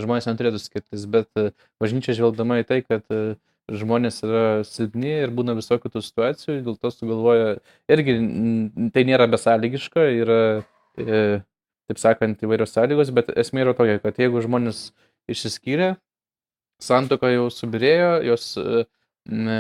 žmonės 0.02 0.28
neturėtų 0.28 0.60
skirtis, 0.64 1.08
bet 1.12 1.32
e, 1.40 1.54
bažnyčia 1.80 2.18
žvelgdama 2.18 2.60
į 2.60 2.68
tai, 2.74 2.82
kad 2.84 3.08
e, 3.08 3.38
žmonės 3.72 4.20
yra 4.26 4.44
silpni 4.68 5.14
ir 5.24 5.32
būna 5.32 5.56
visokių 5.56 5.94
tų 5.94 6.04
situacijų, 6.04 6.58
dėl 6.66 6.76
to 6.76 6.92
sugalvoja, 6.92 7.56
irgi 7.92 8.18
tai 8.92 9.06
nėra 9.08 9.30
besąlygiška, 9.32 10.08
yra, 10.18 10.42
e, 11.00 11.22
taip 11.90 12.00
sakant, 12.02 12.44
įvairios 12.46 12.74
sąlygos, 12.76 13.12
bet 13.16 13.32
esmė 13.38 13.66
yra 13.66 13.76
tokia, 13.78 13.98
kad 14.04 14.20
jeigu 14.22 14.44
žmonės 14.44 14.90
išsiskyrė, 15.32 15.96
santoka 16.82 17.30
jau 17.32 17.48
subirėjo, 17.54 18.12
jos 18.26 18.52
e, 18.60 18.84
e, 19.30 19.58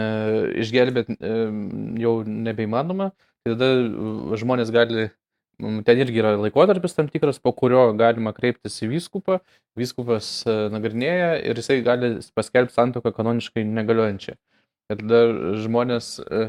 išgelbėt 0.63 1.11
e, 1.15 1.33
jau 2.01 2.13
nebeįmanoma, 2.25 3.11
tai 3.43 3.55
tada 3.55 3.71
e, 3.73 4.39
žmonės 4.41 4.71
gali, 4.73 5.09
ten 5.59 6.01
irgi 6.01 6.23
yra 6.23 6.33
laikotarpis 6.39 6.97
tam 6.97 7.09
tikras, 7.11 7.41
po 7.41 7.53
kurio 7.57 7.89
galima 7.97 8.33
kreiptis 8.37 8.79
į 8.85 8.91
vyskupą, 8.95 9.41
vyskupas 9.79 10.31
e, 10.45 10.57
nagrinėja 10.73 11.35
ir 11.45 11.61
jisai 11.61 11.81
gali 11.85 12.15
paskelbti 12.37 12.77
santoką 12.77 13.13
kanoniškai 13.17 13.65
negaliojančią. 13.67 14.37
Ir 14.91 15.03
tada 15.03 15.21
žmonės 15.61 16.17
e, 16.25 16.47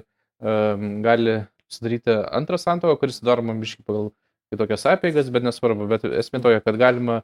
gali 1.04 1.42
sudaryti 1.72 2.14
antrą 2.34 2.58
santoką, 2.60 2.98
kuris 3.00 3.20
sudaroma 3.20 3.54
biškai 3.60 3.84
pagal 3.86 4.10
kitokias 4.52 4.84
apeigas, 4.92 5.30
bet 5.32 5.42
nesvarbu, 5.48 5.88
bet 5.90 6.04
esmė 6.22 6.42
tokia, 6.44 6.60
kad 6.64 6.78
galima 6.80 7.22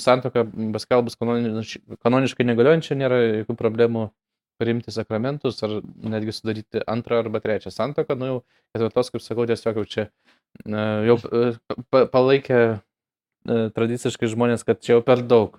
santoką 0.00 0.46
paskelbus 0.72 1.16
kanoniš, 1.20 1.76
kanoniškai 2.04 2.46
negaliojančią, 2.48 2.96
nėra 3.00 3.18
jokių 3.42 3.56
problemų 3.58 4.06
priimti 4.62 4.92
sakramentus 4.94 5.58
ar 5.66 5.78
netgi 6.06 6.32
sudaryti 6.36 6.82
antrą 6.90 7.18
arba 7.24 7.40
trečią 7.42 7.72
santoką. 7.74 8.16
Nu 8.20 8.28
jau 8.30 8.38
ketvirtos, 8.74 9.10
kaip 9.12 9.24
sakau, 9.24 9.46
tiesiog 9.50 9.80
jau 9.80 9.84
čia 9.90 10.04
e, 10.64 10.84
jau 11.08 11.16
pa- 11.90 12.06
palaikė 12.12 12.58
e, 12.62 13.56
tradiciškai 13.74 14.30
žmonės, 14.32 14.64
kad 14.68 14.80
čia 14.84 14.96
jau 14.96 15.02
per 15.06 15.24
daug. 15.26 15.58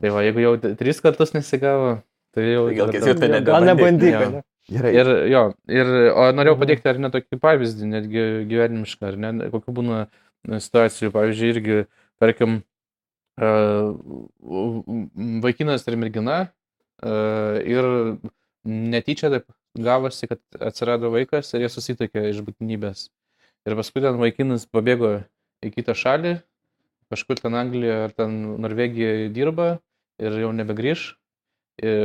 Tai 0.00 0.12
va, 0.14 0.22
jeigu 0.24 0.40
jau 0.44 0.52
tris 0.80 1.00
kartus 1.04 1.34
nesigavo, 1.36 1.96
tai 2.36 2.46
jau... 2.52 2.66
Tai 2.70 2.76
gal 2.78 2.92
ketvirtą 2.94 3.20
daug. 3.26 3.34
ne- 3.34 3.42
Gal 3.48 3.66
nebandyk? 3.70 4.20
Gerai. 4.72 4.94
Ir 4.96 5.08
jo, 5.28 5.42
ir, 5.68 5.90
o 6.16 6.28
norėjau 6.32 6.54
Mhm. 6.56 6.62
pateikti 6.62 6.88
ar 6.88 6.98
ne 6.98 7.10
tokį 7.12 7.38
pavyzdį, 7.40 7.88
netgi 7.90 8.22
gyvenimišką, 8.48 9.10
ar 9.10 9.16
ne, 9.20 9.32
kokių 9.52 9.74
būna 9.76 9.98
e, 10.06 10.60
situacijų, 10.60 11.10
pavyzdžiui, 11.12 11.50
irgi, 11.52 11.76
tarkim, 12.20 12.62
e, 13.40 13.50
vaikinas 15.44 15.84
ir 15.88 15.96
mergina 16.00 16.38
e, 17.02 17.12
ir 17.74 17.84
netyčia 18.64 19.30
taip 19.34 19.46
gavosi, 19.76 20.28
kad 20.30 20.40
atsirado 20.60 21.10
vaikas 21.12 21.52
ir 21.54 21.66
jie 21.66 21.70
susitokė 21.72 22.28
iš 22.30 22.40
būtinybės. 22.46 23.08
Ir 23.66 23.76
paskui 23.76 24.00
ten 24.04 24.16
vaikinas 24.20 24.64
pabėgo 24.70 25.24
į 25.64 25.72
kitą 25.74 25.96
šalį, 25.96 26.38
kažkur 27.12 27.40
ten 27.40 27.56
Anglijoje 27.58 28.04
ar 28.06 28.12
ten 28.16 28.56
Norvegijoje 28.62 29.28
dirba 29.34 29.78
ir 30.22 30.36
jau 30.40 30.52
nebegrįž, 30.56 31.14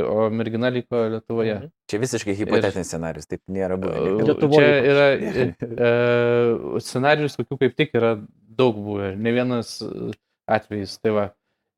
o 0.02 0.28
mergina 0.34 0.68
liko 0.74 0.98
Lietuvoje. 1.14 1.54
Mhm. 1.60 1.68
Čia 1.90 1.98
visiškai 2.02 2.34
hipotetinis 2.38 2.88
scenarius, 2.90 3.26
taip 3.30 3.42
nėra 3.50 3.76
buvę. 3.78 3.96
E, 3.96 4.06
niekada. 4.08 4.26
Lietuvoj 4.32 4.64
Čia 4.64 4.70
yra 4.90 5.04
e, 5.20 5.44
e, 5.88 6.80
scenarius, 6.82 7.36
kokių 7.38 7.58
kaip 7.64 7.76
tik 7.78 7.94
yra 7.98 8.16
daug 8.60 8.78
buvę, 8.82 9.12
ne 9.16 9.32
vienas 9.36 9.76
e, 9.86 10.10
atvejis. 10.50 10.96
Tai 11.02 11.12
va. 11.18 11.26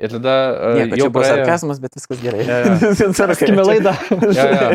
Ir 0.02 0.10
tada 0.16 0.32
e, 0.50 0.70
Nieko, 0.80 0.96
jau 0.98 1.04
čia 1.04 1.10
buvo 1.14 1.22
praėjo. 1.22 1.36
sarkazmas, 1.44 1.80
bet 1.84 1.94
viskas 2.00 2.22
gerai. 2.24 2.46
Tęskime 3.20 3.66
laidą. 3.68 3.92
Jo, 4.38 4.46
jo. 4.48 4.70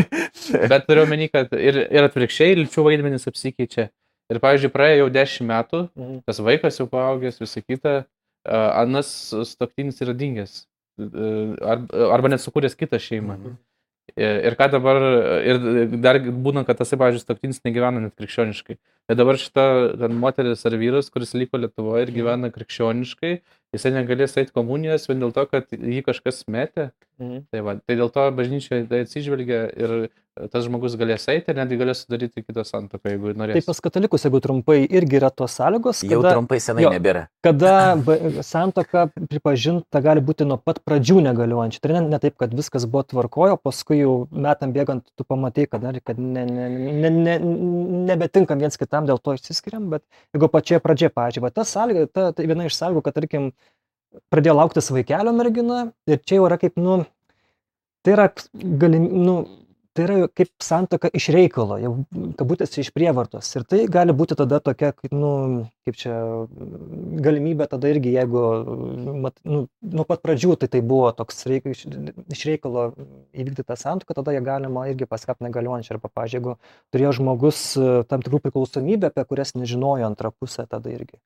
Bet 0.71 0.85
turiu 0.87 1.03
omeny, 1.07 1.27
kad 1.33 1.51
ir, 1.57 1.81
ir 1.91 2.05
atvirkščiai 2.07 2.55
lyčių 2.61 2.85
vaidmenys 2.85 3.27
apsikeičia. 3.27 3.89
Ir, 4.31 4.39
pavyzdžiui, 4.43 4.71
praėjo 4.71 5.01
jau 5.05 5.09
dešimt 5.15 5.47
metų, 5.49 5.81
Mhm. 5.95 6.15
tas 6.27 6.39
vaikas 6.43 6.77
jau 6.79 6.87
paaugęs, 6.91 7.37
visą 7.41 7.61
kitą, 7.63 7.93
anas 8.47 9.11
stoktinis 9.51 9.99
yra 10.03 10.13
dingęs. 10.15 10.65
E, 10.97 11.31
Arba, 11.63 12.31
net 12.31 12.43
sukūręs 12.43 12.77
kitą 12.77 12.99
šeimą. 13.01 13.37
Mhm. 13.37 13.57
Ir 14.17 14.45
ir 14.47 14.55
ką 14.57 14.69
dabar, 14.71 14.97
ir 15.45 15.57
dar 16.01 16.17
būna, 16.23 16.63
kad 16.65 16.79
tas, 16.79 16.93
pavyzdžiui, 16.95 17.21
stoktinis 17.21 17.59
negyvena 17.67 18.01
net 18.01 18.15
krikščioniškai. 18.17 18.77
Ir 19.11 19.17
dabar 19.19 19.37
šita 19.37 19.65
moteris 20.15 20.63
ar 20.65 20.77
vyras, 20.79 21.11
kuris 21.13 21.35
liko 21.37 21.59
Lietuvoje 21.59 22.07
ir 22.07 22.13
gyvena 22.15 22.49
krikščioniškai, 22.55 23.33
jisai 23.75 23.91
negalės 23.93 24.37
eiti 24.39 24.55
komunijos 24.55 25.09
vien 25.11 25.21
dėl 25.21 25.35
to, 25.35 25.43
kad 25.51 25.75
jį 25.75 26.01
kažkas 26.07 26.45
metė. 26.47 26.89
Mhm. 27.19 27.43
Tai, 27.51 27.65
va, 27.67 27.77
tai 27.83 27.99
dėl 27.99 28.13
to 28.15 28.25
bažnyčia 28.39 28.81
tai 28.89 29.03
atsižvelgia 29.05 29.61
ir 29.75 29.95
tas 30.51 30.65
žmogus 30.65 30.95
galės 30.99 31.25
eiti 31.31 31.51
ir 31.53 31.57
netgi 31.59 31.77
galės 31.79 32.03
sudaryti 32.03 32.43
kitą 32.43 32.63
santoką, 32.67 33.11
jeigu 33.13 33.31
Tai 33.33 33.39
norės. 33.41 33.65
pas 33.67 33.79
katalikus, 33.85 34.25
jeigu 34.27 34.41
trumpai, 34.43 34.79
irgi 34.85 35.19
yra 35.19 35.29
tos 35.33 35.55
sąlygos, 35.59 36.03
Jau 36.05 36.21
kada, 36.21 36.33
trumpai 36.35 36.59
senai 36.63 36.85
jo. 36.85 36.91
nebėra. 36.93 37.25
kada 37.45 37.73
santoka 38.45 39.07
pripažinta 39.29 40.01
gali 40.03 40.21
būti 40.21 40.47
nuo 40.47 40.57
pat 40.57 40.81
pradžių 40.85 41.21
negaliojančia. 41.29 41.81
Tai 41.83 41.95
ne, 41.97 42.03
ne 42.13 42.19
taip, 42.23 42.37
kad 42.41 42.53
viskas 42.57 42.85
buvo 42.85 43.03
tvarkojo, 43.07 43.57
paskui 43.61 44.01
jau 44.01 44.13
metam 44.31 44.73
bėgant 44.75 45.05
tu 45.15 45.25
pamatai, 45.27 45.67
kad, 45.71 45.85
kad 46.05 46.19
ne, 46.19 46.45
ne, 46.45 46.69
ne, 46.69 47.09
ne, 47.09 47.37
nebetinkam 48.11 48.59
viens 48.61 48.77
kitam, 48.77 49.07
dėl 49.09 49.19
to 49.21 49.35
išsiskiriam, 49.37 49.89
bet 49.93 50.05
jeigu 50.35 50.49
pačioje 50.53 50.83
pradžioje, 50.83 51.13
pažiūrėjau, 51.17 51.53
ta 51.55 51.65
sąlyga, 51.67 52.07
ta, 52.11 52.29
ta 52.35 52.47
viena 52.47 52.67
iš 52.69 52.77
sąlygų, 52.77 53.03
kad, 53.05 53.17
tarkim, 53.17 53.51
pradėjo 54.33 54.55
lauktis 54.57 54.89
vaikelio 54.93 55.33
mergina 55.35 55.79
ir 56.09 56.19
čia 56.23 56.39
jau 56.39 56.47
yra 56.47 56.57
kaip, 56.61 56.77
nu, 56.81 57.01
tai 58.05 58.15
yra 58.15 58.27
galim, 58.81 59.07
nu, 59.25 59.37
tai 59.97 60.03
yra 60.05 60.15
kaip 60.29 60.51
santoka 60.61 61.09
iš 61.17 61.27
reikalo, 61.33 61.79
jau 61.81 61.91
kabutėse 62.37 62.83
iš 62.83 62.91
prievartos. 62.93 63.49
Ir 63.57 63.63
tai 63.69 63.79
gali 63.91 64.13
būti 64.13 64.37
tada 64.37 64.59
tokia, 64.61 64.91
nu, 65.09 65.31
kaip 65.87 65.97
čia 65.97 66.13
galimybė 67.25 67.65
tada 67.71 67.89
irgi, 67.89 68.11
jeigu 68.13 68.43
mat, 69.23 69.39
nu, 69.47 69.63
nuo 69.81 70.05
pat 70.07 70.21
pradžių 70.25 70.57
tai 70.61 70.69
tai 70.75 70.83
buvo 70.85 71.09
toks 71.17 71.47
reik, 71.49 71.65
iš, 71.73 71.87
iš 72.35 72.43
reikalo 72.51 72.91
įvykdyta 73.33 73.77
santoka, 73.79 74.13
tada 74.19 74.35
ją 74.37 74.43
galima 74.45 74.85
irgi 74.91 75.09
paskelbti 75.09 75.47
negaliojančią. 75.47 75.95
Arba, 75.97 76.11
pavyzdžiui, 76.13 76.37
jeigu 76.37 76.53
turėjo 76.93 77.15
žmogus 77.17 77.63
tam 78.11 78.25
tikrų 78.25 78.43
priklausomybę, 78.45 79.09
apie 79.09 79.25
kurias 79.31 79.55
nežinojo 79.57 80.05
antrą 80.11 80.31
pusę, 80.37 80.67
tada 80.69 80.93
irgi. 80.93 81.17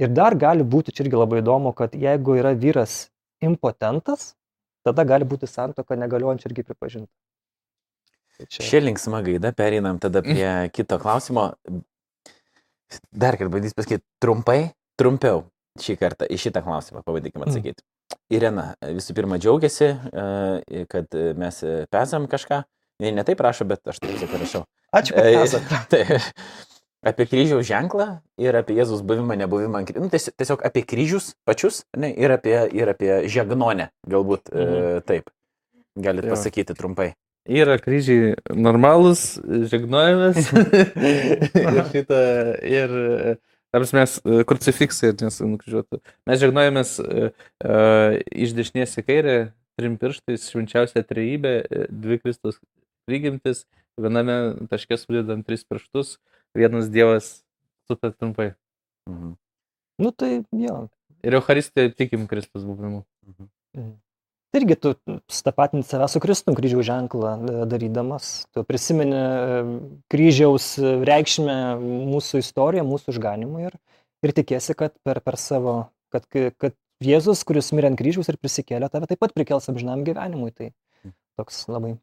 Ir 0.00 0.12
dar 0.12 0.36
gali 0.36 0.64
būti, 0.64 0.92
čia 0.92 1.06
irgi 1.06 1.16
labai 1.16 1.40
įdomu, 1.40 1.72
kad 1.76 1.96
jeigu 1.96 2.36
yra 2.40 2.52
vyras 2.52 3.06
impotentas, 3.44 4.34
tada 4.84 5.04
gali 5.08 5.24
būti 5.28 5.48
santoka 5.48 5.96
negaliojančia 5.96 6.48
irgi 6.52 6.68
pripažinta. 6.68 7.12
Tai 8.40 8.46
čia- 8.48 8.64
Šia 8.64 8.80
linksma 8.80 9.20
gaida 9.26 9.52
pereinam 9.52 9.98
tada 10.00 10.22
prie 10.24 10.48
kito 10.72 10.96
klausimo. 10.98 11.50
Dar 13.12 13.36
kartą 13.38 13.52
bandys 13.52 13.74
pasakyti 13.76 14.02
trumpai, 14.22 14.72
trumpiau 14.98 15.44
šį 15.78 15.94
kartą 16.00 16.26
į 16.26 16.38
šitą 16.40 16.62
klausimą 16.64 17.04
pabandykime 17.06 17.44
Mm. 17.44 17.50
atsakyti. 17.52 17.84
Irena 18.34 18.74
visų 18.82 19.14
pirma 19.14 19.38
džiaugiasi, 19.38 19.88
e, 20.12 20.84
kad 20.90 21.06
mes 21.38 21.60
pesam 21.90 22.26
kažką. 22.26 22.64
Ne, 23.00 23.12
ne 23.12 23.22
taip 23.24 23.38
prašo, 23.38 23.64
bet 23.68 23.80
aš 23.86 24.00
taip 24.00 24.10
tiesiog 24.16 24.34
rašau. 24.40 24.64
Ačiū, 24.92 25.14
kad 25.14 25.24
E, 25.26 25.36
esate. 25.44 25.78
Tai, 25.90 26.18
apie 27.06 27.26
kryžiaus 27.26 27.64
ženklą 27.64 28.20
ir 28.38 28.56
apie 28.58 28.74
Jėzus 28.76 29.00
buvimą, 29.06 29.36
nebuvimą 29.38 29.78
ant 29.78 29.88
kryžiaus. 29.88 30.10
Nu, 30.10 30.32
tiesiog, 30.36 30.64
apie 30.66 30.82
kryžius 30.82 31.34
pačius 31.46 31.84
ne, 31.96 32.10
ir, 32.12 32.30
apie, 32.34 32.56
ir 32.74 32.88
apie 32.88 33.28
žegnonę, 33.28 33.90
galbūt 34.08 34.50
mhm. 34.52 34.98
e, 34.98 35.00
taip. 35.06 35.30
Galite 35.96 36.26
Jo. 36.26 36.34
pasakyti 36.34 36.74
trumpai. 36.74 37.12
Yra 37.48 37.78
kryžiai 37.80 38.34
normalūs, 38.52 39.38
žegnojimas. 39.70 40.50
ir 41.62 41.78
šitą, 41.88 42.18
ir, 42.68 42.92
tarsi 43.72 43.96
mes 43.96 44.18
e, 44.20 44.42
krucifiksai, 44.48 45.14
nes 45.22 45.40
nukryžiuotų. 45.40 46.02
Mes 46.28 46.42
žegnojamės 46.42 46.92
uh, 47.00 47.30
iš 48.28 48.52
dešinės 48.58 48.98
į 49.00 49.06
kairę, 49.06 49.36
trim 49.80 49.96
pirštais, 50.00 50.50
švenčiausia 50.52 51.02
trejybė, 51.06 51.54
e, 51.64 51.86
dvi 51.88 52.20
Kristus 52.20 52.60
prigimtis, 53.08 53.64
viename 54.00 54.36
taške 54.70 55.00
sudedant 55.00 55.46
tris 55.46 55.64
pirštus, 55.64 56.18
vienas 56.56 56.90
Dievas, 56.92 57.38
sutat 57.88 58.18
trumpai. 58.20 58.52
Mhm. 59.08 59.34
Nu 60.00 60.12
tai 60.12 60.42
jo. 60.56 60.76
Ir 61.24 61.36
Euharistijoje 61.40 61.96
tikim 61.96 62.28
Kristus 62.28 62.68
buvimu. 62.68 63.04
Mhm. 63.28 63.96
Irgi 64.50 64.74
tu 64.82 64.94
stapatinti 65.30 65.86
save 65.86 66.08
su 66.10 66.20
Kristum 66.20 66.56
kryžiaus 66.58 66.86
ženklą 66.88 67.32
e, 67.38 67.66
darydamas. 67.70 68.48
Tu 68.50 68.64
prisimeni 68.66 69.14
e, 69.14 69.62
kryžiaus 70.10 70.72
e, 70.82 70.96
reikšmę 71.06 71.56
mūsų 72.10 72.42
istoriją, 72.42 72.82
mūsų 72.88 73.14
išganimą 73.14 73.62
ir, 73.68 73.76
ir 74.26 74.34
tikėsi, 74.34 74.74
kad 74.74 74.96
per, 75.06 75.22
per 75.22 75.38
savo, 75.38 75.76
kad, 76.10 76.26
kad 76.34 76.74
Jėzus, 77.00 77.46
kuris 77.48 77.70
mirė 77.72 77.92
ant 77.92 77.96
kryžiaus 78.00 78.28
ir 78.28 78.36
prisikėlė, 78.42 78.90
tave 78.92 79.06
taip 79.08 79.22
pat 79.22 79.32
prikels 79.36 79.70
amžinam 79.70 80.02
gyvenimui. 80.04 80.50
Tai 80.52 80.72
toks 81.38 81.62
labai. 81.70 81.94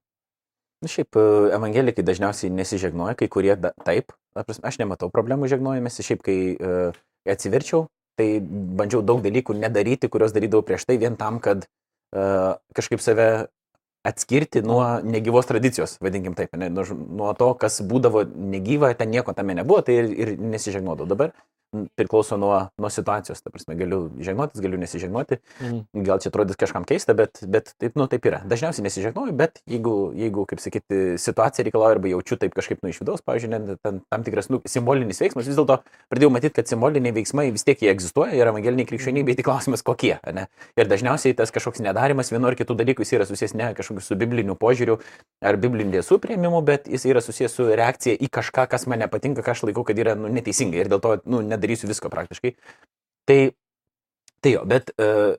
Na, 0.82 0.90
šiaip 0.94 1.20
e, 1.20 1.26
evangelikai 1.58 2.06
dažniausiai 2.08 2.54
nesižegnoja, 2.54 3.18
kai 3.20 3.28
kurie 3.34 3.56
da, 3.60 3.74
taip. 3.84 4.16
Aš 4.38 4.80
nematau 4.80 5.12
problemų 5.12 5.50
žegnojimėsi, 5.50 6.04
šiaip 6.06 6.20
kai 6.22 6.36
uh, 6.54 6.98
atsiverčiau, 7.26 7.88
tai 8.20 8.28
bandžiau 8.42 9.02
daug 9.02 9.24
dalykų 9.24 9.56
nedaryti, 9.58 10.10
kuriuos 10.14 10.36
darydavau 10.36 10.62
prieš 10.66 10.86
tai 10.86 11.00
vien 11.02 11.18
tam, 11.18 11.40
kad 11.42 11.66
kažkaip 12.12 13.04
save 13.04 13.28
atskirti 14.08 14.62
nuo 14.64 14.84
negyvos 15.04 15.50
tradicijos, 15.50 15.98
vadinkim 16.02 16.36
taip, 16.38 16.56
ne, 16.56 16.70
nuo, 16.72 17.34
to, 17.36 17.50
kas 17.60 17.82
būdavo 17.84 18.24
negyva, 18.24 18.94
ten 18.96 19.12
nieko 19.12 19.36
tame 19.36 19.58
nebuvo, 19.58 19.82
tai 19.84 19.98
ir, 20.00 20.12
ir 20.16 20.34
nesižegnuodavau. 20.40 21.10
Dabar 21.12 21.34
priklauso 21.96 22.38
nuo, 22.38 22.70
nuo 22.78 22.90
situacijos, 22.94 23.42
ta 23.44 23.52
prasme, 23.54 23.76
galiu 23.80 24.10
žegnotis, 24.20 24.62
galiu 24.64 24.80
nesižegnoti, 24.82 25.38
Mhm. 25.62 26.04
gal 26.08 26.20
čia 26.24 26.30
atrodys 26.32 26.58
kažkam 26.60 26.86
keista, 26.88 27.14
bet, 27.14 27.40
bet 27.48 27.74
taip, 27.80 27.96
nu, 27.96 28.08
taip 28.08 28.26
yra. 28.26 28.42
Dažniausiai 28.48 28.86
nesižegnoju, 28.88 29.34
bet 29.38 29.62
jeigu, 29.70 30.14
jeigu, 30.18 30.46
kaip 30.50 30.60
sakyti, 30.64 31.18
situacija 31.22 31.66
reikalauja 31.68 31.98
arba 31.98 32.08
jaučiu 32.12 32.38
taip 32.38 32.54
kažkaip 32.58 32.84
nu 32.84 32.90
iš 32.90 33.02
vidaus, 33.02 33.22
pavyzdžiui, 33.26 33.50
net 33.54 33.82
ten, 33.84 34.02
tam 34.10 34.24
tikras 34.24 34.50
nu, 34.50 34.62
simbolinis 34.66 35.22
veiksmas, 35.22 35.48
vis 35.48 35.58
dėlto 35.58 35.80
pradėjau 36.12 36.32
matyti, 36.34 36.56
kad 36.60 36.68
simboliniai 36.70 37.14
veiksmai 37.16 37.50
vis 37.52 37.64
tiek 37.68 37.82
jie 37.82 37.92
egzistuoja 37.92 38.34
ir 38.38 38.48
evangeliniai 38.52 38.88
krikščionybė, 38.90 39.36
tik 39.38 39.46
klausimas 39.48 39.84
kokie. 39.86 40.18
Ne? 40.34 40.48
Ir 40.78 40.90
dažniausiai 40.90 41.36
tas 41.38 41.52
kažkoks 41.56 41.82
nedarimas 41.84 42.32
vienu 42.32 42.48
ar 42.48 42.56
kitu 42.56 42.76
dalyku 42.78 43.06
jis 43.06 43.14
yra 43.18 43.26
susijęs 43.30 43.56
ne 43.58 43.74
kažkokiu 43.78 44.02
su 44.04 44.16
bibliniu 44.16 44.56
požiūriu 44.56 45.00
ar 45.42 45.58
bibliniu 45.58 45.98
tiesų 45.98 46.20
prieimimu, 46.24 46.62
bet 46.66 46.88
jis 46.88 47.06
yra 47.06 47.22
susijęs 47.24 47.54
su 47.58 47.68
reakcija 47.70 48.18
į 48.18 48.30
kažką, 48.34 48.68
kas 48.70 48.88
man 48.88 49.00
nepatinka, 49.04 49.44
ką 49.46 49.54
aš 49.54 49.64
laikau, 49.68 49.84
kad 49.88 49.98
yra 50.00 50.16
nu, 50.16 50.30
neteisinga 50.34 50.78
ir 50.78 50.90
dėl 50.92 51.02
to 51.04 51.18
nu, 51.26 51.42
nedarysiu 51.68 51.92
visko 51.92 52.10
praktiškai. 52.10 52.56
Tai, 53.28 53.52
tai 54.42 54.56
jo, 54.56 54.64
bet 54.66 54.94
uh, 54.98 55.36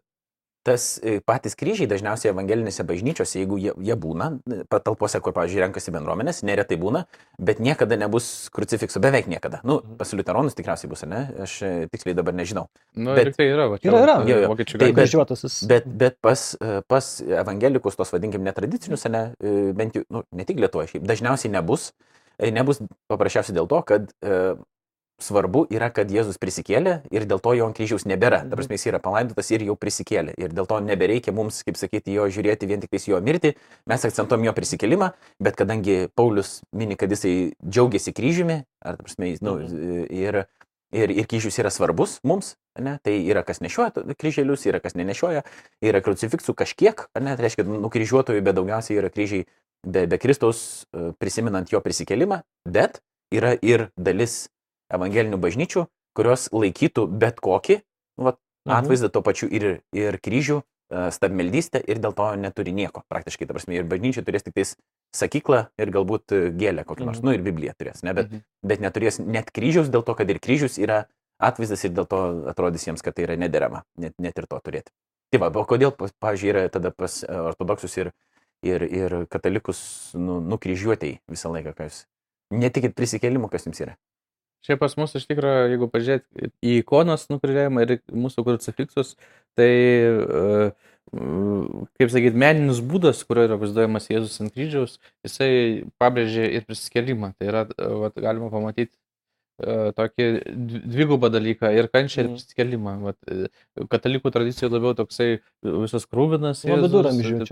tas 0.68 0.98
e, 1.00 1.20
patys 1.24 1.54
kryžiai 1.56 1.86
dažniausiai 1.88 2.28
evangelinėse 2.34 2.84
bažnyčiose, 2.84 3.38
jeigu 3.40 3.56
jie, 3.56 3.72
jie 3.80 3.94
būna, 3.96 4.26
e, 4.52 4.58
patalpose, 4.68 5.16
kur, 5.24 5.32
pavyzdžiui, 5.32 5.62
renkasi 5.64 5.94
bendruomenės, 5.94 6.42
neretai 6.44 6.76
būna, 6.76 7.06
bet 7.40 7.62
niekada 7.64 7.96
nebus 7.96 8.50
krucifikso, 8.52 9.00
beveik 9.00 9.30
niekada. 9.32 9.62
Nu, 9.64 9.78
Mhm. 9.80 9.96
pas 9.96 10.12
liuteronus 10.12 10.54
tikriausiai 10.58 10.90
bus, 10.90 11.04
ne? 11.08 11.22
Aš 11.40 11.62
e, 11.62 11.70
tiksliai 11.88 12.12
dabar 12.18 12.34
nežinau. 12.36 12.66
Nu, 12.94 13.14
Bet- 13.16 13.32
tai 13.38 13.46
yra, 13.48 13.68
va, 13.70 13.78
čia 13.78 13.88
Yra, 13.88 14.02
yra. 14.04 14.16
Jo, 14.28 14.36
jo. 14.44 14.48
Vokiečių 14.52 14.76
Tai 14.78 14.86
gatvė. 14.90 14.94
bet- 14.94 15.08
Kryžiuotasis. 15.08 15.66
Bet, 15.66 15.86
bet 15.88 16.20
pas, 16.20 16.44
e, 16.60 16.82
pas 16.86 17.22
evangelikus, 17.22 17.96
tos 17.96 18.10
vadinkim 18.12 18.44
netradicinius, 18.44 19.08
ne, 19.08 19.32
e, 19.40 19.72
bent 19.72 19.94
jau, 19.96 20.04
nu, 20.10 20.22
ne 20.32 20.44
tik 20.44 20.58
Lietuvoje, 20.60 20.88
šiaip 20.98 21.06
dažniausiai 21.08 21.50
nebus. 21.50 21.92
E, 22.38 22.50
Nebus 22.52 22.78
paprasčiausiai 23.08 23.56
dėl 23.56 23.66
to, 23.66 23.80
kad 23.82 24.12
e, 24.22 24.54
svarbu 25.22 25.64
yra, 25.74 25.88
kad 25.94 26.10
Jėzus 26.12 26.38
prisikėlė 26.40 27.00
ir 27.14 27.26
dėl 27.28 27.40
to 27.42 27.52
jo 27.58 27.66
ant 27.68 27.76
kryžiaus 27.76 28.06
nebėra. 28.08 28.44
Ta 28.46 28.58
prasme, 28.58 28.78
jis 28.78 28.86
yra 28.92 29.00
palaidotas 29.02 29.50
ir 29.50 29.64
jau 29.66 29.74
prisikėlė. 29.78 30.34
Ir 30.38 30.54
dėl 30.54 30.68
to 30.70 30.78
nebereikia 30.84 31.34
mums, 31.34 31.60
kaip 31.66 31.78
sakyti, 31.80 32.14
jo 32.14 32.28
žiūrėti 32.30 32.68
vien 32.70 32.82
tik 32.82 32.94
jo 33.02 33.18
mirtį. 33.24 33.54
Mes 33.90 34.06
akcentuojam 34.06 34.46
jo 34.46 34.54
prisikėlimą, 34.54 35.10
bet 35.42 35.58
kadangi 35.58 36.06
Paulius 36.14 36.60
mini, 36.72 36.96
kad 36.98 37.10
jisai 37.10 37.52
džiaugiasi 37.66 38.14
kryžiumi, 38.14 38.62
ar, 38.84 38.98
ta 38.98 39.06
prasme, 39.06 39.32
nu, 39.42 39.56
ir, 40.06 40.42
ir, 40.94 41.14
ir 41.14 41.30
kryžius 41.30 41.58
yra 41.58 41.72
svarbus 41.74 42.18
mums, 42.22 42.54
ne? 42.78 42.98
tai 43.02 43.18
yra 43.26 43.42
kas 43.46 43.62
nešioja 43.64 44.06
kryželius, 44.18 44.66
yra 44.70 44.82
kas 44.84 44.94
nenešioja, 44.98 45.42
yra 45.82 46.02
krucifiksų 46.04 46.54
kažkiek, 46.58 47.08
ne, 47.18 47.34
tai 47.34 47.48
reiškia, 47.48 47.66
nukryžiuotojų, 47.66 48.44
bet 48.46 48.58
daugiausiai 48.60 49.00
yra 49.02 49.10
kryžiai 49.12 49.48
be, 49.86 50.06
be 50.06 50.20
Kristaus 50.22 50.86
e, 50.94 51.10
prisiminant 51.18 51.70
jo 51.72 51.82
prisikėlimą, 51.84 52.42
bet 52.68 53.02
yra 53.34 53.54
ir 53.60 53.88
dalis 53.98 54.46
evangelinių 54.92 55.38
bažnyčių, 55.38 55.86
kurios 56.16 56.48
laikytų 56.52 57.06
bet 57.18 57.40
kokį 57.40 57.80
nu, 58.18 58.24
vat, 58.24 58.38
Mhm. 58.66 58.74
atvaizdą 58.84 59.08
to 59.12 59.22
pačiu 59.22 59.48
ir, 59.48 59.80
ir 59.92 60.18
kryžių, 60.18 60.62
e, 60.90 61.10
stabmeldystę 61.10 61.80
ir 61.88 61.98
dėl 61.98 62.12
to 62.14 62.36
neturi 62.36 62.72
nieko 62.72 63.02
praktiškai. 63.08 63.46
Ta 63.46 63.54
prasme, 63.54 63.74
ir 63.78 63.84
bažnyčia 63.84 64.24
turės 64.26 64.42
tik 64.44 64.54
tais 64.54 64.76
sakyklą 65.14 65.68
ir 65.78 65.90
galbūt 65.90 66.34
gėlę 66.58 66.84
kokią 66.84 67.04
nors, 67.06 67.18
Mhm. 67.20 67.24
nu 67.24 67.32
ir 67.32 67.40
Bibliją 67.40 67.72
turės, 67.78 68.02
ne, 68.02 68.12
bet, 68.12 68.30
Mhm. 68.30 68.42
bet 68.66 68.80
neturės 68.80 69.18
net 69.24 69.50
kryžiaus 69.52 69.88
dėl 69.88 70.04
to, 70.04 70.14
kad 70.14 70.28
ir 70.28 70.38
kryžius 70.38 70.76
yra 70.78 71.06
atvaizdas 71.40 71.84
ir 71.84 71.90
dėl 71.92 72.06
to 72.08 72.44
atrodys 72.50 72.84
jiems, 72.84 73.00
kad 73.02 73.14
tai 73.14 73.22
yra 73.24 73.36
nederama, 73.36 73.84
net, 73.96 74.12
net 74.18 74.36
ir 74.38 74.46
to 74.46 74.60
turėti. 74.60 74.90
Tai 75.30 75.38
va, 75.40 75.46
o 75.48 75.64
kodėl, 75.64 75.92
pavyzdžiui, 75.96 76.48
yra 76.50 76.68
tada 76.68 76.90
pas 76.90 77.22
e, 77.24 77.26
ortodoksus 77.32 77.96
ir, 77.98 78.12
ir, 78.62 78.82
ir 78.82 79.26
katalikus 79.30 80.12
nu, 80.14 80.40
nukryžiuotėjai 80.40 81.20
visą 81.30 81.48
laiką, 81.52 81.74
kas 81.76 82.06
netikit 82.50 82.94
prisikėlimu, 82.94 83.48
kas 83.50 83.64
jums 83.64 83.80
yra. 83.80 83.96
Šiaip 84.66 84.80
pas 84.82 84.94
mus 84.98 85.14
iš 85.16 85.26
tikrųjų, 85.30 85.70
jeigu 85.72 85.88
pažiūrėt 85.92 86.24
į 86.66 86.78
ikonos 86.82 87.28
nukryžiavimą 87.30 87.84
ir 87.84 87.94
mūsų 88.10 88.44
krucifiksus, 88.46 89.14
tai, 89.58 89.70
e, 89.70 90.70
kaip 91.98 92.12
sakyt, 92.12 92.36
meninis 92.38 92.82
būdas, 92.84 93.22
kurio 93.28 93.46
yra 93.48 93.58
vaizduojamas 93.60 94.10
Jėzus 94.10 94.40
ant 94.42 94.54
kryžiaus, 94.54 94.98
jisai 95.26 95.50
pabrėžia 96.02 96.48
ir 96.58 96.66
prisikėlimą. 96.68 97.32
Tai 97.38 97.50
yra, 97.52 97.64
e, 97.70 97.92
vat, 98.02 98.18
galima 98.18 98.50
pamatyti 98.52 98.92
tokį 99.58 100.26
dvi- 100.46 100.82
dvigubą 100.94 101.30
dalyką 101.34 101.70
ir 101.74 101.88
kančią 101.90 102.20
ir 102.22 102.28
Mhm. 102.28 102.34
prisikelimą. 102.38 102.92
E, 103.26 103.48
katalikų 103.90 104.30
tradicijoje 104.30 104.70
labiau 104.72 104.94
toksai 104.94 105.40
visas 105.62 106.06
krūvinas. 106.06 106.64
Ir 106.64 106.78
viduramžių. 106.86 107.42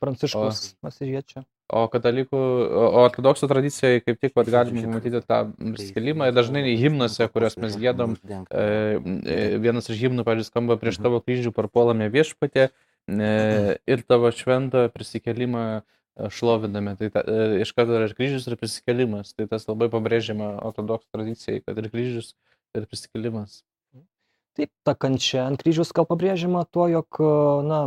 Pranciškus 0.00 0.74
Asižiečio. 0.84 1.44
O 1.72 1.88
katalikų, 1.88 2.36
o 2.36 3.08
ortodoksų 3.08 3.48
tradicijoje 3.48 4.02
kaip 4.04 4.20
tik 4.20 4.34
vat, 4.36 4.46
galima 4.52 4.82
matyti 4.98 5.20
tą 5.24 5.38
prisikelimą 5.56 6.28
ir 6.28 6.34
dažnai 6.36 6.76
himnuose, 6.76 7.24
kuriuos 7.32 7.56
mes 7.56 7.76
gėdom, 7.80 8.16
e, 8.52 9.00
e, 9.24 9.58
vienas 9.58 9.88
iš 9.88 9.96
himnų, 10.04 10.24
pavyzdžiui, 10.28 10.50
skamba 10.52 10.76
prieš 10.76 11.00
tavo 11.00 11.22
kryžių 11.24 11.54
parpuolame 11.56 12.10
viešpatė 12.12 12.68
e, 13.08 13.78
ir 13.86 14.02
tavo 14.04 14.28
šventą 14.30 14.90
prisikelimą 14.92 15.82
e, 16.16 16.30
šloviname. 16.30 16.96
Tai 17.00 17.10
ta, 17.14 17.24
e, 17.26 17.60
iš 17.64 17.74
karto 17.76 17.96
yra 17.98 18.08
ir 18.08 18.16
kryžius, 18.18 18.48
ir 18.48 18.58
prisikelimas. 18.60 19.34
Tai 19.36 19.48
tas 19.50 19.68
labai 19.70 19.90
pabrėžiama 19.92 20.56
ortodoksų 20.70 21.10
tradicijai, 21.14 21.62
kad 21.66 21.78
ir 21.82 21.90
kryžius, 21.92 22.34
ir 22.76 22.88
prisikelimas. 22.90 23.62
Taip, 24.54 24.70
ta 24.86 24.94
kančia 24.94 25.48
ant 25.48 25.58
kryžiaus 25.62 25.90
gal 25.94 26.06
pabrėžiama 26.06 26.62
tuo, 26.70 26.86
jog, 26.86 27.18
na, 27.66 27.78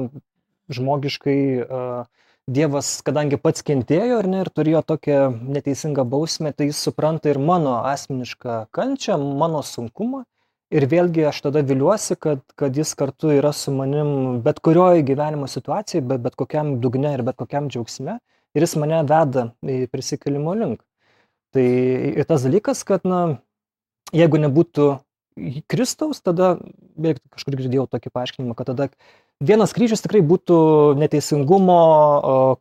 žmogiškai 0.76 1.40
uh, 1.64 2.28
Dievas, 2.48 3.02
kadangi 3.04 3.36
pats 3.44 3.60
kentėjo 3.68 4.22
ne, 4.24 4.40
ir 4.46 4.50
turėjo 4.56 4.80
tokią 4.88 5.18
neteisingą 5.52 6.06
bausmę, 6.08 6.54
tai 6.56 6.70
jis 6.70 6.80
supranta 6.80 7.28
ir 7.28 7.40
mano 7.44 7.74
asmenišką 7.90 8.70
kančią, 8.72 9.18
mano 9.42 9.60
sunkumą. 9.68 10.22
Ir 10.68 10.84
vėlgi 10.91 11.24
aš 11.30 11.39
tada 11.45 11.61
viliuosi, 11.63 12.18
kad, 12.20 12.41
kad 12.59 12.76
jis 12.76 12.91
kartu 12.99 13.32
yra 13.38 13.53
su 13.55 13.72
manim 13.72 14.41
bet 14.43 14.59
kurioje 14.59 15.05
gyvenimo 15.07 15.47
situacijoje, 15.47 16.03
bet, 16.09 16.24
bet 16.26 16.36
kokiam 16.36 16.74
dugne 16.84 17.13
ir 17.15 17.24
bet 17.24 17.38
kokiam 17.39 17.70
džiaugsme. 17.72 18.18
Ir 18.57 18.65
jis 18.65 18.76
mane 18.82 18.99
veda 19.07 19.51
į 19.63 19.86
prisikelimo 19.93 20.55
link. 20.59 20.82
Tai 21.55 21.63
ir 21.63 22.28
tas 22.28 22.43
dalykas, 22.43 22.84
kad, 22.88 23.05
na, 23.07 23.39
jeigu 24.11 24.41
nebūtų 24.43 24.89
Kristaus, 25.70 26.20
tada, 26.26 26.55
beveik 26.97 27.22
kažkur 27.36 27.55
girdėjau 27.59 27.86
tokį 27.93 28.11
paaiškinimą, 28.11 28.55
kad 28.57 28.72
tada 28.72 28.88
vienas 29.43 29.74
kryžius 29.76 30.01
tikrai 30.03 30.24
būtų 30.26 30.57
neteisingumo, 30.97 31.82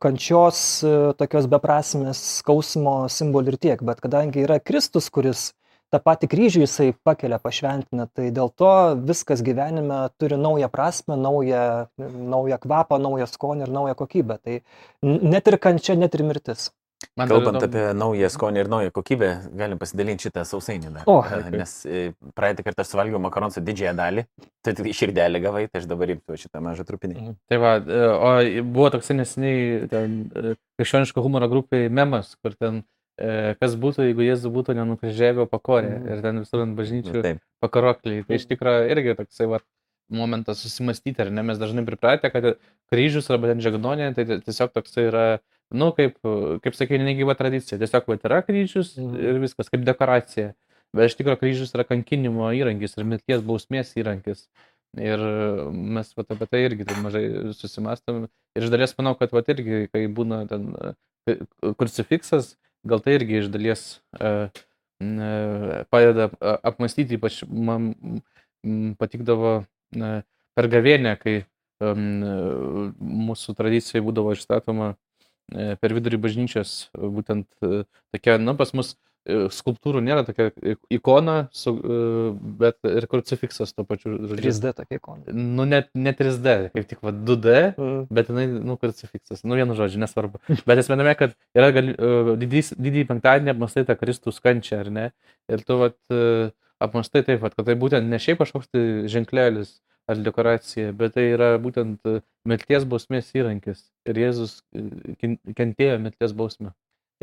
kančios, 0.02 0.60
e, 0.84 0.94
tokios 1.18 1.48
beprasmės, 1.50 2.20
skausmo 2.42 2.98
simbolį 3.12 3.54
ir 3.54 3.60
tiek. 3.66 3.84
Bet 3.86 4.02
kadangi 4.04 4.44
yra 4.44 4.60
Kristus, 4.60 5.08
kuris 5.10 5.50
tą 5.94 6.00
patį 6.02 6.28
kryžių 6.32 6.64
jisai 6.64 6.88
pakelia, 7.06 7.38
pašventina, 7.42 8.08
tai 8.14 8.30
dėl 8.34 8.50
to 8.58 8.70
viskas 9.08 9.42
gyvenime 9.46 10.06
turi 10.18 10.38
naują 10.40 10.68
prasme, 10.72 11.16
naują, 11.16 11.86
naują 11.98 12.58
kvapą, 12.64 12.98
naują 13.02 13.26
skonį 13.30 13.68
ir 13.68 13.76
naują 13.76 13.94
kokybę. 13.98 14.38
Tai 14.42 14.60
net 15.02 15.46
ir 15.52 15.58
kančia, 15.62 15.96
net 15.96 16.14
ir 16.18 16.24
mirtis. 16.26 16.70
Man 17.16 17.28
Kalbant 17.28 17.58
įdomu- 17.60 17.68
apie 17.68 17.94
naują 17.94 18.28
skonį 18.32 18.56
ir 18.62 18.68
naują 18.72 18.90
kokybę, 18.90 19.28
galim 19.56 19.78
pasidalinti 19.78 20.26
šitą 20.30 20.44
sausainį 20.48 20.92
dar. 20.94 21.02
O, 21.06 21.18
E, 21.20 21.42
taip. 21.42 21.52
Nes 21.60 21.72
e, 21.86 22.12
praeitą 22.34 22.64
kartą 22.64 22.80
aš 22.82 22.88
suvalgiau 22.94 23.20
makaronų 23.20 23.60
didžiąją 23.68 23.92
dalį, 23.98 24.24
tai 24.64 24.72
tik 24.74 24.88
širdelį 24.96 25.42
gavai, 25.44 25.66
tai 25.68 25.82
aš 25.82 25.86
dabar 25.92 26.08
imsiu 26.14 26.36
šitą 26.40 26.62
mažą 26.64 26.86
trupinį. 26.88 27.34
Tai 27.52 27.58
va, 27.60 27.76
e, 27.76 28.00
o 28.16 28.62
buvo 28.64 28.90
toks 28.96 29.12
neseniai 29.12 29.88
ten, 29.92 30.16
e, 30.34 30.54
krikščioniško 30.80 31.20
humoro 31.22 31.48
grupiai 31.52 31.88
memas, 31.92 32.34
kur 32.42 32.56
ten 32.56 32.80
e, 32.80 32.84
kas 33.16 33.74
būtų, 33.80 34.04
jeigu 34.10 34.24
Jėzus 34.26 34.52
būtų 34.52 34.74
nenukryžiavę 34.76 35.46
pakorę 35.48 35.98
Mhm. 36.00 36.12
ir 36.12 36.22
ten 36.22 36.38
visur 36.42 36.60
ant 36.62 36.76
bažnyčių 36.76 37.22
Nu, 37.22 37.38
pakarokliai. 37.62 38.26
Tai 38.26 38.36
iš 38.36 38.46
tikrųjų 38.46 38.90
irgi 38.92 39.16
toksai 39.16 39.46
va, 39.48 39.60
momentas 40.10 40.60
susimastyti, 40.62 41.18
ar 41.20 41.30
ne, 41.30 41.42
mes 41.42 41.58
dažnai 41.58 41.84
pripratę, 41.84 42.30
kad 42.30 42.58
kryžius 42.92 43.30
arba 43.30 43.48
ten 43.48 43.58
žegnonė, 43.60 44.14
tai 44.14 44.24
ti- 44.24 44.40
tiesiog 44.44 44.70
toksai 44.72 45.08
yra, 45.10 45.40
nu, 45.72 45.90
kaip, 45.92 46.14
kaip 46.62 46.74
sakai, 46.74 46.98
negyva 46.98 47.34
tradicija. 47.34 47.78
Tiesiog 47.78 48.06
va, 48.06 48.14
yra 48.22 48.42
kryžius 48.46 48.96
Mhm. 48.98 49.16
ir 49.18 49.40
viskas, 49.40 49.68
kaip 49.70 49.82
dekoracija. 49.84 50.54
Bet 50.94 51.10
iš 51.10 51.16
tikrųjų 51.18 51.40
kryžius 51.40 51.74
yra 51.74 51.84
kankinimo 51.84 52.52
įrankis 52.54 52.96
ir 52.96 53.04
mirties 53.04 53.40
bausmės 53.42 53.96
įrankis. 53.96 54.46
Ir 54.96 55.18
mes 55.72 56.14
vat, 56.16 56.30
apie 56.30 56.46
tai 56.48 56.60
irgi 56.68 56.86
taip 56.86 56.96
mažai 57.02 57.52
susimastom. 57.52 58.28
Ir 58.56 58.62
iš 58.62 58.70
dalies 58.70 58.94
manau, 58.96 59.14
kad 59.18 59.30
vat, 59.32 59.44
irgi, 59.48 59.88
kai 59.92 60.06
būna 60.06 60.46
ten 60.48 60.72
e, 60.80 60.94
krucifiksas, 61.78 62.54
gal 62.86 63.02
tai 63.02 63.16
irgi 63.18 63.40
iš 63.40 63.48
dalies 63.52 63.82
e, 64.20 64.32
e, 65.02 65.30
padeda 65.90 66.30
a- 66.40 66.58
apmastyti, 66.70 67.18
ypač 67.18 67.42
man 67.48 67.94
patikdavo 69.00 69.56
e, 69.62 70.12
per 70.56 70.70
gavienę, 70.72 71.16
kai 71.20 71.36
e, 71.42 71.90
mūsų 73.26 73.56
tradicijai 73.58 74.04
būdavo 74.06 74.36
išstatoma 74.36 74.92
e, 74.94 75.74
per 75.80 75.96
vidurį 75.96 76.22
bažnyčios 76.22 76.76
būtent 76.94 77.48
e, 77.62 77.84
tokia, 78.14 78.38
na, 78.42 78.54
pas 78.58 78.72
mus 78.76 78.94
e, 78.94 78.98
skulptūrų 79.50 80.00
nėra 80.06 80.22
tokia 80.26 80.50
ikona, 80.94 81.48
su, 81.52 81.72
e, 81.76 81.98
bet 82.62 82.78
ir 82.86 83.06
krucifiksas 83.10 83.72
to 83.74 83.84
pačiu. 83.84 84.14
žodžiu. 84.28 84.38
3D 84.52 84.72
tokia 84.78 84.98
ikona. 85.00 85.34
Nu, 85.34 85.64
net 85.68 85.88
ne 85.94 86.12
3D, 86.16 86.70
kaip 86.74 86.86
tik 86.88 87.02
va 87.02 87.10
2D, 87.12 87.74
Mm. 87.76 88.06
bet 88.10 88.28
jinai, 88.30 88.46
nu, 88.48 88.76
krucifiksas. 88.76 89.42
Nu, 89.44 89.54
vienu 89.58 89.74
žodžiu, 89.74 89.98
nesvarbu. 90.02 90.38
Bet 90.66 90.78
esmė, 90.78 91.16
kad 91.18 91.34
yra 91.54 91.72
gali, 91.74 91.94
uh, 91.98 92.36
didys, 92.36 92.72
didįjį 92.76 93.06
penktadienį 93.10 93.54
apmastai 93.56 93.84
tą 93.88 93.96
Kristus 93.98 94.38
kančią, 94.40 94.80
ar 94.84 94.90
ne? 94.90 95.10
Ir 95.50 95.64
tu, 95.66 95.78
vat, 95.82 95.96
uh, 96.10 96.50
apmastai 96.80 97.22
taip, 97.24 97.40
vat, 97.40 97.54
kad 97.56 97.66
tai 97.66 97.74
būtent 97.74 98.04
ne 98.06 98.18
šiaip 98.20 98.38
kažkoks 98.42 98.68
tai 98.70 99.08
ženklelis 99.08 99.80
ar 100.08 100.16
dekoracija, 100.22 100.92
bet 100.94 101.14
tai 101.16 101.24
yra 101.34 101.56
būtent 101.58 101.98
mirties 102.46 102.84
bausmės 102.86 103.32
įrankis. 103.34 103.88
Ir 104.06 104.14
Jėzus 104.14 104.60
ken- 105.18 105.40
kentėjo 105.56 105.96
mirties 105.98 106.32
bausmę. 106.36 106.70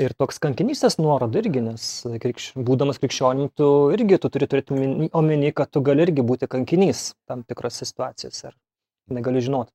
Ir 0.02 0.16
toks 0.18 0.40
kankinystės 0.42 0.96
nuoroda 0.98 1.38
irgi, 1.38 1.62
nes 1.62 1.84
krikš, 2.22 2.48
būdamas 2.58 2.98
krikščionim, 2.98 3.52
tu 3.54 3.68
irgi 3.94 4.18
tu 4.18 4.32
turi 4.34 4.48
turėti 4.50 4.74
omeny- 5.14 5.54
kad 5.54 5.70
tu 5.70 5.84
gali 5.86 6.02
irgi 6.08 6.26
būti 6.26 6.50
kankinys 6.50 7.14
tam 7.30 7.44
tikrose 7.44 7.86
situacijose. 7.86 8.48
Ir 8.50 9.14
negali 9.14 9.42
žinoti. 9.42 9.72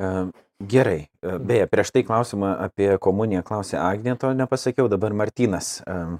E, 0.00 0.30
Gerai. 0.64 1.08
E, 1.20 1.38
Beje, 1.38 1.66
prieš 1.68 1.90
tai 1.92 2.02
klausimą 2.02 2.54
apie 2.64 2.96
komuniją 2.98 3.42
klausė 3.44 3.76
Agnė, 3.76 4.16
to 4.18 4.32
nepasakiau, 4.32 4.88
dabar 4.88 5.12
Martinas. 5.12 5.82
e, 5.86 6.18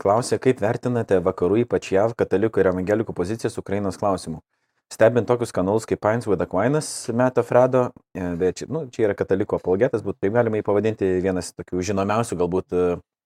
Klausė, 0.00 0.40
kaip 0.42 0.58
vertinate 0.58 1.20
vakarų, 1.22 1.60
ypač 1.62 1.92
JAV, 1.92 2.16
katalikų 2.18 2.58
ir 2.58 2.68
evangelikų 2.72 3.14
pozicijas 3.14 3.58
Ukrainos 3.60 3.96
klausimų. 4.00 4.40
Stebint 4.92 5.26
tokius 5.26 5.52
kanalus 5.54 5.86
kaip 5.88 6.02
Pines 6.04 6.26
with 6.28 6.42
Aquinas, 6.44 6.88
Meto 7.12 7.42
Fredo, 7.42 7.88
e, 8.14 8.26
bet 8.38 8.60
čia, 8.60 8.68
nu, 8.70 8.84
čia 8.92 9.08
yra 9.08 9.16
katalikų 9.18 9.56
apologetas, 9.58 10.04
būtų 10.04 10.26
taip 10.26 10.34
galima 10.36 10.60
jį 10.60 10.66
pavadinti 10.66 11.08
vienas 11.24 11.52
tokių 11.56 11.82
žinomiausių 11.90 12.38
galbūt 12.42 12.76
e, 12.76 12.84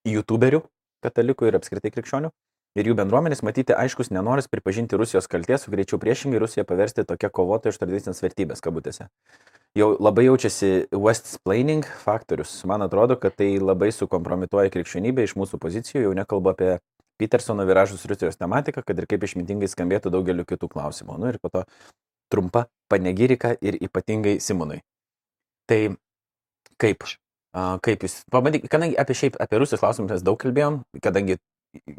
YouTuberių 0.08 0.62
katalikų 1.04 1.50
ir 1.50 1.58
apskritai 1.58 1.92
krikščionių. 1.94 2.32
Ir 2.78 2.88
jų 2.90 2.94
bendruomenės 2.94 3.42
matyti 3.42 3.74
aiškus 3.74 4.12
nenoras 4.14 4.46
pripažinti 4.46 4.96
Rusijos 5.00 5.26
kalties, 5.26 5.66
greičiau 5.72 5.98
priešingai 5.98 6.40
Rusiją 6.40 6.66
paversti 6.68 7.04
tokia 7.08 7.30
kovotoja 7.32 7.74
už 7.74 7.80
tradicinės 7.80 8.22
vertybės, 8.22 8.62
kabutėse 8.62 9.08
jau 9.78 9.94
labai 10.00 10.26
jaučiasi 10.26 10.88
West-splaining 10.92 11.86
faktorius. 12.04 12.52
Man 12.64 12.82
atrodo, 12.82 13.16
kad 13.16 13.36
tai 13.38 13.56
labai 13.60 13.90
sukompromituoja 13.94 14.72
krikščionybę 14.74 15.26
iš 15.26 15.36
mūsų 15.38 15.60
pozicijų, 15.62 16.06
jau 16.06 16.14
nekalbu 16.16 16.52
apie 16.52 16.70
Petersono 17.18 17.66
viražus 17.68 18.06
Rusijos 18.08 18.38
tematiką, 18.40 18.84
kad 18.86 18.98
ir 18.98 19.08
kaip 19.10 19.26
išmintingai 19.26 19.68
skambėtų 19.70 20.12
daugeliu 20.14 20.46
kitų 20.48 20.70
klausimų. 20.72 21.18
Nu 21.18 21.32
ir 21.32 21.40
po 21.42 21.50
to 21.52 21.64
trumpa 22.32 22.66
panegirika 22.92 23.54
ir 23.64 23.78
ypatingai 23.82 24.38
Simonui. 24.44 24.82
Tai 25.68 25.80
kaip? 26.80 27.04
Kaip 27.82 28.04
jūs, 28.04 28.20
pabandyk, 28.30 28.68
kadangi 28.70 28.98
apie 29.00 29.16
šiaip, 29.16 29.38
apie 29.40 29.58
Rusijos 29.58 29.80
klausimus 29.82 30.12
mes 30.12 30.24
daug 30.24 30.36
kalbėjom, 30.38 30.82
kadangi 31.02 31.38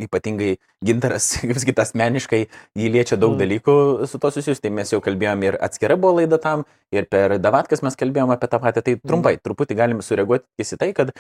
ypatingai 0.02 0.58
gintaras, 0.86 1.32
kaip 1.42 1.60
sakyt, 1.62 1.82
asmeniškai 1.84 2.42
jį 2.78 2.92
liečia 2.94 3.18
daug 3.20 3.36
Mm. 3.36 3.42
dalykų 3.44 3.76
su 4.10 4.20
to 4.22 4.32
susijus, 4.34 4.62
tai 4.62 4.72
mes 4.74 4.92
jau 4.94 5.02
kalbėjom 5.02 5.44
ir 5.46 5.58
atskira 5.62 5.98
buvo 5.98 6.20
laida 6.20 6.40
tam, 6.42 6.66
ir 6.92 7.06
per 7.06 7.38
Davatkas 7.38 7.84
mes 7.86 7.96
kalbėjom 7.96 8.34
apie 8.34 8.50
tą 8.50 8.60
patį, 8.62 8.86
tai 8.86 8.96
trumpai, 8.98 9.38
truputį 9.38 9.78
galim 9.78 10.02
sureaguoti 10.02 10.46
į 10.58 10.78
tai, 10.78 10.94
kad 10.94 11.14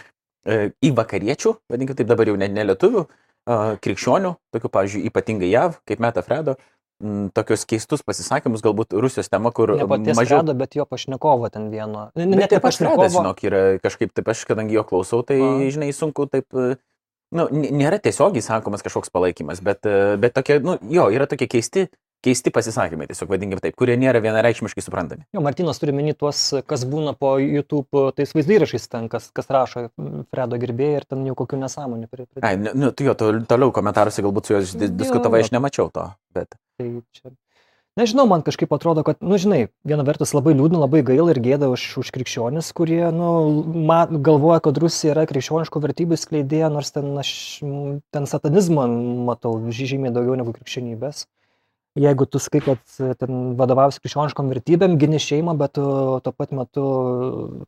e, 0.45 0.71
į 0.81 0.93
vakariečių, 0.97 1.55
vadinkime 1.69 1.97
taip 1.97 2.09
dabar 2.09 2.27
jau 2.27 2.37
ne, 2.37 2.47
ne 2.47 2.65
lietuvių, 2.71 3.05
krikščionių, 3.47 4.33
tokių, 4.55 4.71
pavyzdžiui, 4.73 5.05
ypatingai 5.09 5.49
JAV, 5.51 5.79
kaip 5.87 6.03
Meta 6.03 6.23
Fredo, 6.25 6.57
tokius 7.35 7.63
keistus 7.69 8.03
pasisakymus, 8.03 8.63
galbūt 8.63 8.93
Rusijos 8.99 9.31
tema, 9.31 9.53
kur 9.55 9.71
Ne 9.79 9.87
paties 9.87 10.17
mažiau... 10.19 10.41
Fredo, 10.41 10.55
bet 10.59 10.75
jo 10.75 10.85
pašnekovo 10.89 11.47
ten 11.53 11.69
vieno. 11.71 12.09
Ne, 12.19 12.27
net 12.27 12.51
ir 12.51 12.63
pats 12.63 12.81
Fredas, 12.81 13.15
žinok, 13.15 13.39
yra 13.47 13.61
kažkaip 13.83 14.11
taip, 14.11 14.27
aš 14.33 14.43
kadangi 14.49 14.75
jo 14.75 14.83
klausau, 14.87 15.23
tai, 15.23 15.39
A. 15.39 15.71
žinai, 15.71 15.93
sunku 15.95 16.27
taip, 16.31 16.49
e, 16.51 16.75
nu, 17.35 17.47
nėra 17.55 18.01
tiesiogiai 18.03 18.43
sakomas 18.43 18.83
kažkoks 18.83 19.13
palaikymas, 19.15 19.63
bet, 19.63 19.87
e, 19.87 20.19
bet 20.19 20.35
tokie, 20.35 20.59
nu, 20.65 20.75
jo, 20.91 21.07
yra 21.15 21.29
tokie 21.31 21.47
keisti, 21.51 21.87
keisti 22.25 22.51
pasisakymai, 22.53 23.07
tiesiog 23.09 23.31
vadinkime 23.31 23.61
taip, 23.63 23.75
kurie 23.79 23.95
nėra 23.99 24.21
vienareikšmiškai 24.23 24.83
suprantami. 24.83 25.25
Jo, 25.35 25.43
Martinas 25.45 25.79
turi 25.81 25.93
meni 25.95 26.13
tuos, 26.17 26.41
kas 26.69 26.85
būna 26.89 27.13
po 27.17 27.35
YouTube 27.39 28.09
tais 28.17 28.33
vaizdyrašais 28.35 28.87
ten, 28.91 29.09
kas, 29.11 29.29
kas 29.35 29.47
rašo 29.53 29.87
mm, 29.89 30.25
Fredo 30.33 30.59
gerbėjai 30.61 31.01
ir 31.01 31.09
ten 31.09 31.25
jau 31.29 31.35
kokių 31.39 31.61
nesąmonių. 31.63 32.09
Prie, 32.11 32.25
prie, 32.27 32.43
Ai, 32.45 32.55
nu, 32.59 32.75
nu, 32.75 32.91
tu 32.91 33.07
jo, 33.07 33.15
tol- 33.19 33.43
toliau 33.49 33.71
komentaruose 33.75 34.25
galbūt 34.25 34.49
su 34.51 34.57
Jo, 34.59 34.63
diskutavai, 34.99 35.43
aš 35.45 35.53
nemačiau 35.55 35.87
to, 35.93 36.09
bet. 36.35 36.59
tai 36.79 36.91
čia. 37.15 37.31
Nežinau, 37.99 38.23
man 38.29 38.43
kažkaip 38.45 38.71
atrodo, 38.71 39.01
kad, 39.03 39.17
nu, 39.25 39.35
žinai, 39.41 39.65
viena 39.83 40.05
vertus 40.07 40.31
labai 40.31 40.53
liūdna, 40.55 40.79
labai 40.85 41.01
gaila 41.03 41.33
ir 41.33 41.39
gėda 41.43 41.67
už, 41.73 41.83
už 41.99 42.11
krikščionis, 42.15 42.69
kurie, 42.77 43.01
nu, 43.11 43.31
ma, 43.89 44.05
galvoja, 44.07 44.61
kad 44.63 44.77
Rusija 44.79 45.15
yra 45.15 45.25
krikščioniškų 45.27 45.81
vertybių 45.83 46.19
skleidėja, 46.21 46.69
nors 46.71 46.93
ten 46.95 47.09
aš 47.19 47.31
ten 48.13 48.29
satanizmą 48.29 48.85
matau 49.27 49.57
žymiai 49.73 50.13
daugiau 50.15 50.37
negu 50.39 50.53
krikščionybės. 50.55 51.25
Jeigu 51.99 52.25
tu 52.31 52.39
skai, 52.39 52.61
kad 52.63 52.97
ten 53.19 53.39
vadovausi 53.59 53.99
krikščioniškom 53.99 54.51
vertybėm, 54.53 54.95
gini 55.01 55.19
šeimą, 55.19 55.55
bet 55.59 55.73
tu 55.75 55.83
tuo 56.23 56.31
pat 56.31 56.53
metu 56.55 56.85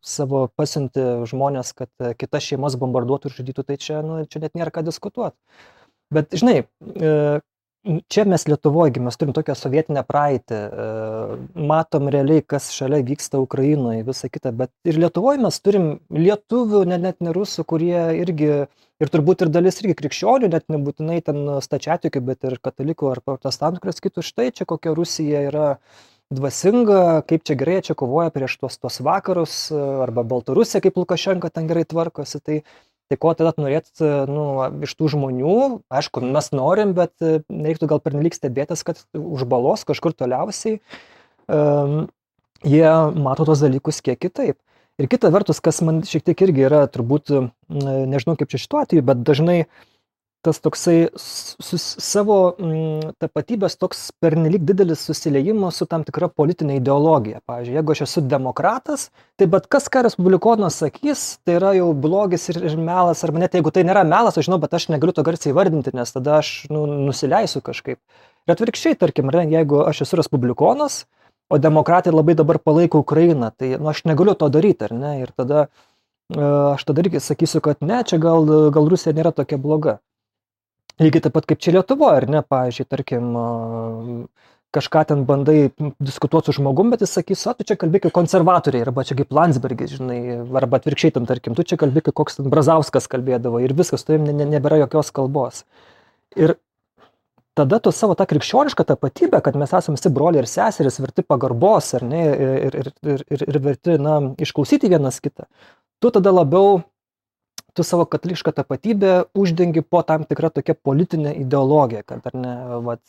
savo 0.07 0.45
pasiunti 0.55 1.25
žmonės, 1.27 1.73
kad 1.75 1.91
kitas 2.21 2.47
šeimas 2.47 2.77
bombarduotų 2.79 3.27
ir 3.27 3.37
žudytų, 3.41 3.65
tai 3.67 3.77
čia, 3.81 3.99
nu, 4.05 4.21
čia 4.31 4.43
net 4.45 4.55
nėra 4.55 4.71
ką 4.71 4.85
diskutuoti. 4.87 5.35
Bet, 6.11 6.31
žinai, 6.35 6.61
čia 7.83 8.25
mes 8.29 8.45
Lietuvoje, 8.47 9.01
mes 9.01 9.17
turim 9.17 9.33
tokią 9.35 9.55
sovietinę 9.57 10.03
praeitį, 10.07 10.57
e, 10.57 10.85
matom 11.71 12.09
realiai, 12.13 12.43
kas 12.45 12.69
šalia 12.75 13.01
vyksta 13.05 13.41
Ukrainoje, 13.41 14.03
visa 14.07 14.29
kita, 14.29 14.53
bet 14.55 14.71
ir 14.85 14.99
Lietuvoje 15.01 15.41
mes 15.41 15.57
turim 15.59 15.87
lietuvių, 16.13 16.83
net, 16.91 17.01
net 17.01 17.25
ne 17.25 17.33
rusų, 17.35 17.65
kurie 17.65 17.97
irgi, 18.21 18.51
ir 19.01 19.13
turbūt 19.13 19.45
ir 19.45 19.53
dalis 19.53 19.81
irgi 19.81 19.97
krikščionių, 20.03 20.51
net 20.53 20.69
nebūtinai 20.69 21.19
ten 21.25 21.43
stačiatikių, 21.65 22.23
bet 22.29 22.49
ir 22.49 22.59
katalikų 22.61 23.11
ar 23.15 23.23
protestantų, 23.25 23.81
kurie 23.81 23.97
sakytų, 23.97 24.25
štai 24.29 24.51
čia 24.53 24.69
kokia 24.69 24.95
Rusija 24.97 25.45
yra 25.49 25.67
dvasinga, 26.31 27.25
kaip 27.27 27.43
čia 27.47 27.57
gerai 27.59 27.81
čia 27.83 27.97
kovoja 27.97 28.31
prieš 28.31 28.59
tuos, 28.61 28.77
tuos 28.79 29.01
vakarus, 29.03 29.55
arba 29.73 30.23
Baltarusija, 30.23 30.79
kaip 30.85 31.01
Lukašenka 31.01 31.49
ten 31.51 31.67
gerai 31.67 31.83
tvarkosi. 31.83 32.39
Tai, 32.39 32.61
Tai 33.11 33.17
ko 33.19 33.33
tada 33.35 33.51
norėt 33.59 33.89
nu, 34.31 34.45
iš 34.87 34.93
tų 34.95 35.09
žmonių, 35.11 35.55
aišku, 35.91 36.23
mes 36.31 36.47
norim, 36.55 36.93
bet 36.95 37.11
e, 37.19 37.41
reiktų 37.51 37.89
gal 37.91 37.99
pernelyg 37.99 38.37
stebėtis, 38.37 38.85
kad 38.87 39.01
už 39.11 39.43
balos 39.51 39.83
kažkur 39.87 40.15
toliausiai 40.15 40.77
um, 41.51 42.05
jie 42.63 42.87
mato 43.19 43.43
tos 43.49 43.65
dalykus 43.65 43.99
kiek 44.05 44.21
kitaip. 44.21 44.55
Ir 44.95 45.09
kita 45.11 45.27
vertus, 45.33 45.59
kas 45.59 45.81
man 45.83 46.05
šiek 46.07 46.23
tiek 46.23 46.45
irgi 46.45 46.63
yra, 46.69 46.85
turbūt, 46.87 47.33
nežinau 47.67 48.37
kaip 48.39 48.51
čia 48.51 48.61
šituo 48.61 48.79
atveju, 48.83 49.03
bet 49.07 49.23
dažnai 49.27 49.57
uh, 49.63 49.90
tas 50.41 50.59
toksai 50.59 51.11
su 51.15 51.77
savo 51.79 52.37
mm, 52.57 53.13
tapatybės 53.21 53.77
toks 53.77 54.07
pernelyg 54.21 54.63
didelis 54.65 55.03
susiliejimas 55.05 55.77
su 55.77 55.85
tam 55.89 56.05
tikra 56.07 56.31
politinė 56.33 56.79
ideologija. 56.79 57.43
Pavyzdžiui, 57.49 57.77
jeigu 57.77 57.93
aš 57.93 58.03
esu 58.07 58.23
demokratas, 58.25 59.07
tai 59.37 59.47
bet 59.53 59.69
kas, 59.71 59.85
ką 59.93 60.03
respublikonas 60.07 60.81
sakys, 60.81 61.25
tai 61.45 61.59
yra 61.59 61.75
jau 61.77 61.91
blogis 61.93 62.49
ir, 62.53 62.61
ir 62.71 62.77
melas, 62.81 63.21
arba 63.27 63.43
net 63.43 63.57
jeigu 63.57 63.73
tai 63.73 63.85
nėra 63.85 64.03
melas, 64.07 64.37
aš 64.37 64.49
žinau, 64.49 64.59
bet 64.65 64.73
aš 64.77 64.89
negaliu 64.93 65.13
to 65.17 65.25
garsiai 65.27 65.55
vardinti, 65.57 65.93
nes 65.97 66.17
tada 66.17 66.39
aš 66.41 66.51
nu, 66.73 66.87
nusileisiu 67.09 67.61
kažkaip. 67.65 68.01
Ir 68.47 68.55
atvirkščiai, 68.55 68.97
tarkim, 68.97 69.29
jeigu 69.53 69.85
aš 69.85 70.05
esu 70.07 70.17
respublikonas, 70.23 71.03
o 71.51 71.57
demokratai 71.61 72.13
labai 72.15 72.33
dabar 72.39 72.57
palaiko 72.57 73.03
Ukrainą, 73.03 73.51
tai 73.53 73.75
nu, 73.75 73.91
aš 73.91 74.05
negaliu 74.09 74.33
to 74.33 74.49
daryti, 74.49 74.87
ar 74.87 74.95
ne? 74.95 75.17
Ir 75.21 75.33
tada 75.37 75.67
uh, 75.67 76.71
aš 76.73 76.87
tada 76.87 77.03
irgi 77.03 77.21
sakysiu, 77.21 77.61
kad 77.61 77.83
ne, 77.85 78.01
čia 78.07 78.17
gal, 78.23 78.47
gal 78.73 78.89
Rusija 78.89 79.13
nėra 79.13 79.35
tokia 79.35 79.59
bloga. 79.61 79.99
Lygiai 81.01 81.25
taip 81.25 81.33
pat 81.33 81.47
kaip 81.49 81.61
čia 81.63 81.73
Lietuvoje, 81.75 82.21
ar 82.21 82.27
ne, 82.29 82.41
pavyzdžiui, 82.45 82.87
tarkim, 82.89 83.29
kažką 84.71 85.03
ten 85.07 85.25
bandai 85.27 85.71
diskutuoti 85.99 86.51
su 86.51 86.59
žmogum, 86.59 86.91
bet 86.93 87.03
jis 87.03 87.13
sakys, 87.17 87.43
o 87.49 87.53
tu 87.57 87.65
čia 87.67 87.75
kalbėk 87.79 88.05
kaip 88.05 88.15
konservatoriai, 88.15 88.85
arba 88.85 89.03
čia 89.07 89.17
kaip 89.19 89.33
Landsbergis, 89.35 89.97
žinai, 89.97 90.19
arba 90.61 90.79
atvirkščiai 90.79 91.15
tam, 91.17 91.27
tarkim, 91.29 91.55
tu 91.57 91.65
čia 91.67 91.79
kalbėk 91.81 92.07
kaip 92.09 92.17
koks 92.21 92.39
ten 92.39 92.51
Brazauskas 92.53 93.09
kalbėdavo. 93.11 93.59
Ir 93.63 93.75
viskas, 93.77 94.05
tu 94.07 94.15
jam 94.15 94.27
ne, 94.27 94.35
ne, 94.37 94.47
nebėra 94.53 94.79
jokios 94.85 95.11
kalbos. 95.15 95.65
Ir 96.39 96.55
tada 97.57 97.81
tu 97.83 97.91
savo 97.91 98.15
tą 98.15 98.29
krikščionišką 98.31 98.85
tapatybę, 98.93 99.41
kad 99.43 99.59
mes 99.59 99.73
esame 99.75 99.99
visi 99.99 100.13
broliai 100.13 100.45
ir 100.45 100.49
seserys, 100.49 101.01
verti 101.03 101.25
pagarbos, 101.27 101.91
ar 101.99 102.07
ne, 102.07 102.23
ir, 102.31 102.79
ir, 102.79 102.91
ir, 103.03 103.25
ir, 103.27 103.45
ir 103.49 103.59
verti, 103.65 103.97
na, 103.99 104.21
išklausyti 104.39 104.91
vienas 104.91 105.19
kitą, 105.23 105.49
tu 105.99 106.13
tada 106.15 106.31
labiau 106.31 106.79
tu 107.73 107.85
savo 107.87 108.05
katalikišką 108.09 108.53
tapatybę 108.57 109.11
uždengi 109.37 109.83
po 109.83 110.01
tam 110.07 110.25
tikra 110.27 110.51
tokia 110.53 110.75
politinė 110.75 111.35
ideologija, 111.41 112.03
kad 112.07 112.25
ar 112.29 112.37
ne, 112.37 112.55
vat, 112.85 113.01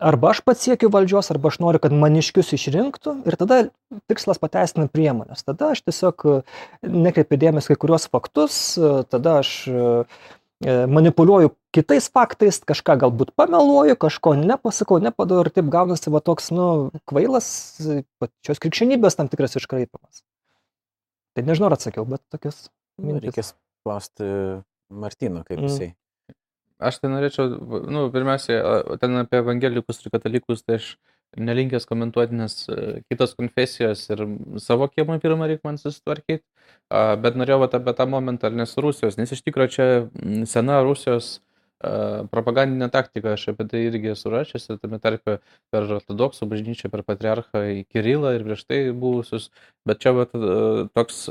arba 0.00 0.32
aš 0.32 0.42
pats 0.46 0.64
siekiu 0.66 0.90
valdžios, 0.92 1.30
arba 1.32 1.52
aš 1.52 1.60
noriu, 1.62 1.80
kad 1.82 1.94
maniškius 1.96 2.52
išrinktų 2.56 3.14
ir 3.28 3.36
tada 3.40 3.60
tikslas 4.10 4.40
pateisina 4.42 4.88
priemonės. 4.92 5.44
Tada 5.46 5.72
aš 5.74 5.84
tiesiog 5.86 6.26
nekreipiu 6.82 7.40
dėmesį 7.40 7.72
kai 7.72 7.80
kuriuos 7.84 8.08
faktus, 8.12 8.58
tada 9.12 9.38
aš 9.42 9.54
manipuliuoju 10.64 11.52
kitais 11.74 12.08
faktais, 12.10 12.58
kažką 12.66 12.96
galbūt 13.04 13.30
pameluoju, 13.38 13.94
kažko 14.00 14.34
nepasakau, 14.40 14.98
nepadau 15.02 15.44
ir 15.44 15.52
taip 15.54 15.68
gaunasi 15.70 16.10
va 16.10 16.20
toks, 16.24 16.50
nu, 16.50 16.90
kvailas 17.06 17.46
pačios 18.18 18.58
krikščionybės 18.64 19.20
tam 19.20 19.30
tikras 19.30 19.54
iškraipimas. 19.60 20.24
Tai 21.36 21.44
nežinau, 21.46 21.68
ar 21.70 21.76
atsakiau, 21.76 22.02
bet 22.08 22.24
tokias 22.34 22.66
Nu, 22.98 23.18
reikės 23.22 23.54
klausti 23.86 24.26
Martino, 24.88 25.44
kaip 25.46 25.60
mm. 25.60 25.68
jisai. 25.68 25.92
Aš 26.78 27.00
tai 27.02 27.10
norėčiau, 27.10 27.58
nu, 27.90 28.06
pirmiausia, 28.14 28.58
ten 29.02 29.18
apie 29.18 29.40
evangelikus 29.42 29.98
ir 30.04 30.12
katalikus, 30.14 30.62
tai 30.62 30.78
aš 30.78 30.92
nelinkęs 31.38 31.84
komentuoti, 31.90 32.36
nes 32.38 32.54
e, 32.70 32.76
kitos 33.10 33.34
konfesijos 33.36 34.04
ir 34.14 34.22
savo 34.62 34.86
kiemą 34.88 35.18
pirmą 35.20 35.48
reikia 35.50 35.66
man 35.66 35.80
susitvarkyti, 35.80 36.44
bet 37.24 37.36
norėjau 37.36 37.66
apie 37.66 37.94
tą 37.98 38.06
momentą, 38.08 38.48
ar 38.48 38.56
nes 38.62 38.76
Rusijos, 38.80 39.18
nes 39.20 39.34
iš 39.34 39.42
tikrųjų 39.44 39.74
čia 39.74 39.88
sena 40.48 40.78
Rusijos 40.86 41.38
propagandinė 41.78 42.88
taktika, 42.90 43.36
aš 43.36 43.52
apie 43.52 43.68
tai 43.70 43.84
irgi 43.86 44.10
esu 44.14 44.32
rašęs, 44.32 44.66
tame 44.82 44.98
tarpe 44.98 45.38
per 45.70 45.86
ortodoksų 45.98 46.48
bažnyčią, 46.50 46.90
per 46.90 47.04
patriarchą 47.06 47.62
į 47.76 47.84
Kirilą 47.92 48.34
ir 48.34 48.46
prieš 48.48 48.64
tai 48.66 48.80
buvusius, 48.90 49.50
bet 49.86 50.02
čia 50.02 50.12
vat, 50.16 50.34
toks 50.98 51.28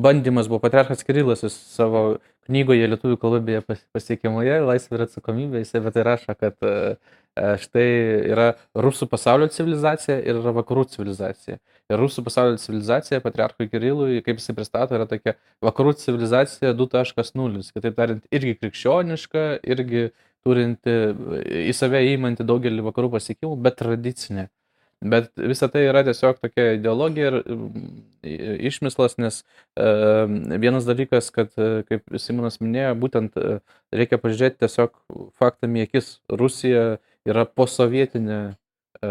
bandymas 0.00 0.48
buvo 0.48 0.62
patriarchas 0.64 1.04
Kirilas 1.04 1.44
savo 1.52 2.20
knygoje 2.48 2.88
lietuvių 2.88 3.20
kalba 3.20 3.42
beje 3.44 3.62
pasiekiamoje, 3.92 4.60
laisvė 4.64 4.96
ir 4.96 5.06
atsakomybė, 5.06 5.60
jis 5.60 5.76
apie 5.76 5.92
tai 5.94 6.06
rašo, 6.08 6.36
kad 6.40 6.56
štai 7.38 7.86
yra 8.32 8.46
rusų 8.74 9.06
pasaulio 9.10 9.48
civilizacija 9.52 10.18
ir 10.18 10.40
yra 10.40 10.52
vakarų 10.56 10.86
civilizacija. 10.92 11.58
Ir 11.90 12.00
rusų 12.00 12.24
pasaulio 12.26 12.58
civilizacija, 12.62 13.22
patriarchui 13.24 13.68
Kirilui, 13.70 14.20
kaip 14.26 14.40
jisai 14.40 14.56
pristato, 14.58 14.96
yra 14.98 15.06
tokia 15.10 15.36
vakarų 15.64 15.94
civilizacija 16.02 16.74
2.0. 16.78 17.64
Kitaip 17.74 17.96
tariant, 17.96 18.24
irgi 18.34 18.56
krikščioniška, 18.60 19.46
irgi 19.66 20.10
turinti 20.46 20.96
į 21.68 21.74
save 21.76 22.02
įimanti 22.08 22.46
daugelį 22.48 22.86
vakarų 22.90 23.14
pasiekimų, 23.16 23.58
bet 23.62 23.78
tradicinė. 23.80 24.48
Bet 25.00 25.30
visa 25.40 25.64
tai 25.72 25.86
yra 25.88 26.02
tiesiog 26.04 26.42
tokia 26.42 26.74
ideologija 26.76 27.30
ir 27.30 27.36
išmislas, 28.68 29.14
nes 29.16 29.38
e, 29.40 29.86
vienas 30.60 30.84
dalykas, 30.84 31.30
kad, 31.32 31.54
e, 31.56 31.86
kaip 31.88 32.18
Simonas 32.20 32.60
minėjo, 32.60 32.90
būtent 33.00 33.38
e, 33.40 33.54
reikia 33.96 34.18
pažiūrėti 34.20 34.60
tiesiog 34.60 34.92
faktam 35.40 35.78
į 35.80 35.86
akis. 35.86 36.10
Rusija 36.28 36.98
yra 37.28 37.44
posovietinė 37.44 38.38
e, 38.50 39.10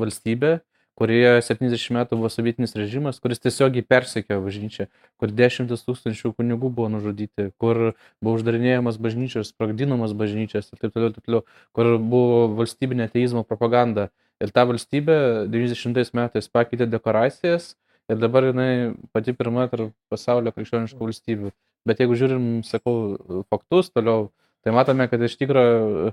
valstybė, 0.00 0.58
kurioje 0.96 1.42
70 1.44 1.92
metų 1.92 2.16
buvo 2.16 2.30
sovietinis 2.32 2.72
režimas, 2.78 3.18
kuris 3.20 3.42
tiesiogiai 3.44 3.84
persekiojo 3.84 4.40
bažnyčią, 4.46 4.86
kur 5.20 5.32
dešimtis 5.40 5.84
tūkstančių 5.84 6.32
kunigų 6.38 6.70
buvo 6.72 6.88
nužudyti, 6.94 7.50
kur 7.60 7.92
buvo 8.24 8.36
uždarinėjamas 8.38 8.96
bažnyčios, 9.02 9.52
sprogdinamas 9.52 10.16
bažnyčias 10.16 10.70
ir 10.72 10.80
taip 10.80 10.94
toliau, 10.96 11.12
taip 11.12 11.28
toliau, 11.28 11.42
kur 11.76 11.96
buvo 12.00 12.46
valstybinė 12.62 13.10
ateizmo 13.10 13.44
propaganda. 13.44 14.08
Ir 14.40 14.52
ta 14.52 14.66
valstybė 14.68 15.48
90 15.52 16.16
metais 16.16 16.48
pakeitė 16.52 16.88
dekoracijas 16.88 17.74
ir 18.08 18.18
dabar 18.20 18.48
jinai 18.50 18.96
pati 19.12 19.36
pirma 19.36 19.68
tarp 19.72 19.92
pasaulio 20.12 20.52
krikščioniškų 20.56 21.08
valstybių. 21.08 21.52
Bet 21.86 22.00
jeigu 22.02 22.16
žiūrim, 22.18 22.46
sakau, 22.66 23.44
faktus 23.52 23.92
toliau, 23.94 24.30
tai 24.64 24.74
matome, 24.74 25.06
kad 25.08 25.22
iš 25.22 25.36
tikrųjų 25.38 26.12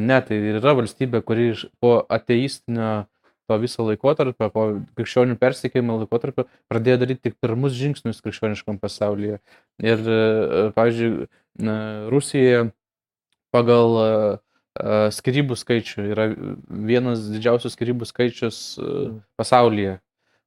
ne, 0.00 0.20
tai 0.26 0.38
yra 0.54 0.74
valstybė, 0.76 1.22
kuri 1.24 1.52
po 1.82 1.96
ateistinio 2.12 3.04
to 3.46 3.58
viso 3.60 3.84
laikotarpio, 3.84 4.48
po 4.52 4.64
krikščionių 4.96 5.36
persikėjimo 5.40 5.98
laikotarpio, 6.02 6.46
pradėjo 6.72 7.00
daryti 7.02 7.28
tik 7.28 7.36
pirmus 7.44 7.74
žingsnius 7.76 8.22
krikščioniškam 8.24 8.78
pasaulyje. 8.80 9.40
Ir, 9.84 10.00
e, 10.00 10.62
pavyzdžiui, 10.76 11.28
Rusija 12.12 12.64
pagal 13.54 13.98
e, 14.00 14.06
e, 14.80 14.96
skirybų 15.14 15.58
skaičių 15.60 16.08
yra 16.14 16.30
vienas 16.68 17.28
didžiausių 17.34 17.72
skirybų 17.74 18.08
skaičius 18.08 18.62
mm. 18.80 19.20
pasaulyje. 19.38 19.98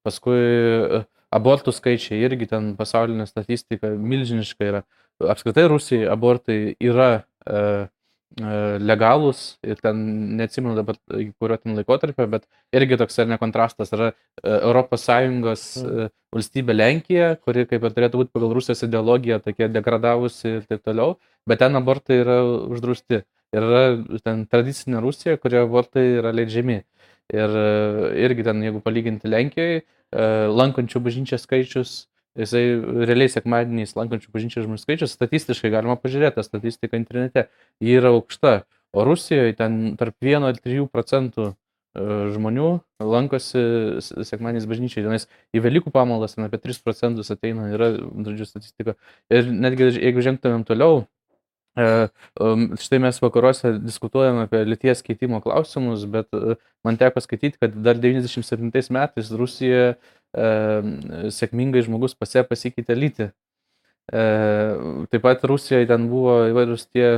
Paskui 0.08 0.42
abortų 1.34 1.74
skaičiai 1.76 2.24
irgi 2.26 2.50
ten 2.50 2.74
pasaulinė 2.80 3.28
statistika 3.30 3.92
milžiniška 3.94 4.72
yra. 4.72 4.86
Apskritai 5.22 5.66
Rusijai 5.70 6.10
abortai 6.10 6.60
yra 6.82 7.28
E, 7.48 7.88
legalūs 8.38 9.58
ir 9.66 9.80
ten 9.82 9.98
neatsimenu 10.38 10.76
dabar, 10.78 10.98
kurio 11.40 11.58
ten 11.58 11.78
laikotarpio, 11.78 12.28
bet 12.30 12.46
irgi 12.76 12.98
toks 13.00 13.18
ar 13.20 13.28
ne 13.28 13.38
kontrastas 13.42 13.92
yra 13.96 14.12
ES 14.44 15.08
mm. 15.08 15.48
E, 15.48 16.10
valstybė 16.36 16.76
Lenkija, 16.76 17.30
kuri 17.42 17.66
kaip 17.66 17.84
ir 17.88 17.96
turėtų 17.96 18.22
būti 18.22 18.34
pagal 18.36 18.54
Rusijos 18.54 18.84
ideologiją 18.84 19.40
tokia 19.42 19.70
degradavusi 19.72 20.58
ir 20.60 20.68
taip 20.68 20.84
toliau, 20.84 21.18
bet 21.48 21.60
ten 21.64 21.76
abortai 21.76 22.22
yra 22.22 22.42
uždrausti. 22.68 23.24
Ir 23.56 23.64
yra 23.64 24.20
ten 24.26 24.44
tradicinė 24.46 25.02
Rusija, 25.02 25.38
kurioje 25.40 25.64
abortai 25.64 26.06
yra 26.20 26.34
leidžiami. 26.36 26.82
Ir 27.34 27.58
e, 27.64 27.70
irgi 28.28 28.44
ten, 28.44 28.62
jeigu 28.68 28.84
palyginti 28.84 29.32
Lenkijoje, 29.32 29.86
lankančių 30.08 31.02
bažnyčią 31.04 31.40
skaičius, 31.42 32.08
jisai 32.38 32.64
realiai 33.10 33.32
sekmadieniais 33.34 33.96
lankančių 33.98 34.34
bažnyčią 34.34 34.66
žmonių 34.66 34.82
skaičius, 34.82 35.16
statistiškai 35.18 35.72
galima 35.74 35.98
pažiūrėti, 36.00 36.46
statistika 36.46 37.00
internete, 37.00 37.48
ji 37.84 37.98
yra 38.00 38.14
aukšta. 38.16 38.60
O 38.96 39.04
Rusijoje 39.04 39.58
ten 39.58 39.96
tarp 40.00 40.16
1 40.24 40.48
ir 40.52 40.62
3 40.64 40.88
procentų 40.94 41.52
žmonių 41.98 42.70
lankosi 43.02 43.62
sekmaniais 44.28 44.68
bažnyčiai. 44.70 45.04
Tenais 45.06 45.28
į 45.56 45.64
Velykų 45.66 45.92
pamaldas 45.94 46.38
ten 46.38 46.46
apie 46.46 46.60
3 46.62 46.82
procentus 46.86 47.32
ateina, 47.34 47.72
yra, 47.74 47.92
žodžiu, 47.98 48.46
statistika. 48.46 48.96
Ir 49.34 49.50
netgi 49.50 49.90
jeigu 49.98 50.24
žengtumėm 50.26 50.66
toliau, 50.68 51.08
štai 51.78 53.00
mes 53.04 53.20
vakaruose 53.22 53.74
diskutuojame 53.80 54.46
apie 54.48 54.64
lyties 54.66 55.04
keitimo 55.06 55.42
klausimus, 55.44 56.06
bet 56.10 56.32
man 56.86 56.98
teko 56.98 57.22
skaityti, 57.22 57.60
kad 57.62 57.76
dar 57.86 58.00
97 58.02 58.90
metais 58.96 59.30
Rusijoje 59.32 59.98
sėkmingai 61.38 61.86
žmogus 61.86 62.18
pase 62.18 62.42
pasikeitė 62.48 62.98
lytį. 62.98 63.30
Taip 64.10 65.22
pat 65.24 65.46
Rusijoje 65.52 65.90
ten 65.90 66.10
buvo 66.10 66.40
įvairūs 66.50 66.88
tie 66.90 67.10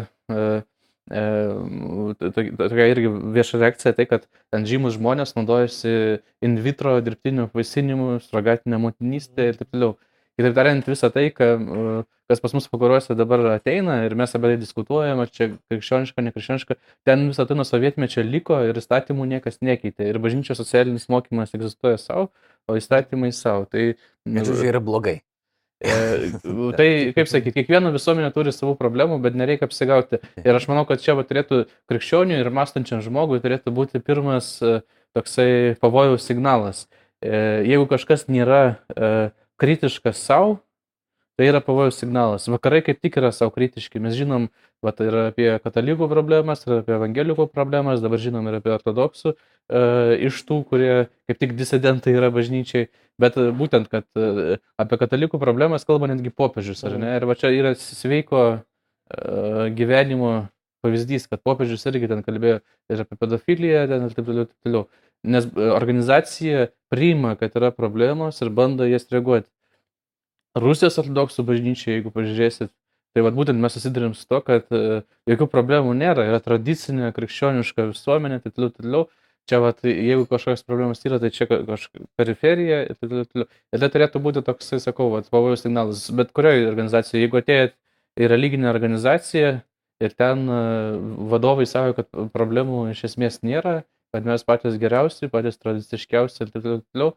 tokia 1.09 2.85
irgi 2.91 3.09
vieša 3.33 3.59
reakcija 3.63 3.93
tai, 3.97 4.05
kad 4.09 4.27
ten 4.53 4.65
žymus 4.69 4.97
žmonės 4.97 5.33
naudojasi 5.37 6.19
in 6.45 6.59
vitro 6.61 6.99
dirbtiniu 7.01 7.47
vaisinimu, 7.53 8.19
suragatinė 8.27 8.77
motinystė 8.83 9.49
ir 9.49 9.57
taip 9.57 9.71
toliau. 9.73 9.95
Kitaip 10.39 10.55
tariant, 10.55 10.85
visą 10.87 11.09
tai, 11.11 11.25
kas 11.35 12.39
pas 12.39 12.53
mus 12.55 12.69
vakaruose 12.71 13.15
dabar 13.19 13.41
ateina 13.57 13.97
ir 14.05 14.13
mes 14.15 14.31
apie 14.37 14.53
tai 14.53 14.59
diskutuojame, 14.61 15.25
čia 15.35 15.49
krikščioniška, 15.67 16.23
nekrikščioniška, 16.23 16.77
ten 17.09 17.25
visą 17.27 17.43
tai 17.49 17.57
nuo 17.59 17.65
sovietmečio 17.67 18.23
liko 18.23 18.61
ir 18.69 18.77
įstatymų 18.79 19.27
niekas 19.33 19.59
nekeitė. 19.65 20.07
Ir 20.07 20.19
bažnyčios 20.23 20.61
socialinis 20.61 21.09
mokymas 21.11 21.51
egzistuoja 21.57 21.99
savo, 21.99 22.29
o 22.71 22.77
įstatymai 22.79 23.33
savo. 23.35 23.65
Tai, 23.67 23.89
Žodžiu, 24.23 24.69
yra 24.69 24.79
blogai. 24.79 25.17
E, 25.79 25.97
tai, 26.75 26.87
kaip 27.15 27.27
sakyti, 27.31 27.57
kiekviena 27.59 27.91
visuomenė 27.91 28.31
turi 28.35 28.51
savų 28.55 28.77
problemų, 28.79 29.19
bet 29.23 29.35
nereikia 29.39 29.67
apsigauti. 29.67 30.21
Ir 30.43 30.55
aš 30.55 30.69
manau, 30.71 30.85
kad 30.87 31.03
čia 31.03 31.17
va, 31.19 31.27
turėtų 31.27 31.65
krikščionių 31.91 32.39
ir 32.39 32.51
mąstančiam 32.55 33.03
žmogui 33.03 33.41
turėtų 33.43 33.75
būti 33.75 33.99
pirmas 34.03 34.57
e, 34.63 34.79
toksai 35.19 35.75
pavojaus 35.83 36.27
signalas. 36.31 36.85
E, 37.19 37.35
jeigu 37.67 37.87
kažkas 37.91 38.29
nėra 38.31 38.61
kritiškas 39.59 40.21
savo, 40.23 40.57
tai 41.39 41.47
yra 41.47 41.61
pavojaus 41.63 41.95
signalas. 42.01 42.49
Vakarai 42.51 42.81
kaip 42.83 42.97
tik 42.99 43.15
yra 43.21 43.29
savo 43.31 43.53
kritiški. 43.55 44.01
Mes 44.03 44.17
žinom, 44.17 44.49
va, 44.83 44.91
tai 44.91 45.07
yra 45.07 45.21
apie 45.29 45.47
katalikų 45.63 46.09
problemas, 46.11 46.65
yra 46.67 46.81
apie 46.81 46.97
evangelikų 46.97 47.45
problemas, 47.53 48.03
dabar 48.03 48.19
žinom 48.19 48.49
ir 48.51 48.57
apie 48.59 48.73
ortodoksų 48.75 49.31
e, 49.31 49.37
iš 50.27 50.41
tų, 50.49 50.57
kurie 50.67 50.91
kaip 51.29 51.39
tik 51.39 51.55
disidentai 51.59 52.17
yra 52.17 52.27
bažnyčiai. 52.35 52.89
Bet 53.23 53.39
e, 53.39 53.49
būtent, 53.55 53.87
kad 53.87 54.03
e, 54.19 54.59
apie 54.83 54.99
katalikų 54.99 55.39
problemas 55.39 55.87
kalba 55.87 56.11
netgi 56.11 56.35
popiežius, 56.35 56.83
ar 56.89 56.99
ne? 56.99 57.15
Ir 57.15 57.27
va 57.31 57.39
čia 57.39 57.53
yra 57.55 57.71
sveiko 57.79 58.43
e, 58.51 58.59
gyvenimo 59.79 60.33
pavyzdys, 60.83 61.27
kad 61.31 61.43
popiežius 61.43 61.87
irgi 61.87 62.11
ten 62.11 62.23
kalbėjo 62.27 62.59
ir 62.91 63.03
apie 63.05 63.19
pedofiliją 63.19 63.87
ten 63.91 64.07
ir 64.07 64.15
taip 64.15 64.27
toliau, 64.27 64.49
taip 64.51 64.67
toliau. 64.67 64.89
Nes 65.27 65.47
organizacija 65.59 66.69
priima, 66.89 67.35
kad 67.39 67.55
yra 67.59 67.71
problemos 67.75 68.39
ir 68.41 68.51
bando 68.55 68.87
jas 68.87 69.07
reaguoti. 69.11 69.49
Rusijos 70.59 70.97
ortodoksų 71.01 71.43
bažnyčia, 71.45 71.91
jeigu 71.97 72.11
pažiūrėsit, 72.13 72.71
tai 73.13 73.23
vad 73.25 73.35
būtent 73.37 73.59
mes 73.61 73.73
susidurėm 73.75 74.15
su 74.17 74.25
to, 74.29 74.39
kad 74.45 74.69
jokių 75.29 75.47
problemų 75.51 75.93
nėra, 75.97 76.25
yra 76.29 76.39
tradicinė 76.43 77.11
krikščioniška 77.15 77.89
visuomenė, 77.91 78.39
taip 78.43 78.55
toliau, 78.55 78.73
toliau 78.73 79.03
čia 79.49 79.59
vat, 79.63 79.81
jeigu 79.85 80.25
kažkokios 80.29 80.65
problemos 80.67 81.01
yra, 81.05 81.19
tai 81.21 81.31
čia 81.33 81.47
kažkokia 81.49 82.05
periferija 82.19 82.81
ir 82.85 82.97
taip 82.97 83.13
toliau. 83.33 83.47
Ir 83.73 83.83
tai 83.83 83.89
turėtų 83.95 84.21
būti 84.25 84.43
toks, 84.45 84.73
sakau, 84.83 85.09
vat, 85.15 85.29
pavojus 85.33 85.65
signalas. 85.65 86.05
Bet 86.15 86.33
kurioje 86.37 86.67
organizacijoje, 86.69 87.25
jeigu 87.25 87.41
atėjot 87.41 87.75
į 88.19 88.29
religinę 88.29 88.69
organizaciją 88.71 89.53
ir 89.99 90.15
ten 90.17 90.45
vadovai 91.31 91.65
savo, 91.69 91.95
kad 91.97 92.09
problemų 92.35 92.89
iš 92.93 93.07
esmės 93.11 93.41
nėra, 93.45 93.81
kad 94.15 94.25
mes 94.25 94.43
patys 94.47 94.77
geriausi, 94.81 95.29
patys 95.31 95.59
tradiciškiausi 95.61 96.43
ir 96.45 96.51
taip 96.53 96.67
toliau, 96.67 97.13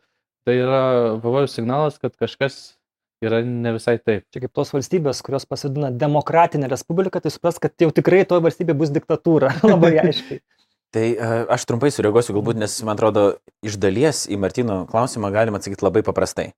tai 0.47 0.57
yra 0.61 0.83
pavojus 1.23 1.57
signalas, 1.57 1.99
kad 2.03 2.15
kažkas 2.21 2.77
yra 3.23 3.43
ne 3.47 3.75
visai 3.77 3.97
taip. 4.03 4.27
Čia 4.35 4.43
kaip 4.45 4.55
tos 4.57 4.73
valstybės, 4.75 5.23
kurios 5.25 5.47
pasidina 5.49 5.93
demokratinė 5.95 6.71
respublika, 6.73 7.23
tai 7.23 7.33
supras, 7.35 7.61
kad 7.63 7.75
jau 7.81 7.93
tikrai 7.95 8.25
toje 8.29 8.45
valstybėje 8.45 8.79
bus 8.81 8.93
diktatūra. 8.95 9.55
Labai 9.73 9.95
aiškiai. 10.03 10.43
Tai 10.93 11.05
e, 11.09 11.29
aš 11.55 11.65
trumpai 11.69 11.89
sureaguosiu, 11.95 12.35
galbūt, 12.37 12.59
nes 12.61 12.75
man 12.85 12.99
atrodo, 12.99 13.23
iš 13.65 13.79
dalies 13.81 14.27
į 14.29 14.37
Martino 14.43 14.83
klausimą 14.91 15.31
galima 15.33 15.57
atsakyti 15.57 15.87
labai 15.87 16.03
paprastai. 16.05 16.51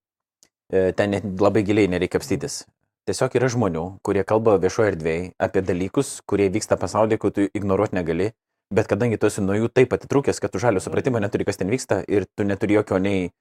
E, 0.72 0.88
ten 0.98 1.14
net 1.14 1.28
labai 1.38 1.62
giliai 1.66 1.90
nereikia 1.92 2.18
apstytis. 2.18 2.64
Tiesiog 3.06 3.36
yra 3.38 3.50
žmonių, 3.52 3.84
kurie 4.02 4.24
kalba 4.26 4.56
viešoje 4.58 4.94
erdvėje 4.94 5.28
apie 5.46 5.62
dalykus, 5.62 6.16
kurie 6.26 6.48
vyksta 6.50 6.78
pasaulyje, 6.80 7.20
kur 7.20 7.34
tu 7.36 7.46
ignoruoti 7.46 7.98
negali, 8.00 8.32
bet 8.72 8.88
kadangi 8.90 9.18
tu 9.20 9.28
esi 9.28 9.44
nuo 9.44 9.56
jų 9.58 9.70
taip 9.72 9.92
atitrūkęs, 9.96 10.40
kad 10.42 10.52
tu 10.52 10.62
žalio 10.62 10.82
supratimo 10.82 11.20
neturi, 11.22 11.46
kas 11.48 11.60
ten 11.60 11.72
vyksta 11.72 12.02
ir 12.08 12.28
tu 12.36 12.46
neturi 12.46 12.78
jokio 12.78 13.00
nei 13.02 13.26
e, 13.28 13.32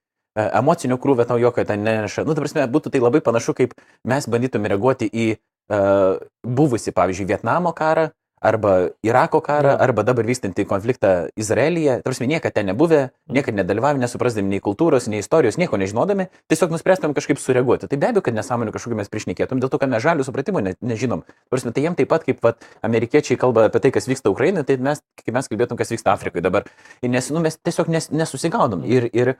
emocinio 0.44 0.98
krūvio, 1.00 1.26
tau 1.28 1.38
jokio 1.40 1.64
ten 1.68 1.84
neneša. 1.86 2.26
Nu, 2.26 2.36
ta 2.36 2.44
prasme, 2.44 2.66
būtų 2.70 2.94
tai 2.94 3.02
labai 3.02 3.22
panašu, 3.24 3.56
kaip 3.56 3.74
mes 4.08 4.28
bandytume 4.30 4.70
reaguoti 4.72 5.08
į 5.08 5.26
uh, 5.34 6.20
buvusi, 6.44 6.92
pavyzdžiui, 6.94 7.28
Vietnamo 7.32 7.72
karą, 7.76 8.10
arba 8.44 8.72
Irako 9.06 9.40
karą, 9.44 9.74
ja. 9.74 9.80
arba 9.80 10.04
dabar 10.06 10.26
vystantį 10.28 10.66
konfliktą 10.68 11.12
Izraelyje. 11.40 11.98
Tarsi 12.04 12.28
niekada 12.28 12.60
ten 12.60 12.68
nebuvę, 12.68 13.00
mhm. 13.08 13.36
niekada 13.38 13.62
nedalyvavę, 13.62 14.02
nesuprasdami 14.02 14.52
nei 14.52 14.62
kultūros, 14.64 15.08
nei 15.08 15.22
istorijos, 15.24 15.56
nieko 15.60 15.80
nežinodami, 15.80 16.28
tiesiog 16.52 16.74
nuspręstum 16.74 17.16
kažkaip 17.16 17.40
sureaguoti. 17.40 17.88
Tai 17.88 18.00
be 18.00 18.12
abejo, 18.12 18.26
kad 18.28 18.36
nesąmonių 18.36 18.74
kažkokiu 18.76 19.00
mes 19.00 19.10
priešnekėtum, 19.12 19.62
dėl 19.64 19.72
to, 19.72 19.80
kad 19.80 19.92
mes 19.92 20.04
žalių 20.04 20.28
supratimo 20.28 20.60
ne, 20.64 20.76
nežinom. 20.84 21.24
Tarsi, 21.48 21.72
tai 21.72 21.86
jiems 21.86 21.98
taip 22.00 22.12
pat, 22.12 22.28
kaip 22.28 22.44
vat, 22.44 22.68
amerikiečiai 22.84 23.40
kalba 23.40 23.68
apie 23.70 23.80
tai, 23.80 23.94
kas 23.96 24.08
vyksta 24.10 24.32
Ukrainoje, 24.34 24.68
tai 24.68 24.78
mes, 24.82 25.00
kaip 25.24 25.34
mes 25.36 25.50
kalbėtum, 25.50 25.80
kas 25.80 25.94
vyksta 25.96 26.12
Afrikoje 26.12 26.44
dabar. 26.44 26.68
Ir 27.00 27.12
nes, 27.14 27.32
nu, 27.32 27.40
mes 27.44 27.56
tiesiog 27.56 27.88
nes, 27.92 28.10
nesusigaudom. 28.12 28.84
Ir, 28.84 29.08
ir 29.16 29.36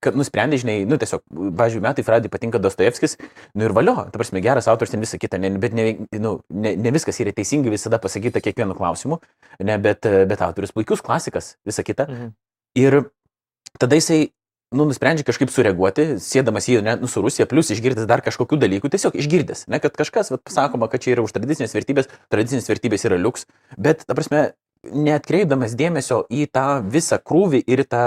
kad 0.00 0.16
nusprendė, 0.16 0.58
žinai, 0.60 0.76
nu 0.88 0.98
tiesiog, 1.00 1.22
važiuoju, 1.58 1.82
metai 1.84 2.04
Fradai 2.06 2.30
patinka 2.32 2.60
Dostojevskis, 2.62 3.16
nu 3.56 3.66
ir 3.66 3.74
valio, 3.76 3.94
ta 4.08 4.16
prasme, 4.16 4.40
geras 4.44 4.68
autors 4.72 4.92
ten 4.92 5.02
visą 5.04 5.20
kitą, 5.20 5.40
ne, 5.42 5.50
bet 5.60 5.76
ne, 5.76 5.88
nu, 6.22 6.38
ne, 6.48 6.72
ne 6.80 6.94
viskas 6.94 7.20
yra 7.22 7.34
teisingai 7.36 7.74
visada 7.74 8.00
pasakyta 8.02 8.42
kiekvienu 8.44 8.76
klausimu, 8.78 9.20
ne, 9.60 9.76
bet, 9.82 10.08
bet 10.30 10.44
autorius 10.46 10.74
puikus 10.76 11.04
klasikas, 11.04 11.54
visą 11.68 11.84
kitą. 11.86 12.08
Mhm. 12.08 12.32
Ir 12.80 12.98
tada 13.80 14.00
jisai, 14.00 14.30
nu, 14.76 14.88
nusprendžia 14.88 15.26
kažkaip 15.28 15.52
sureaguoti, 15.52 16.16
sėdamas 16.24 16.68
į, 16.72 16.80
ne, 16.84 16.96
nu, 17.02 17.10
su 17.10 17.22
Rusija, 17.24 17.48
plus 17.50 17.72
išgirdęs 17.74 18.08
dar 18.08 18.24
kažkokių 18.24 18.60
dalykų, 18.64 18.92
tiesiog 18.92 19.18
išgirdęs, 19.20 19.66
ne, 19.72 19.80
kad 19.82 19.96
kažkas, 19.98 20.32
vat, 20.34 20.44
sakoma, 20.52 20.88
kad 20.92 21.04
čia 21.04 21.14
yra 21.16 21.26
už 21.26 21.36
tradicinės 21.36 21.76
vertybės, 21.76 22.08
tradicinės 22.32 22.72
vertybės 22.72 23.04
yra 23.08 23.20
liuks, 23.20 23.44
bet, 23.76 24.08
ta 24.08 24.16
prasme, 24.16 24.48
neatkreipdamas 24.92 25.74
dėmesio 25.78 26.24
į 26.30 26.46
tą 26.52 26.66
visą 26.84 27.18
krūvį 27.22 27.62
ir 27.66 27.84
tą 27.88 28.04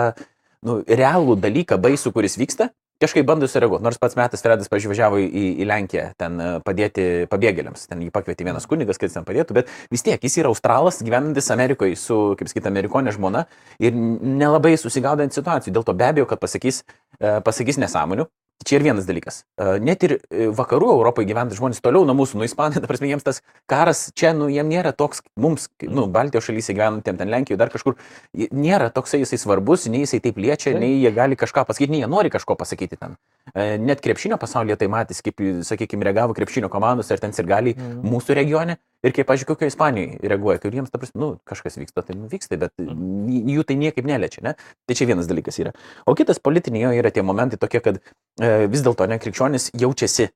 nu, 0.65 0.81
realų 0.83 1.37
dalyką 1.39 1.77
baisų, 1.81 2.13
kuris 2.15 2.37
vyksta, 2.39 2.69
kažkaip 2.99 3.25
bando 3.27 3.47
sureaguoti. 3.47 3.83
Nors 3.85 3.99
pats 4.01 4.17
metas 4.19 4.43
Fredas 4.43 4.69
pažiūrėjo 4.71 5.21
į, 5.23 5.43
į 5.63 5.67
Lenkiją 5.69 6.05
ten 6.19 6.35
e, 6.43 6.49
padėti 6.65 7.05
pabėgėliams. 7.31 7.87
Ten 7.91 8.03
jį 8.03 8.11
pakvietė 8.15 8.47
vienas 8.47 8.67
kunigas, 8.69 8.99
kad 8.99 9.07
jis 9.07 9.15
ten 9.19 9.27
padėtų, 9.27 9.55
bet 9.61 9.71
vis 9.93 10.03
tiek 10.05 10.19
jis 10.23 10.39
yra 10.41 10.51
australas, 10.51 10.99
gyvenantis 11.05 11.47
Amerikoje 11.55 11.95
su, 11.99 12.19
kaip 12.39 12.51
sakyti, 12.51 12.67
amerikonė 12.71 13.15
žmona 13.15 13.45
ir 13.79 13.95
nelabai 13.95 14.75
susigaudant 14.79 15.35
situacijų. 15.35 15.77
Dėl 15.77 15.87
to 15.87 15.95
be 15.95 16.09
abejo, 16.09 16.27
kad 16.29 16.43
pasakys, 16.43 16.83
e, 17.19 17.39
pasakys 17.45 17.79
nesąmonių. 17.79 18.27
Čia 18.67 18.75
ir 18.75 18.83
vienas 18.83 19.05
dalykas. 19.07 19.43
Net 19.79 20.01
ir 20.03 20.17
e, 20.17 20.49
vakarų 20.51 20.89
Europoje 20.97 21.29
gyvenantys 21.29 21.61
žmonės 21.61 21.79
toliau 21.79 22.03
nuo 22.03 22.15
mūsų, 22.19 22.41
nuo 22.41 22.47
Ispanijos, 22.47 22.81
ta 22.83 22.89
prasme, 22.91 23.07
jiems 23.07 23.23
tas 23.23 23.39
karas 23.71 24.09
čia, 24.19 24.33
nu, 24.35 24.49
jiems 24.51 24.67
nėra 24.67 24.91
toks, 24.91 25.23
mums, 25.39 25.69
nu, 25.87 26.09
Baltijos 26.11 26.49
šalyse 26.49 26.75
gyvenantiems, 26.75 27.21
ten 27.21 27.31
Lenkijoje, 27.31 27.59
dar 27.61 27.71
kažkur, 27.71 27.95
nėra 28.35 28.89
toksai 28.91 29.21
jisai 29.21 29.39
svarbus, 29.39 29.87
nei 29.87 30.03
jisai 30.03 30.19
taip 30.25 30.41
liečia, 30.43 30.75
nei 30.75 30.97
jie 30.97 31.13
gali 31.15 31.39
kažką 31.39 31.63
pasakyti, 31.69 31.93
nei 31.95 32.03
jie 32.03 32.11
nori 32.11 32.33
kažko 32.33 32.59
pasakyti 32.59 32.99
ten. 32.99 33.15
Net 33.55 34.01
krepšinio 34.03 34.37
pasaulyje 34.41 34.77
tai 34.81 34.89
matys, 34.91 35.21
kaip, 35.25 35.41
sakykime, 35.65 36.05
reagavo 36.07 36.35
krepšinio 36.37 36.69
komandos 36.71 37.09
ir 37.11 37.21
ten 37.21 37.33
ir 37.33 37.49
gali 37.49 37.73
mm. 37.75 38.01
mūsų 38.05 38.37
regione. 38.37 38.77
Ir 39.05 39.13
kaip, 39.15 39.29
pažiūrėjau, 39.29 39.55
kokio 39.55 39.69
Ispanijoje 39.71 40.29
reaguoja, 40.29 40.59
kai 40.59 40.71
jiems, 40.75 40.91
ta 40.91 40.99
prasme, 40.99 41.21
nu, 41.21 41.29
kažkas 41.47 41.79
vyksta, 41.79 42.03
tai 42.03 42.17
vyksta, 42.19 42.59
bet 42.59 42.73
mm. 42.83 43.53
jų 43.55 43.63
tai 43.67 43.77
niekaip 43.79 44.07
neliečia, 44.09 44.43
ne? 44.43 44.55
Tai 44.89 44.97
čia 44.99 45.07
vienas 45.07 45.29
dalykas 45.29 45.59
yra. 45.63 45.71
O 46.03 46.15
kitas 46.19 46.41
politiniai 46.43 46.83
jo 46.83 46.91
yra 46.99 47.13
tie 47.15 47.23
momentai 47.23 47.59
tokie, 47.61 47.79
kad 47.85 48.01
e, 48.01 48.67
vis 48.67 48.83
dėlto, 48.83 49.07
ne, 49.07 49.19
krikščionis 49.23 49.69
jaučiasi 49.79 50.27
e, 50.27 50.31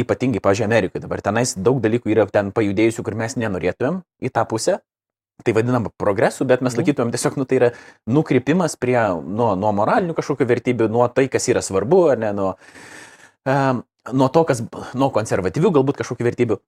ypatingai, 0.00 0.40
pažiūrėjau, 0.40 0.70
Amerikoje. 0.70 1.04
Dabar 1.04 1.20
tenais 1.24 1.52
daug 1.60 1.82
dalykų 1.84 2.14
yra 2.16 2.24
ten 2.32 2.54
pajudėjusių, 2.56 3.04
kur 3.04 3.18
mes 3.20 3.36
nenorėtumėm 3.36 4.00
į 4.24 4.32
tą 4.32 4.48
pusę. 4.48 4.80
Tai 5.44 5.54
vadinam 5.56 5.88
progresu, 6.00 6.46
bet 6.48 6.64
mes 6.64 6.76
laikytumėm 6.76 7.12
tiesiog, 7.14 7.38
nu, 7.40 7.46
tai 7.48 7.60
yra 7.60 7.68
nukrypimas 8.10 8.76
prie, 8.80 8.98
nuo, 9.24 9.52
nuo 9.58 9.70
moralinių 9.76 10.16
kažkokių 10.18 10.48
vertybių, 10.50 10.90
nuo 10.92 11.06
tai, 11.12 11.28
kas 11.32 11.48
yra 11.52 11.62
svarbu, 11.64 12.00
ar 12.14 12.20
ne, 12.20 12.32
nuo, 12.36 12.50
um, 13.48 13.84
nuo 14.12 14.28
to, 14.32 14.44
kas, 14.48 14.64
nuo 14.98 15.10
konservatyvių 15.14 15.72
galbūt 15.78 16.02
kažkokių 16.02 16.28
vertybių. 16.28 16.60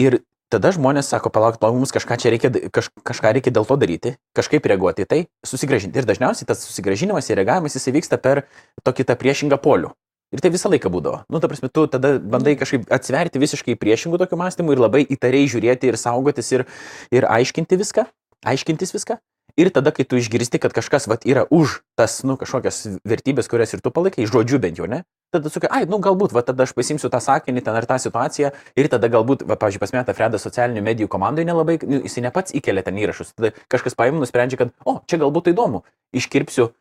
Ir 0.00 0.20
tada 0.52 0.70
žmonės 0.74 1.08
sako, 1.10 1.32
palauk, 1.34 1.58
palauk, 1.60 1.80
mums 1.82 1.94
kažką 1.94 2.18
čia 2.20 2.32
reikia, 2.34 2.50
kaž, 2.74 2.90
kažką 3.06 3.34
reikia 3.36 3.52
dėl 3.54 3.66
to 3.68 3.76
daryti, 3.80 4.14
kažkaip 4.36 4.66
reaguoti 4.70 5.04
į 5.04 5.10
tai, 5.10 5.20
susigražinti. 5.46 6.00
Ir 6.00 6.08
dažniausiai 6.08 6.48
tas 6.48 6.62
susigražinimas 6.66 7.30
ir 7.30 7.40
reagavimas 7.40 7.76
jisai 7.76 7.94
vyksta 7.96 8.20
per 8.22 8.44
tokį 8.86 9.08
tą 9.08 9.18
priešingą 9.20 9.58
polių. 9.64 9.94
Ir 10.34 10.42
tai 10.42 10.50
visą 10.50 10.70
laiką 10.72 10.90
būdavo. 10.90 11.22
Nu, 11.30 11.38
ta 11.38 11.50
prasme, 11.50 11.70
tu 11.70 11.86
tada 11.90 12.16
bandai 12.18 12.56
kažkaip 12.58 12.88
atsverti 12.92 13.42
visiškai 13.42 13.76
priešingų 13.78 14.18
tokių 14.18 14.40
mąstymų 14.40 14.74
ir 14.74 14.82
labai 14.82 15.04
įtariai 15.06 15.46
žiūrėti 15.50 15.92
ir 15.92 16.00
saugotis 16.00 16.50
ir, 16.56 16.66
ir 17.14 17.28
aiškinti 17.30 17.78
viską, 17.78 18.08
aiškintis 18.50 18.96
viską. 18.96 19.20
Ir 19.54 19.70
tada, 19.70 19.92
kai 19.94 20.02
tu 20.02 20.18
išgirsti, 20.18 20.58
kad 20.58 20.72
kažkas 20.74 21.06
vat, 21.06 21.22
yra 21.30 21.44
už 21.46 21.84
tas, 21.94 22.24
nu, 22.26 22.34
kažkokias 22.34 22.98
vertybės, 23.06 23.46
kurias 23.46 23.76
ir 23.76 23.82
tu 23.84 23.92
palaikai, 23.94 24.26
žodžiu 24.26 24.58
bent 24.58 24.80
jau, 24.80 24.88
ne? 24.90 25.04
Tada 25.30 25.50
sakai, 25.50 25.70
ai, 25.70 25.82
nu, 25.86 26.00
galbūt, 26.02 26.34
va, 26.34 26.42
tada 26.46 26.66
aš 26.66 26.72
pasimsiu 26.74 27.06
tą 27.10 27.20
sakinį, 27.22 27.62
ten 27.62 27.78
ar 27.78 27.86
tą 27.86 28.00
situaciją. 28.02 28.50
Ir 28.74 28.90
tada 28.90 29.06
galbūt, 29.10 29.46
va, 29.46 29.54
pavyzdžiui, 29.60 29.82
pasmeta 29.82 30.14
Fredas 30.16 30.42
socialinių 30.42 30.82
medijų 30.82 31.10
komandai 31.10 31.46
nelabai, 31.46 31.78
nu, 31.86 32.02
jisai 32.02 32.26
ne 32.26 32.34
pats 32.34 32.54
įkelia 32.58 32.82
ten 32.82 32.98
įrašus. 32.98 33.30
Tada 33.38 33.52
kažkas 33.70 33.94
paima, 33.98 34.18
nusprendžia, 34.22 34.58
kad, 34.64 34.74
o, 34.82 34.98
čia 35.06 35.22
galbūt 35.22 35.46
tai 35.46 35.54
įdomu. 35.54 35.84
Iškirpsiu 36.18 36.72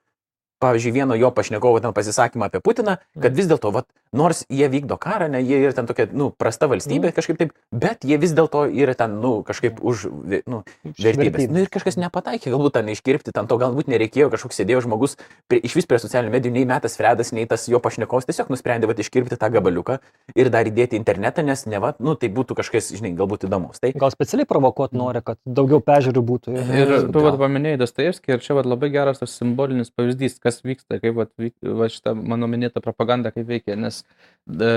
pavyzdžiui, 0.64 0.96
vieno 0.96 1.18
jo 1.20 1.32
pašnekovo 1.36 1.84
ten 1.84 1.94
pasisakymą 1.96 2.48
apie 2.48 2.64
Putiną, 2.64 2.98
kad 3.20 3.36
vis 3.36 3.50
dėlto, 3.52 3.74
vat, 3.76 3.90
nors 4.14 4.44
jie 4.50 4.70
vykdo 4.70 4.98
karą, 5.02 5.28
ne, 5.34 5.42
jie 5.44 5.60
yra 5.64 5.74
ten 5.76 5.88
tokia, 5.90 6.06
nu, 6.14 6.30
prasta 6.38 6.70
valstybė 6.72 7.10
mm. 7.10 7.16
kažkaip 7.18 7.40
taip, 7.40 7.54
bet 7.74 8.06
jie 8.08 8.18
vis 8.22 8.34
dėlto 8.38 8.66
yra 8.70 8.96
ten, 8.98 9.18
nu, 9.24 9.34
kažkaip 9.46 9.82
už, 9.82 10.06
nu, 10.50 10.62
vertybės. 10.86 11.50
Nu, 11.52 11.64
ir 11.66 11.72
kažkas 11.74 11.98
nepataikė, 12.02 12.52
galbūt 12.54 12.78
ten 12.78 12.92
iškirpti, 12.94 13.34
ten 13.36 13.50
to 13.50 13.58
galbūt 13.62 13.90
nereikėjo, 13.92 14.30
kažkoks 14.34 14.62
sėdėjo 14.62 14.84
žmogus 14.86 15.18
prie, 15.50 15.60
iš 15.66 15.78
vis 15.80 15.90
prie 15.90 16.00
socialinių 16.02 16.36
medijų, 16.36 16.54
nei 16.58 16.68
metas 16.70 16.98
Fredas, 17.00 17.34
nei 17.36 17.48
tas 17.50 17.66
jo 17.72 17.82
pašnekovas 17.84 18.30
tiesiog 18.30 18.54
nusprendė, 18.54 18.90
vat, 18.90 19.02
iškirpti 19.02 19.40
tą 19.42 19.50
gabaliuką 19.54 19.98
ir 20.38 20.52
dar 20.54 20.70
įdėti 20.70 21.00
internetą, 21.00 21.46
nes 21.46 21.66
ne, 21.70 21.82
va, 21.82 21.94
nu, 22.04 22.16
tai 22.20 22.30
būtų 22.34 22.58
kažkas, 22.62 22.92
žinai, 22.94 23.16
galbūt 23.18 23.48
įdomus. 23.50 23.82
Tai... 23.82 23.94
Gal 23.98 24.14
specialiai 24.14 24.50
provokuoti 24.50 25.00
nori, 25.00 25.24
kad 25.26 25.42
daugiau 25.46 25.82
pežiūrų 25.84 26.24
būtų. 26.30 26.54
Ir, 26.54 26.94
ir 27.00 27.10
tu 27.14 27.26
vat, 27.26 27.40
paminėjai 27.42 27.82
Dostojevskį 27.82 28.36
ir 28.36 28.46
čia 28.46 28.58
vat, 28.60 28.70
labai 28.70 28.92
geras 28.94 29.22
tas 29.24 29.34
simbolinis 29.40 29.92
pavyzdys, 29.94 30.38
kas 30.44 30.62
vyksta, 30.66 31.02
kaip 31.02 31.18
vat, 31.18 31.34
vyk, 31.42 31.56
va, 31.66 31.90
šitą 31.92 32.16
mano 32.18 32.50
minėtą 32.52 32.84
propagandą 32.84 33.34
kaip 33.34 33.50
veikia, 33.50 33.78
nes 33.80 34.03
e, 34.50 34.72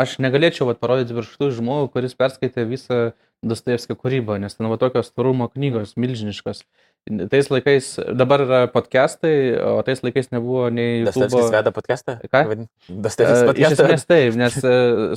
aš 0.00 0.18
negalėčiau 0.24 0.68
vat, 0.70 0.80
parodyti 0.82 1.16
virštų 1.16 1.52
žmogų, 1.58 1.92
kuris 1.96 2.16
perskaitė 2.18 2.66
visą 2.68 3.04
Dostojevskio 3.44 3.96
kūrybą, 4.00 4.38
nes 4.40 4.56
ten 4.56 4.70
va 4.70 4.78
tokios 4.80 5.10
tvarumo 5.12 5.50
knygos 5.52 5.98
milžiniškos. 6.00 6.62
Tais 7.28 7.50
laikais, 7.52 7.90
dabar 8.16 8.40
yra 8.46 8.60
podcastai, 8.72 9.34
o 9.60 9.82
tais 9.84 10.00
laikais 10.00 10.30
nebuvo 10.32 10.70
nei... 10.72 11.02
Dostojevskis 11.04 11.50
veda 11.52 11.72
podcastą? 11.76 12.14
Ką? 12.32 12.40
Dostojevskis 12.88 13.44
podcastą. 13.50 13.74
Iš 13.74 13.82
esmės 13.84 14.08
taip, 14.08 14.38
nes, 14.40 14.56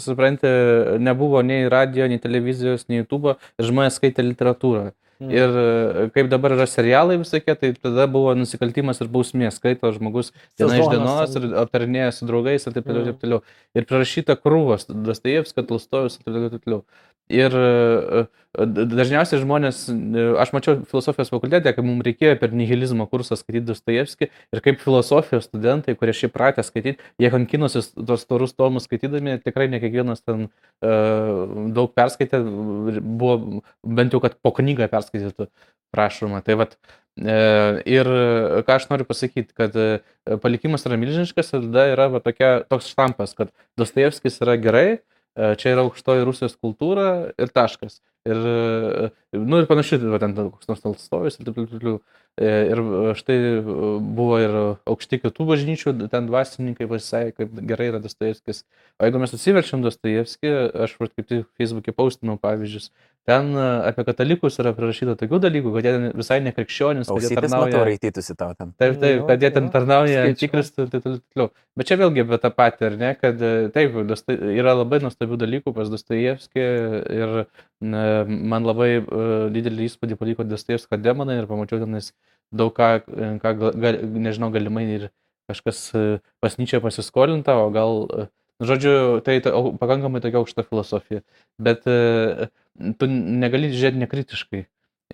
suprantate, 0.03 0.51
nebuvo 0.99 1.39
nei 1.47 1.69
radio, 1.71 2.09
nei 2.11 2.19
televizijos, 2.19 2.89
nei 2.91 2.99
YouTube, 2.99 3.37
žmonės 3.63 4.01
skaitė 4.01 4.27
literatūrą. 4.27 4.89
Mm. 5.17 5.31
Ir 5.33 5.55
e, 5.57 6.07
kaip 6.13 6.29
dabar 6.29 6.53
yra 6.53 6.67
serialai 6.69 7.17
visokie, 7.17 7.55
tai 7.57 7.71
tada 7.73 8.05
buvo 8.11 8.35
nusikaltimas 8.37 9.01
ir 9.01 9.09
bausmė, 9.13 9.49
skaito 9.53 9.89
žmogus 9.95 10.29
diena 10.59 10.77
iš 10.77 10.91
dienos 10.93 11.33
ir 11.39 11.47
aptarinėja 11.63 12.11
su 12.13 12.27
draugais 12.29 12.67
ir 12.67 12.75
taip 12.75 12.85
toliau, 12.85 13.01
mm. 13.01 13.09
taip 13.09 13.23
toliau. 13.23 13.41
Ir 13.73 13.87
prirašyta 13.89 14.37
krūvos, 14.37 14.85
Dostojevskis, 14.91 15.65
Tolstojus 15.71 16.19
ir 16.21 16.37
taip 16.53 16.61
toliau. 16.61 16.83
Ir 17.27 17.51
e, 17.51 18.21
e, 18.55 18.65
dažniausiai 18.87 19.41
žmonės, 19.41 19.81
aš 20.39 20.51
mačiau 20.55 20.77
filosofijos 20.87 21.31
fakultete, 21.33 21.73
kai 21.75 21.83
mums 21.83 22.05
reikėjo 22.07 22.37
per 22.39 22.53
nihilizmo 22.55 23.03
kursą 23.11 23.35
skaityti 23.35 23.67
Dostojevskį 23.67 24.29
ir 24.55 24.61
kaip 24.63 24.79
filosofijos 24.79 25.49
studentai, 25.49 25.97
kurie 25.99 26.15
šį 26.15 26.29
pratę 26.31 26.63
skaityti, 26.63 27.03
jie 27.19 27.31
kankinosi 27.33 27.83
tos 27.97 28.23
storus 28.23 28.55
tomus 28.55 28.87
skaitydami, 28.87 29.41
tikrai 29.43 29.67
ne 29.71 29.81
kiekvienas 29.83 30.23
ten 30.23 30.47
uh, 30.47 31.43
daug 31.75 31.91
perskaitė, 31.97 32.39
buvo 33.03 33.61
bent 33.83 34.15
jau, 34.15 34.23
kad 34.23 34.39
po 34.39 34.53
knygą 34.55 34.87
perskaitytų 34.93 35.49
prašoma. 35.93 36.39
Tai 36.47 36.57
vat, 36.63 36.79
ir 37.17 38.09
ką 38.63 38.79
aš 38.79 38.87
noriu 38.91 39.07
pasakyti, 39.09 39.51
kad 39.57 39.75
palikimas 40.43 40.87
yra 40.87 40.99
milžiniškas 41.01 41.53
ir 41.53 41.67
tada 41.67 41.85
yra 41.91 42.07
va, 42.15 42.23
tokia, 42.23 42.55
toks 42.71 42.87
štampas, 42.95 43.35
kad 43.37 43.51
Dostojevskis 43.79 44.39
yra 44.45 44.57
gerai, 44.63 44.87
čia 45.37 45.73
yra 45.75 45.85
aukštoji 45.85 46.27
Rusijos 46.27 46.57
kultūra 46.57 47.07
ir 47.37 47.51
taškas. 47.53 47.99
Ir, 48.27 48.39
nu, 49.37 49.59
ir 49.61 49.67
panašiai, 49.69 50.01
va, 50.11 50.19
ten 50.19 50.33
koks 50.35 50.67
nors 50.67 50.81
Tolstojus 50.83 51.37
ir 51.39 51.47
taip 51.47 51.59
toliau. 51.71 51.99
Ir 52.37 52.81
štai 53.17 53.37
buvo 53.63 54.39
ir 54.41 54.57
aukšti 54.59 55.21
kitų 55.23 55.47
bažnyčių, 55.47 55.93
ten 56.11 56.27
dvasininkai 56.27 56.89
pasisakė, 56.91 57.31
kaip 57.37 57.61
gerai 57.69 57.87
yra 57.93 58.01
Dostojevskis. 58.03 58.65
O 58.99 59.07
jeigu 59.07 59.21
mes 59.23 59.35
atsiverčiam 59.37 59.85
Dostojevskį, 59.85 60.53
aš 60.85 60.97
kaip 60.99 61.23
tik 61.23 61.47
Facebook'e 61.57 61.95
paustinau 61.95 62.35
pavyzdžius, 62.41 62.91
ten 63.27 63.49
apie 63.59 64.05
katalikus 64.07 64.55
yra 64.61 64.71
prirašyta 64.75 65.17
tokių 65.19 65.39
dalykų, 65.43 65.71
kad 65.75 65.87
jie 65.87 66.11
visai 66.15 66.37
nekrikščionis, 66.45 67.09
kad 67.11 67.25
jie 67.25 67.35
tarnauja. 67.35 67.81
Raitytųsi 67.89 68.35
tau 68.39 68.55
ten. 68.55 68.71
Taip, 68.79 68.95
taip, 69.01 69.25
kad 69.27 69.43
jie 69.43 69.51
ten 69.57 69.67
tarnauja 69.73 70.23
antikristų 70.29 70.85
ir 70.85 70.93
taip 70.93 71.07
toliau. 71.09 71.49
Bet 71.77 71.89
čia 71.89 71.99
vėlgi 71.99 72.23
apie 72.23 72.39
tą 72.45 72.51
patį, 72.55 72.87
ar 72.87 72.97
ne, 73.01 73.11
kad 73.19 73.43
taip, 73.75 73.99
yra 74.31 74.77
labai 74.77 75.01
nuostabių 75.03 75.41
dalykų 75.43 75.75
pas 75.75 75.91
Dostojevskį 75.91 76.65
ir 77.19 77.35
man 77.83 78.67
labai 78.67 78.89
didelį 79.53 79.91
įspūdį 79.91 80.17
paliko 80.23 80.47
Dostojevskio 80.47 80.99
demonai 81.03 81.41
ir 81.41 81.51
pamačiau 81.51 81.83
tenais 81.83 82.13
daug 82.55 82.71
ką, 82.71 83.03
ką 83.43 83.55
gal, 83.59 84.01
nežinau, 84.07 84.53
galimai 84.55 84.87
ir 84.95 85.09
kažkas 85.51 85.91
pasnyčia 86.43 86.79
pasiskolinta, 86.83 87.59
o 87.59 87.69
gal 87.75 88.29
Žodžiu, 88.57 89.21
tai 89.21 89.37
ta, 89.45 89.51
pakankamai 89.77 90.21
tokia 90.23 90.41
aukšta 90.41 90.65
filosofija. 90.65 91.21
Bet 91.61 91.85
e, 91.85 92.49
tu 92.97 93.09
negali 93.09 93.69
žiūrėti 93.73 94.01
nekritiškai. 94.01 94.63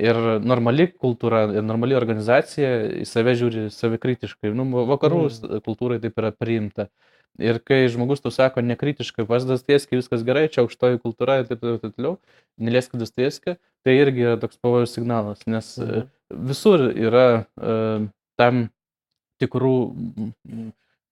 Ir 0.03 0.19
normali 0.41 0.87
kultūra, 0.89 1.43
ir 1.53 1.65
normali 1.65 1.97
organizacija 1.97 2.69
į 3.03 3.03
save 3.05 3.35
žiūri 3.37 3.67
savikritiškai. 3.73 4.53
Nu, 4.55 4.65
vakarų 4.89 5.25
mm. 5.27 5.65
kultūrai 5.67 5.99
taip 6.01 6.17
yra 6.23 6.31
priimta. 6.33 6.87
Ir 7.41 7.59
kai 7.65 7.83
žmogus 7.89 8.21
tu 8.23 8.29
sako 8.33 8.61
nekritiškai, 8.61 9.25
pas 9.29 9.45
Dastieski 9.49 9.97
viskas 9.97 10.23
gerai, 10.25 10.45
čia 10.53 10.61
aukštoji 10.63 11.01
kultūra 11.01 11.39
ir 11.41 11.47
taip 11.49 11.63
toliau, 11.63 11.79
taip 11.81 11.95
toliau, 11.97 12.17
neliesk 12.61 12.93
Dastieski, 12.97 13.57
tai 13.83 13.95
irgi 13.97 14.27
yra 14.27 14.37
toks 14.41 14.61
pavojus 14.61 14.93
signalas, 14.93 15.41
nes 15.49 15.71
mm. 15.81 16.09
visur 16.49 16.85
yra 16.93 17.25
uh, 17.41 18.05
tam 18.37 18.67
tikrų 19.41 19.77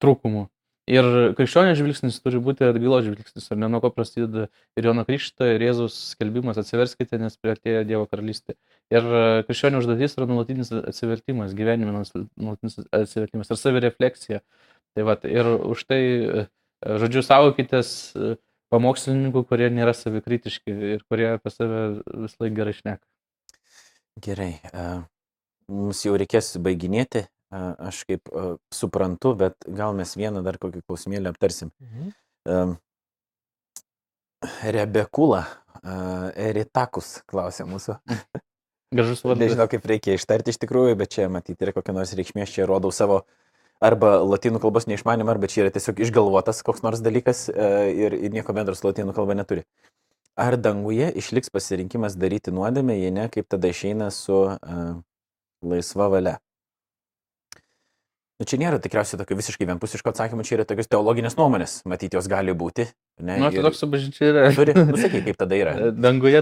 trūkumų. 0.02 0.46
Ir 0.90 1.06
krikščionio 1.38 1.76
žvilgsnis 1.78 2.18
turi 2.24 2.40
būti 2.42 2.66
atgailos 2.66 3.06
žvilgsnis, 3.06 3.46
ar 3.54 3.60
ne 3.62 3.68
nuo 3.70 3.80
ko 3.84 3.92
prasideda 3.94 4.48
ir 4.80 4.88
Jono 4.88 5.04
Krikšto, 5.06 5.46
ir 5.46 5.62
Jėzaus 5.62 5.94
skelbimas 6.16 6.58
atsiverskite, 6.58 7.20
nes 7.22 7.38
prieartėjo 7.38 7.84
Dievo 7.86 8.08
karalystė. 8.10 8.56
Ir 8.90 9.06
e, 9.06 9.22
krikščionio 9.46 9.78
užduotis 9.84 10.18
yra 10.18 10.26
nuolatinis 10.32 10.74
atsivertimas, 10.82 11.54
gyvenime 11.58 11.94
nuolatinis 11.94 12.80
atsivertimas 12.98 13.54
ir 13.54 13.60
savirefleksija. 13.62 14.42
Tai 14.98 15.06
va, 15.06 15.16
ir 15.30 15.52
už 15.70 15.84
tai, 15.86 16.02
e, 16.42 16.46
žodžiu, 17.04 17.22
saugokitės 17.30 17.92
e, 18.18 18.32
pamokslininkų, 18.74 19.46
kurie 19.52 19.70
nėra 19.70 19.94
savikritiški 19.94 20.80
ir 20.96 21.06
kurie 21.06 21.30
apie 21.36 21.54
save 21.54 21.84
vis 22.24 22.34
laik 22.42 22.58
gerai 22.58 22.74
šneka. 22.74 23.06
Gerai, 24.22 24.56
mums 25.70 26.02
jau 26.04 26.18
reikės 26.20 26.56
baiginėti 26.60 27.28
aš 27.52 28.04
kaip 28.08 28.32
suprantu, 28.74 29.34
bet 29.40 29.68
gal 29.68 29.96
mes 29.98 30.16
vieną 30.16 30.44
dar 30.46 30.58
kokį 30.62 30.86
klausimėlį 30.88 31.32
aptarsim. 31.34 31.74
Mhm. 31.84 32.78
Rebekula 34.72 35.44
Eritakus 35.82 37.20
klausė 37.30 37.66
mūsų. 37.70 37.98
Gražus 38.94 39.22
vardas. 39.26 39.44
Nežinau, 39.44 39.68
kaip 39.70 39.86
reikia 39.90 40.16
ištarti 40.18 40.54
iš 40.54 40.60
tikrųjų, 40.62 40.98
bet 41.00 41.14
čia 41.14 41.28
matyti 41.30 41.66
yra 41.66 41.76
kokia 41.76 41.96
nors 41.96 42.14
reikšmė, 42.18 42.48
čia 42.50 42.68
rodau 42.70 42.92
savo 42.96 43.24
arba 43.82 44.20
latinų 44.22 44.62
kalbos 44.62 44.86
neišmanimą, 44.90 45.34
arba 45.34 45.50
čia 45.50 45.66
yra 45.66 45.74
tiesiog 45.74 46.02
išgalvotas 46.06 46.62
koks 46.66 46.84
nors 46.86 47.02
dalykas 47.02 47.48
ir, 47.50 48.14
ir 48.14 48.34
nieko 48.34 48.54
bendro 48.54 48.78
su 48.78 48.88
latinų 48.88 49.16
kalba 49.18 49.38
neturi. 49.38 49.66
Ar 50.40 50.56
danguje 50.58 51.10
išliks 51.20 51.52
pasirinkimas 51.52 52.16
daryti 52.16 52.54
nuodėmę, 52.56 52.96
jei 52.96 53.12
ne, 53.14 53.26
kaip 53.34 53.50
tada 53.52 53.68
išeina 53.74 54.08
su 54.16 54.38
uh, 54.48 54.94
laisva 55.66 56.08
valia? 56.14 56.38
Nu, 58.42 58.46
čia 58.50 58.58
nėra 58.58 58.80
tikriausiai 58.82 59.20
tokio 59.20 59.36
visiškai 59.38 59.68
vienpusiško 59.70 60.10
atsakymo, 60.10 60.42
čia 60.42 60.56
yra 60.56 60.64
tokios 60.66 60.88
teologinės 60.90 61.36
nuomonės, 61.38 61.76
matyti 61.86 62.18
jos 62.18 62.26
gali 62.26 62.56
būti. 62.58 62.88
Ne, 63.22 63.36
nu, 63.38 63.46
ortodoksų 63.52 63.90
bažnyčia 63.92 64.30
yra. 64.32 64.46
Turi, 64.58 64.74
nusakyk, 64.74 65.28
kaip 65.28 65.38
tada 65.38 65.60
yra. 65.60 65.74
Danguje 66.08 66.40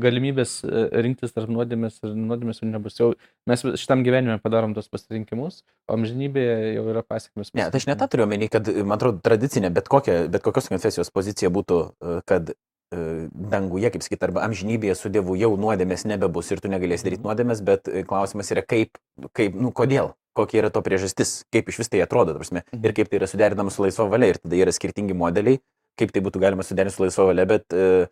galimybės 0.00 0.54
e, 0.64 0.84
rinktis 1.04 1.34
tarp 1.34 1.50
nuodėmės 1.52 1.98
ir 2.00 2.14
nuodėmės 2.16 2.62
jau 2.62 2.68
nebus. 2.70 2.96
Jau 3.02 3.10
mes 3.50 3.66
šitam 3.82 4.00
gyvenime 4.06 4.38
padarom 4.40 4.72
tos 4.72 4.88
pasirinkimus, 4.88 5.58
o 5.84 5.98
amžinybėje 5.98 6.54
jau 6.78 6.86
yra 6.94 7.02
pasiekmes. 7.04 7.52
Ne, 7.52 7.66
tai 7.68 7.82
aš 7.82 7.88
net 7.90 8.00
tą 8.00 8.08
turiu 8.14 8.24
omeny, 8.24 8.48
kad, 8.48 8.70
man 8.80 8.96
atrodo, 8.96 9.20
tradicinė, 9.26 9.68
bet, 9.76 9.90
kokia, 9.92 10.22
bet 10.32 10.46
kokios 10.46 10.70
konfesijos 10.72 11.12
pozicija 11.12 11.50
būtų, 11.52 11.82
e, 11.84 12.14
kad 12.32 12.54
e, 12.54 13.02
danguje, 13.28 13.92
kaip 13.92 14.06
sakyti, 14.06 14.24
arba 14.30 14.46
amžinybėje 14.48 14.96
su 15.02 15.12
Dievu 15.12 15.36
jau 15.36 15.52
nuodėmės 15.60 16.08
nebebus 16.08 16.48
ir 16.54 16.64
tu 16.64 16.72
negalėsi 16.72 17.10
daryti 17.10 17.20
mhm. 17.20 17.28
nuodėmės, 17.28 17.60
bet 17.68 17.92
klausimas 18.08 18.54
yra, 18.56 18.64
kaip, 18.64 18.96
kaip 19.36 19.60
nu, 19.60 19.74
kodėl 19.76 20.14
kokia 20.38 20.62
yra 20.62 20.70
to 20.74 20.82
priežastis, 20.84 21.42
kaip 21.54 21.68
iš 21.70 21.82
vis 21.82 21.92
tai 21.92 22.04
atrodo, 22.04 22.36
prasme, 22.38 22.64
mhm. 22.70 22.86
ir 22.86 22.94
kaip 22.96 23.10
tai 23.10 23.20
yra 23.20 23.30
suderinama 23.30 23.74
su 23.74 23.84
laisva 23.84 24.08
valia. 24.12 24.32
Ir 24.34 24.40
tada 24.42 24.58
yra 24.58 24.74
skirtingi 24.74 25.16
modeliai, 25.18 25.60
kaip 25.98 26.14
tai 26.14 26.22
būtų 26.24 26.42
galima 26.42 26.66
suderinti 26.66 26.96
su 26.96 27.04
laisva 27.04 27.28
valia, 27.30 27.46
bet, 27.50 27.66
e, 27.74 28.08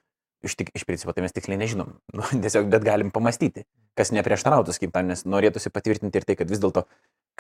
iš, 0.47 0.59
tik, 0.59 0.73
iš 0.77 0.87
principo 0.89 1.15
tai 1.17 1.25
mes 1.27 1.35
tiksliai 1.37 1.61
nežinom. 1.63 1.97
Nu, 2.17 2.27
tiesiog, 2.31 2.71
bet 2.73 2.87
galim 2.87 3.13
pamastyti, 3.15 3.67
kas 3.99 4.13
neprieštarautų, 4.17 4.75
kaip 4.83 4.95
tam, 4.95 5.11
nes 5.13 5.25
norėtųsi 5.29 5.73
patvirtinti 5.75 6.21
ir 6.21 6.29
tai, 6.29 6.39
kad 6.39 6.51
vis 6.51 6.63
dėlto 6.63 6.87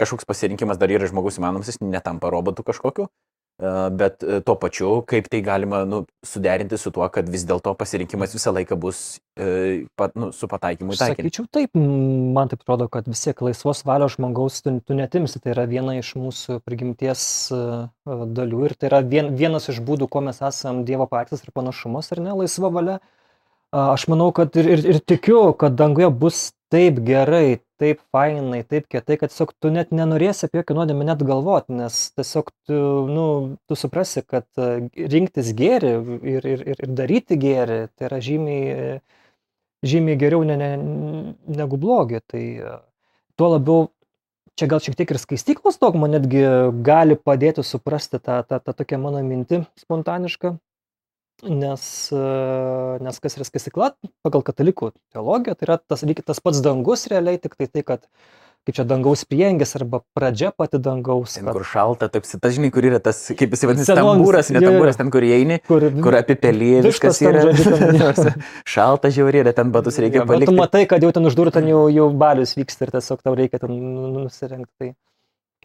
kažkoks 0.00 0.28
pasirinkimas 0.28 0.78
dar 0.80 0.92
yra 0.92 1.08
žmogus 1.08 1.40
įmanomas, 1.40 1.70
jis 1.72 1.80
netampa 1.80 2.30
robotu 2.32 2.64
kažkokiu, 2.66 3.08
bet 3.58 4.22
e, 4.22 4.40
tuo 4.44 4.54
pačiu, 4.60 5.00
kaip 5.08 5.30
tai 5.32 5.40
galima 5.40 5.84
nu, 5.88 6.02
suderinti 6.26 6.76
su 6.76 6.90
tuo, 6.92 7.06
kad 7.08 7.28
vis 7.32 7.46
dėlto 7.48 7.72
pasirinkimas 7.78 8.34
visą 8.36 8.52
laiką 8.52 8.76
bus 8.76 9.18
e, 9.40 9.86
pat, 9.96 10.12
nu, 10.18 10.28
su 10.36 10.48
pataikymu 10.50 10.92
į 10.92 10.98
taikinį. 11.00 11.24
Sakyčiau 11.24 11.48
taip, 11.56 11.72
man 12.36 12.52
taip 12.52 12.66
atrodo, 12.66 12.90
kad 12.92 13.08
vis 13.08 13.24
tiek 13.24 13.40
laisvos 13.40 13.80
valios 13.88 14.18
žmogaus 14.18 14.60
tu, 14.60 14.74
tu 14.84 14.96
netimsi, 14.98 15.40
tai 15.40 15.54
yra 15.54 15.64
viena 15.70 15.96
iš 15.96 16.12
mūsų 16.20 16.60
prigimties 16.68 17.22
e, 17.56 17.62
dalių 18.06 18.66
ir 18.68 18.76
tai 18.76 18.90
yra 18.90 19.00
vien, 19.00 19.32
vienas 19.40 19.70
iš 19.72 19.80
būdų, 19.88 20.10
kuo 20.12 20.24
mes 20.28 20.42
esame 20.44 20.84
Dievo 20.84 21.08
patys 21.08 21.40
ir 21.46 21.54
panašumas, 21.56 22.12
ar 22.12 22.20
ne, 22.26 22.36
laisva 22.36 22.72
valia. 22.72 23.00
Aš 23.76 24.06
manau, 24.12 24.28
kad 24.36 24.54
ir, 24.60 24.68
ir, 24.76 24.84
ir 24.92 25.00
tikiu, 25.02 25.50
kad 25.58 25.74
danguje 25.76 26.12
bus 26.12 26.50
taip 26.72 27.00
gerai, 27.04 27.58
taip 27.80 28.00
fainai, 28.14 28.62
taip 28.64 28.86
kietai, 28.92 29.16
kad 29.20 29.32
tiesiog 29.32 29.52
tu 29.60 29.70
net 29.74 29.92
nenorėsi 29.94 30.46
apie 30.46 30.60
jokią 30.60 30.76
nuodėmę 30.78 31.06
net 31.08 31.22
galvoti, 31.26 31.74
nes 31.76 31.98
tiesiog 32.16 32.50
tu, 32.68 32.78
nu, 33.10 33.26
tu 33.68 33.78
suprasi, 33.78 34.22
kad 34.26 34.46
e, 34.60 34.88
rinktis 35.12 35.52
gėri 35.56 35.92
ir, 35.96 36.48
ir, 36.54 36.64
ir, 36.66 36.82
ir 36.86 36.94
daryti 36.98 37.38
gėri, 37.40 37.80
tai 37.96 38.08
yra 38.10 38.20
žymiai, 38.24 38.98
žymiai 39.86 40.20
geriau 40.20 40.46
ne, 40.48 40.56
ne, 40.60 40.70
negu 41.60 41.80
blogi. 41.80 42.22
Tai 42.26 42.42
e, 42.42 42.76
tuo 43.36 43.52
labiau, 43.54 43.88
čia 44.56 44.68
gal 44.72 44.82
šiek 44.82 44.96
tiek 44.98 45.12
ir 45.12 45.20
skaistyklos 45.20 45.80
dogma 45.82 46.08
netgi 46.10 46.44
gali 46.86 47.18
padėti 47.20 47.64
suprasti 47.66 48.20
tą, 48.20 48.40
tą, 48.48 48.60
tą 48.60 48.76
tokią 48.80 49.00
mano 49.02 49.20
mintį 49.24 49.64
spontanišką. 49.84 50.56
Nes, 51.44 52.08
e, 52.16 52.24
nes 53.04 53.18
kas 53.20 53.36
yra 53.36 53.44
skaistykla 53.44 53.90
pagal 54.24 54.40
katalikų 54.46 54.94
teologiją, 55.12 55.52
tai 55.58 55.66
yra 55.68 55.76
tas, 55.76 56.00
tas 56.24 56.40
pats 56.40 56.62
dangus 56.64 57.04
realiai, 57.12 57.36
tik 57.36 57.58
tai 57.60 57.68
tai, 57.68 57.82
kad 57.84 58.06
kaip 58.66 58.74
čia 58.74 58.84
dangaus 58.88 59.20
priengis 59.28 59.76
arba 59.78 60.00
pradžia 60.16 60.48
pati 60.50 60.80
dangaus. 60.82 61.36
Ten, 61.36 61.44
kad, 61.46 61.54
kur 61.54 61.66
šalta, 61.68 62.08
toks, 62.10 62.32
tas 62.42 62.56
žinai, 62.56 62.72
kur 62.74 62.88
yra 62.88 62.98
tas, 63.04 63.20
kaip 63.38 63.52
jis 63.54 63.62
vadinasi, 63.68 63.94
tambūras, 63.94 64.48
ne 64.56 64.62
tambūras, 64.64 64.98
ten, 64.98 65.12
kur 65.14 65.26
įeini, 65.28 65.60
kur, 65.68 65.86
kur 66.02 66.16
apipelė 66.18 66.80
viskas 66.88 67.20
yra. 67.22 67.44
žodžiu, 67.52 68.32
šalta 68.74 69.12
žiauriai, 69.14 69.44
yra, 69.44 69.52
ten 69.54 69.70
batus 69.76 70.00
reikia 70.02 70.22
Jo, 70.22 70.26
bet 70.26 70.40
Tu 70.40 70.48
palikti. 70.48 70.58
matai, 70.58 70.82
kad 70.90 71.04
jau 71.04 71.12
ten 71.14 71.28
už 71.30 71.36
durų 71.38 71.52
ten 71.54 71.68
jau, 71.70 71.84
jau 71.92 72.08
balius 72.16 72.56
vyksta 72.58 72.88
ir 72.88 72.96
tiesiog 72.96 73.22
tau 73.22 73.36
reikia 73.38 73.60
ten 73.62 73.76
nu- 73.76 74.08
nu- 74.08 74.24
nusirengti. 74.24 74.72
Tai. 74.80 74.90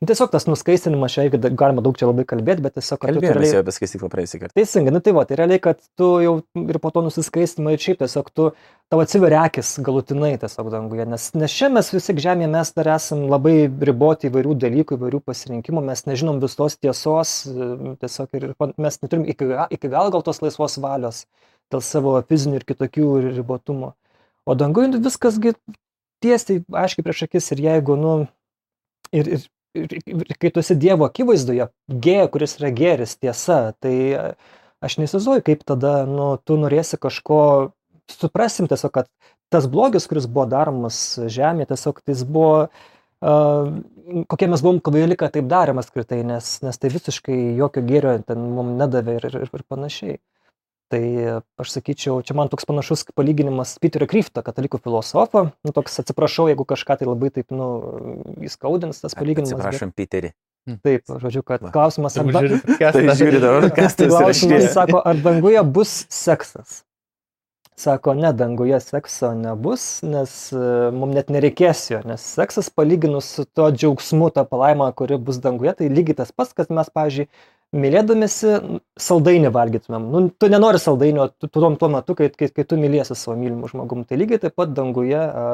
Tiesiog 0.01 0.31
tas 0.33 0.47
nuskaistinimas, 0.49 1.13
čia 1.13 1.27
galima 1.29 1.81
daug 1.85 1.93
čia 1.93 2.07
labai 2.09 2.23
kalbėti, 2.25 2.63
bet 2.65 2.73
tiesiog, 2.73 2.97
Kalbėjome 3.03 3.35
realiai- 3.35 3.53
jau 3.53 3.59
apie 3.61 3.73
skaistiklą 3.75 4.07
praėjusį 4.09 4.39
kartą. 4.41 4.55
Teisingai, 4.57 4.93
nu 4.95 4.99
tai 5.05 5.11
va, 5.13 5.25
tai 5.29 5.35
realiai, 5.37 5.61
kad 5.61 5.77
tu 5.95 6.07
jau 6.23 6.31
ir 6.57 6.79
po 6.81 6.89
to 6.89 7.03
nusiskaistimą 7.05 7.75
ir 7.75 7.77
šiaip 7.83 7.99
tiesiog 8.01 8.31
tu, 8.33 8.47
tavo 8.89 9.03
atsiveria 9.05 9.43
akis 9.45 9.75
galutinai 9.85 10.31
tiesiog 10.41 10.71
danguje, 10.73 11.05
nes, 11.05 11.27
nes 11.37 11.53
čia 11.53 11.69
mes 11.69 11.91
visi 11.93 12.15
žemėje 12.17 12.49
mes 12.49 12.73
dar 12.73 12.89
esam 12.95 13.27
labai 13.29 13.69
riboti 13.69 14.31
įvairių 14.31 14.57
dalykų, 14.65 14.97
įvairių 14.97 15.21
pasirinkimų, 15.21 15.85
mes 15.85 16.03
nežinom 16.09 16.41
visos 16.41 16.79
tiesos, 16.81 17.35
e, 17.45 17.95
tiesiog 18.01 18.27
ir 18.41 18.55
pan- 18.57 18.73
mes 18.81 18.97
neturim 19.05 19.29
iki, 19.29 19.45
iki 19.77 19.87
gal 19.87 20.09
gal 20.09 20.23
tos 20.25 20.41
laisvos 20.41 20.79
valios 20.81 21.27
dėl 21.71 21.85
savo 21.85 22.17
fizinių 22.25 22.55
ir 22.57 22.65
kitokių 22.65 23.35
ribotumų. 23.37 23.93
O 24.49 24.55
danguje 24.57 24.97
viskasgi 24.97 25.53
tiesiai, 26.25 26.65
aiškiai 26.73 27.05
prieš 27.05 27.27
akis 27.29 27.51
ir 27.53 27.57
jeigu, 27.69 27.95
nu, 28.01 28.27
ir, 29.13 29.27
ir, 29.27 29.33
ir, 29.33 29.39
ir 29.45 29.47
kai 29.73 30.51
tu 30.51 30.61
esi 30.61 30.75
Dievo 30.79 31.07
akivaizdoje, 31.07 31.69
gėja, 31.87 32.27
kuris 32.31 32.57
yra 32.59 32.71
gėris, 32.75 33.15
tiesa, 33.21 33.59
tai 33.83 33.95
e, 34.11 34.23
aš 34.83 34.97
neįsivaizduoju, 34.99 35.45
kaip 35.47 35.63
tada, 35.67 36.01
nu, 36.09 36.33
tu 36.43 36.57
norėsi 36.59 36.99
kažko, 37.01 37.41
suprasim 38.11 38.67
tiesiog, 38.71 38.93
kad 38.99 39.11
tas 39.51 39.67
blogis, 39.71 40.07
kuris 40.11 40.27
buvo 40.27 40.47
daromas 40.51 40.97
žemėje, 41.31 41.71
tiesiog 41.71 42.01
tai 42.03 42.15
jis 42.15 42.25
buvo, 42.27 42.53
uh, 42.67 42.91
kokie 44.31 44.47
mes 44.51 44.63
buvom 44.63 44.79
kvaili, 44.83 45.17
kad 45.19 45.35
taip 45.35 45.49
darėm 45.51 45.81
apskritai, 45.81 46.21
nes, 46.27 46.53
nes 46.63 46.79
tai 46.79 46.91
visiškai 46.93 47.39
jokio 47.59 47.83
gėrio 47.87 48.15
ten 48.27 48.47
mums 48.55 48.77
nedavė 48.79 49.19
ir, 49.19 49.27
ir, 49.29 49.49
ir 49.59 49.65
panašiai. 49.69 50.19
Tai 50.91 50.99
aš 51.61 51.69
sakyčiau, 51.71 52.19
čia 52.19 52.35
man 52.35 52.49
toks 52.51 52.65
panašus 52.67 53.05
palyginimas 53.15 53.77
Peterio 53.79 54.09
Kryfto, 54.11 54.43
katalikų 54.43 54.81
filosofo. 54.83 55.45
Nu, 55.63 55.71
toks 55.71 55.95
atsiprašau, 56.03 56.49
jeigu 56.51 56.65
kažką 56.67 56.97
tai 56.99 57.07
labai 57.07 57.29
taip, 57.31 57.47
nu, 57.55 57.69
įskaudins 58.43 58.99
tas 58.99 59.15
palyginimas. 59.15 59.53
bet- 59.55 59.61
Atsiprašom, 59.63 59.93
Piterį. 59.95 60.33
Taip, 60.83 61.07
žodžiu, 61.23 61.41
kad 61.47 61.63
Va. 61.63 61.71
klausimas, 61.73 62.17
ar, 62.21 62.27
da. 62.27 62.41
Tai 62.91 63.01
žiūri 63.17 63.39
dabar, 63.41 63.69
kas 63.73 63.95
tai 63.97 64.11
klausimas, 64.11 64.67
sako, 64.75 64.99
ar 65.09 65.15
danguje 65.23 65.63
bus 65.65 65.93
seksas? 66.13 66.83
Sako, 67.81 68.13
ne, 68.13 68.29
danguje 68.37 68.77
sekso 68.83 69.31
nebus, 69.33 70.03
nes 70.05 70.51
mums 70.93 71.15
net 71.17 71.31
nereikės 71.33 71.87
jo, 71.89 72.01
nes 72.05 72.21
seksas 72.21 72.69
palyginus 72.69 73.25
su 73.39 73.45
to 73.57 73.71
džiaugsmu, 73.73 74.27
tą 74.35 74.43
palaimą, 74.45 74.91
kuri 74.93 75.17
bus 75.17 75.39
danguje, 75.41 75.73
tai 75.79 75.87
lygiai 75.89 76.19
tas 76.19 76.29
pats, 76.35 76.53
kad 76.53 76.69
mes, 76.69 76.91
pavyzdžiui, 76.93 77.25
mylėdamėsi 77.75 78.57
saldainį 78.99 79.51
valgytumėm. 79.55 80.09
Nu, 80.11 80.21
tu 80.29 80.49
nenori 80.51 80.79
saldainio 80.81 81.29
tu, 81.31 81.47
tu, 81.47 81.63
tuo 81.79 81.89
metu, 81.91 82.15
kai, 82.19 82.29
kai, 82.35 82.51
kai 82.51 82.65
tu 82.67 82.79
mylėsi 82.79 83.15
savo 83.15 83.37
mylimų 83.39 83.71
žmogum. 83.71 84.05
Tai 84.07 84.19
lygiai 84.19 84.41
taip 84.43 84.55
pat 84.59 84.73
danguje, 84.75 85.19
a, 85.19 85.45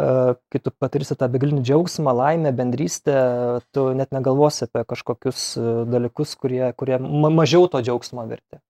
a, 0.00 0.36
kai 0.52 0.60
tu 0.64 0.72
patirsi 0.80 1.16
tą 1.20 1.28
begalinį 1.32 1.64
džiaugsmą, 1.66 2.14
laimę, 2.16 2.52
bendrystę, 2.56 3.16
tu 3.76 3.90
net 3.98 4.14
negalvosi 4.16 4.68
apie 4.68 4.86
kažkokius 4.94 5.48
dalykus, 5.92 6.36
kurie, 6.40 6.70
kurie 6.80 7.00
ma 7.02 7.32
mažiau 7.32 7.68
to 7.68 7.82
džiaugsmo 7.84 8.24
verti. 8.30 8.62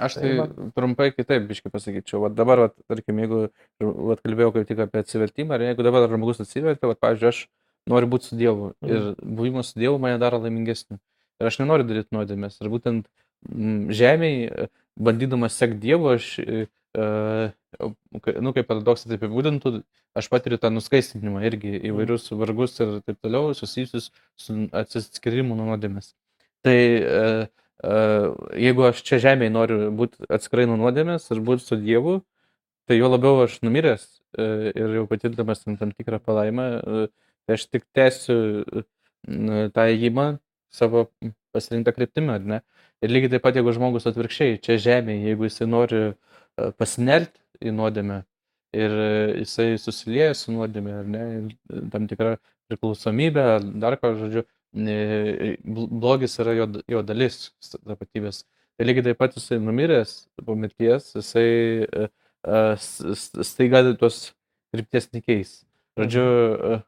Aš 0.00 0.16
Tai 0.16 0.28
tai 0.38 0.68
trumpai 0.72 1.10
kitaip 1.12 1.44
biškai 1.50 1.70
pasakyčiau. 1.74 2.22
Vat 2.24 2.32
dabar, 2.32 2.60
vat, 2.66 2.74
tarkim, 2.88 3.18
jeigu 3.20 3.40
vat, 3.82 4.22
kalbėjau 4.24 4.54
kaip 4.54 4.68
tik 4.70 4.78
apie 4.86 5.02
atsivertimą, 5.02 5.58
ir 5.58 5.66
jeigu 5.70 5.84
dabar 5.84 6.06
žmogus 6.08 6.40
atsivertė, 6.40 6.88
vat, 6.88 7.00
pavyzdžiui, 7.02 7.28
aš 7.28 7.40
noriu 7.90 8.08
būti 8.08 8.30
su 8.30 8.38
Dievu 8.38 8.70
Mhm. 8.80 8.90
ir 8.90 9.14
buvimas 9.20 9.72
su 9.74 9.80
Dievu 9.82 9.98
mane 10.00 10.16
daro 10.22 10.38
laimingesnį. 10.40 10.96
Ir 11.40 11.48
aš 11.48 11.58
nenoriu 11.62 11.86
daryti 11.88 12.12
nuodėmės. 12.14 12.58
Ir 12.60 12.68
būtent 12.72 13.08
žemėje, 14.00 14.68
bandydamas 15.00 15.56
sekti 15.56 15.80
Dievu, 15.86 16.14
aš, 16.16 16.38
e, 16.38 16.66
e, 16.96 17.90
nu, 18.44 18.52
kaip 18.52 18.68
paradoksai 18.68 19.12
taip 19.12 19.22
apibūdintų, 19.22 19.80
aš 20.18 20.28
patiriu 20.32 20.58
tą 20.60 20.72
nuskaistinimą 20.74 21.44
irgi 21.48 21.78
įvairius 21.90 22.28
vargus 22.36 22.76
ir 22.82 22.98
taip 23.06 23.20
toliau 23.22 23.54
susijusius 23.56 24.10
su 24.36 24.66
atsiskirimu 24.76 25.56
nuo 25.56 25.70
nuodėmės. 25.70 26.12
Tai 26.66 26.76
e, 26.76 27.22
jeigu 28.60 28.90
aš 28.90 29.00
čia 29.06 29.22
žemėje 29.24 29.54
noriu 29.54 29.88
būti 29.96 30.28
atskirai 30.28 30.68
nuo 30.68 30.76
nuodėmės 30.82 31.30
ir 31.32 31.40
būti 31.46 31.64
su 31.64 31.80
Dievu, 31.80 32.20
tai 32.90 33.00
jo 33.00 33.08
labiau 33.08 33.46
aš 33.46 33.60
numiręs 33.64 34.04
ir 34.36 34.98
jau 34.98 35.06
patirdamas 35.08 35.64
tam, 35.64 35.90
tikrą 35.94 36.20
palaimą, 36.22 36.66
tai 37.46 37.56
aš 37.56 37.64
tik 37.70 37.86
tęsiu 37.96 38.36
tą 39.72 39.86
įėjimą 39.94 40.26
savo 40.74 41.06
pasirinktą 41.54 41.94
kryptimą, 41.96 42.38
ar 42.38 42.46
ne? 42.54 42.60
Ir 43.02 43.12
lygiai 43.12 43.34
taip 43.34 43.44
pat, 43.46 43.56
jeigu 43.58 43.72
žmogus 43.74 44.06
atvirkščiai, 44.10 44.58
čia 44.64 44.76
žemėje, 44.80 45.30
jeigu 45.30 45.48
jisai 45.48 45.68
nori 45.70 46.00
e, 46.10 46.12
pasinerti 46.78 47.40
į 47.64 47.74
nuodėmę 47.76 48.20
ir 48.76 48.96
e, 49.04 49.10
jisai 49.42 49.74
susilieja 49.80 50.34
su 50.38 50.54
nuodėmė, 50.54 50.96
ar 51.02 51.10
ne, 51.10 51.26
ir 51.40 51.84
tam 51.92 52.06
tikra 52.10 52.36
priklausomybė, 52.70 53.46
ar 53.56 53.66
dar 53.82 53.96
ką, 54.00 54.12
žodžiu, 54.20 54.44
e, 54.76 55.56
bl- 55.64 55.88
blogis 55.90 56.38
yra 56.42 56.54
jo, 56.58 56.68
jo 56.90 57.02
dalis 57.06 57.50
tapatybės. 57.74 58.44
Ir 58.80 58.88
lygiai 58.88 59.10
taip 59.10 59.18
pat 59.20 59.34
jisai 59.36 59.58
numiręs 59.60 60.14
po 60.46 60.56
mirties, 60.56 61.10
jisai 61.16 61.48
e, 61.84 62.06
e, 62.46 62.60
staiga 63.48 63.82
tos 64.00 64.30
krypties 64.72 65.10
nekeis. 65.16 65.58
Žodžiu, 65.98 66.22
e, 66.24 66.76
e, 66.76 66.80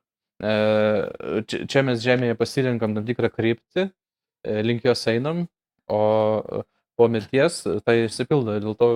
čia, 0.42 1.64
čia 1.70 1.82
mes 1.86 2.02
žemėje 2.02 2.36
pasirinkam 2.38 2.96
tam 2.96 3.06
tikrą 3.06 3.30
kryptį, 3.32 3.88
e, 4.44 4.62
link 4.66 4.84
jos 4.86 5.06
einam, 5.12 5.46
o 5.90 6.02
e, 6.42 6.62
po 6.98 7.08
mirties 7.08 7.62
tai 7.86 8.02
išsipildo. 8.06 8.58
Dėl 8.62 8.76
to 8.78 8.90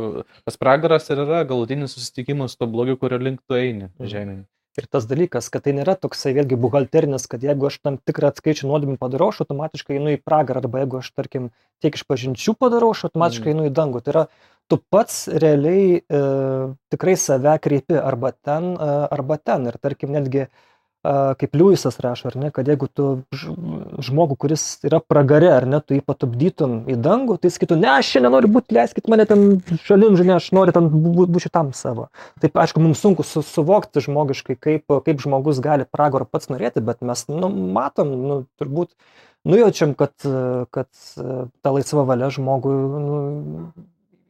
tas 0.46 0.58
pragaras 0.60 1.08
ir 1.10 1.22
yra 1.24 1.44
galutinis 1.48 1.94
susitikimas 1.96 2.54
su 2.54 2.60
to 2.62 2.68
blogiu, 2.70 2.98
kurio 3.00 3.18
link 3.22 3.40
tu 3.46 3.54
eini 3.58 3.88
Mhm. 3.88 4.10
žemėje. 4.12 4.44
Ir 4.76 4.84
tas 4.92 5.06
dalykas, 5.08 5.46
kad 5.48 5.62
tai 5.64 5.72
nėra 5.72 5.94
toksai 5.96 6.34
vėlgi 6.36 6.58
buhalterinis, 6.60 7.24
kad 7.26 7.40
jeigu 7.40 7.64
aš 7.64 7.78
tam 7.80 7.96
tikrą 7.96 8.28
skaičių 8.36 8.68
nuodėmį 8.68 8.98
padarau, 9.00 9.30
aš 9.32 9.40
automatiškai 9.46 9.96
einu 9.96 10.12
į 10.12 10.18
pragarą, 10.20 10.60
arba 10.60 10.82
jeigu 10.82 10.98
aš, 11.00 11.08
tarkim, 11.16 11.46
tiek 11.80 11.96
išpažinčių 11.96 12.52
padarau, 12.60 12.90
aš 12.92 13.06
automatiškai 13.08 13.54
einu 13.54 13.70
į 13.70 13.72
dangų. 13.72 14.02
Tai 14.04 14.12
yra, 14.12 14.24
tu 14.68 14.76
pats 14.92 15.28
realiai 15.32 16.02
e, 16.04 16.20
tikrai 16.92 17.16
save 17.16 17.56
kreipi 17.64 17.96
arba 17.96 18.34
ten, 18.36 18.74
e, 18.76 19.08
arba 19.16 19.38
ten. 19.40 19.64
Ir 19.72 19.78
tarkim, 19.80 20.12
netgi 20.12 20.44
e, 20.44 20.50
kaip 21.40 21.54
Liujisas 21.56 21.98
rašo, 22.02 22.30
ar 22.30 22.36
ne, 22.40 22.50
kad 22.54 22.68
jeigu 22.68 22.88
tu 22.88 23.06
žmogų, 23.32 24.36
kuris 24.42 24.64
yra 24.86 25.00
pragare, 25.02 25.50
ar 25.52 25.66
ne, 25.68 25.80
tu 25.84 25.96
jį 25.96 26.02
patupdytum 26.06 26.78
į 26.90 26.96
dangų, 27.02 27.38
tai 27.42 27.50
sakytų, 27.54 27.78
ne, 27.80 27.90
aš 27.94 28.14
čia 28.14 28.22
nenoriu 28.24 28.50
būti, 28.56 28.74
leiskit 28.76 29.10
mane 29.12 29.26
ten 29.28 29.44
šalin, 29.86 30.16
žinai, 30.18 30.38
aš 30.40 30.50
noriu 30.56 30.74
ten 30.76 30.88
būti 30.90 31.44
šitam 31.46 31.72
savo. 31.76 32.08
Taip, 32.42 32.56
aišku, 32.62 32.82
mums 32.82 33.02
sunku 33.04 33.26
su, 33.26 33.44
suvokti 33.46 34.02
žmogiškai, 34.06 34.58
kaip, 34.58 34.96
kaip 35.08 35.22
žmogus 35.22 35.62
gali 35.64 35.86
pragaro 35.88 36.28
pats 36.28 36.50
norėti, 36.52 36.84
bet 36.84 37.04
mes 37.06 37.26
nu, 37.30 37.50
matom, 37.76 38.14
nu, 38.26 38.40
turbūt 38.60 38.94
nujaučiam, 39.46 39.94
kad, 39.98 40.14
kad 40.74 40.90
ta 41.62 41.74
laisva 41.74 42.06
valia 42.08 42.32
žmogui 42.34 42.74
nu, 42.74 43.20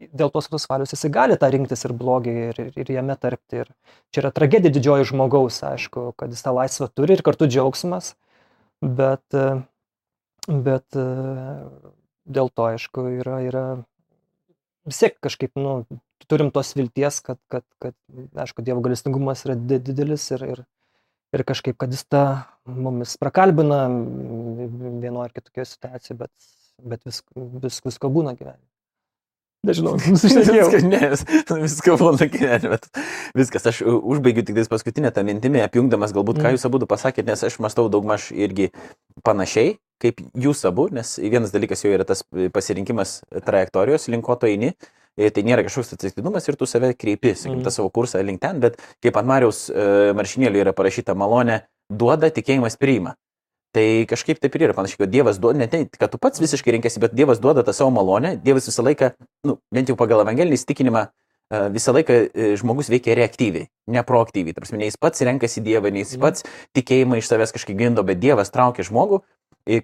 dėl 0.01 0.31
tos 0.33 0.49
tos 0.53 0.67
valios 0.69 0.93
jisai 0.93 1.11
gali 1.13 1.37
tą 1.41 1.49
rinktis 1.53 1.87
ir 1.87 1.95
blogį 1.97 2.35
ir, 2.51 2.61
ir, 2.67 2.73
ir 2.83 2.93
jame 2.99 3.17
tarpti. 3.21 3.65
Ir 3.65 3.73
čia 4.13 4.23
yra 4.25 4.33
tragedija 4.35 4.75
didžioji 4.75 5.09
žmogaus, 5.13 5.63
aišku, 5.67 6.11
kad 6.21 6.35
jis 6.35 6.45
tą 6.45 6.55
laisvę 6.57 6.91
turi 6.93 7.17
ir 7.17 7.25
kartu 7.27 7.49
džiaugsmas, 7.49 8.15
bet, 8.85 9.39
bet 10.49 11.01
dėl 12.27 12.53
to, 12.53 12.69
aišku, 12.75 13.07
yra, 13.23 13.41
yra 13.47 13.67
vis 14.87 15.01
tiek 15.03 15.17
kažkaip, 15.25 15.55
nu, 15.59 15.81
turim 16.31 16.53
tos 16.55 16.75
vilties, 16.79 17.21
kad, 17.25 17.41
kad, 17.53 17.65
kad 17.83 17.97
aišku, 18.45 18.65
Dievo 18.67 18.85
galestingumas 18.85 19.45
yra 19.47 19.57
didelis 19.59 20.29
ir, 20.37 20.47
ir, 20.55 20.63
ir 21.37 21.47
kažkaip, 21.49 21.79
kad 21.81 21.93
jis 21.95 22.07
tą 22.11 22.25
mumis 22.69 23.17
prakalbina 23.21 23.87
vienoje 23.91 25.29
ar 25.29 25.35
kitokioje 25.35 25.73
situacijoje, 25.73 26.21
bet, 26.25 26.49
bet 26.95 27.07
vis, 27.09 27.23
vis, 27.65 27.83
visko 27.87 28.13
būna 28.13 28.37
gyvenime. 28.39 28.76
Nežinau, 29.67 29.95
nusišnekėjau. 30.15 30.69
Viskas, 30.71 30.85
ne, 30.87 31.61
viską 31.65 31.97
būna 32.01 32.29
gyvenime. 32.33 32.79
Viskas, 33.37 33.67
aš 33.73 33.81
užbaigiu 33.87 34.45
tik 34.47 34.57
tais 34.61 34.71
paskutinę 34.71 35.11
tą 35.15 35.25
mintimį, 35.27 35.65
apjungdamas 35.67 36.15
galbūt, 36.17 36.39
ką 36.41 36.47
Mm. 36.53 36.57
jūs 36.59 36.67
abu 36.69 36.81
pasakėte, 36.87 37.27
nes 37.27 37.43
aš 37.49 37.59
mastau 37.65 37.89
daugmaž 37.93 38.29
irgi 38.37 38.71
panašiai, 39.27 39.77
kaip 40.03 40.21
jūs 40.37 40.63
abu, 40.69 40.89
nes 40.93 41.17
vienas 41.19 41.51
dalykas 41.55 41.83
jau 41.85 41.91
yra 41.97 42.05
tas 42.07 42.23
pasirinkimas 42.55 43.21
trajektorijos, 43.47 44.09
link 44.13 44.25
ko 44.25 44.37
tu 44.37 44.47
eini. 44.47 44.75
Tai 45.17 45.43
nėra 45.49 45.63
kažkoks 45.65 45.95
atsitiktinumas 45.97 46.45
ir 46.45 46.59
tu 46.61 46.67
save 46.69 46.91
kreipi, 46.93 47.31
sakykim, 47.33 47.63
Mhm. 47.63 47.65
tą 47.65 47.71
savo 47.73 47.89
kursą 47.89 48.21
link 48.23 48.39
ten, 48.43 48.61
bet 48.61 48.77
kaip 49.03 49.17
ant 49.17 49.27
Mariaus 49.27 49.71
e, 49.71 50.13
maršinėlio 50.13 50.61
yra 50.61 50.75
parašyta 50.77 51.15
malonė, 51.17 51.63
duoda, 51.89 52.29
tikėjimas 52.29 52.77
priima. 52.77 53.15
Tai 53.77 53.85
kažkaip 54.09 54.41
taip 54.41 54.55
ir 54.57 54.63
yra 54.71 54.75
panašiai, 54.77 55.03
kad 55.03 55.13
Dievas 55.13 55.37
duoda, 55.43 55.61
ne 55.61 55.67
tai, 55.69 55.83
kad 55.93 56.09
tu 56.09 56.17
pats 56.23 56.41
visiškai 56.41 56.79
renkasi, 56.79 57.01
bet 57.03 57.13
Dievas 57.13 57.43
duoda 57.45 57.61
tą 57.67 57.75
savo 57.77 57.91
malonę, 57.93 58.39
Dievas 58.41 58.71
visą 58.71 58.85
laiką, 58.87 59.11
nu, 59.45 59.59
bent 59.75 59.93
jau 59.93 59.99
pagal 60.01 60.23
evangelinį 60.25 60.57
įstikinimą, 60.57 61.03
e, 61.53 61.61
visą 61.75 61.93
laiką 61.93 62.17
e, 62.25 62.47
žmogus 62.57 62.89
veikia 62.89 63.19
reaktyviai, 63.21 63.69
ne 63.93 64.05
proaktyviai. 64.09 64.57
Tarsi, 64.57 64.79
ne 64.81 64.89
jis 64.89 64.97
pats 64.97 65.21
renkasi 65.29 65.61
Dievą, 65.67 65.93
ne 65.93 66.01
jis 66.07 66.17
Mhm. 66.17 66.23
pats 66.25 66.47
tikėjimą 66.79 67.21
iš 67.21 67.29
savęs 67.29 67.53
kažkaip 67.53 67.77
gindo, 67.77 68.03
bet 68.03 68.17
Dievas 68.23 68.49
traukia 68.55 68.87
žmogų, 68.89 69.21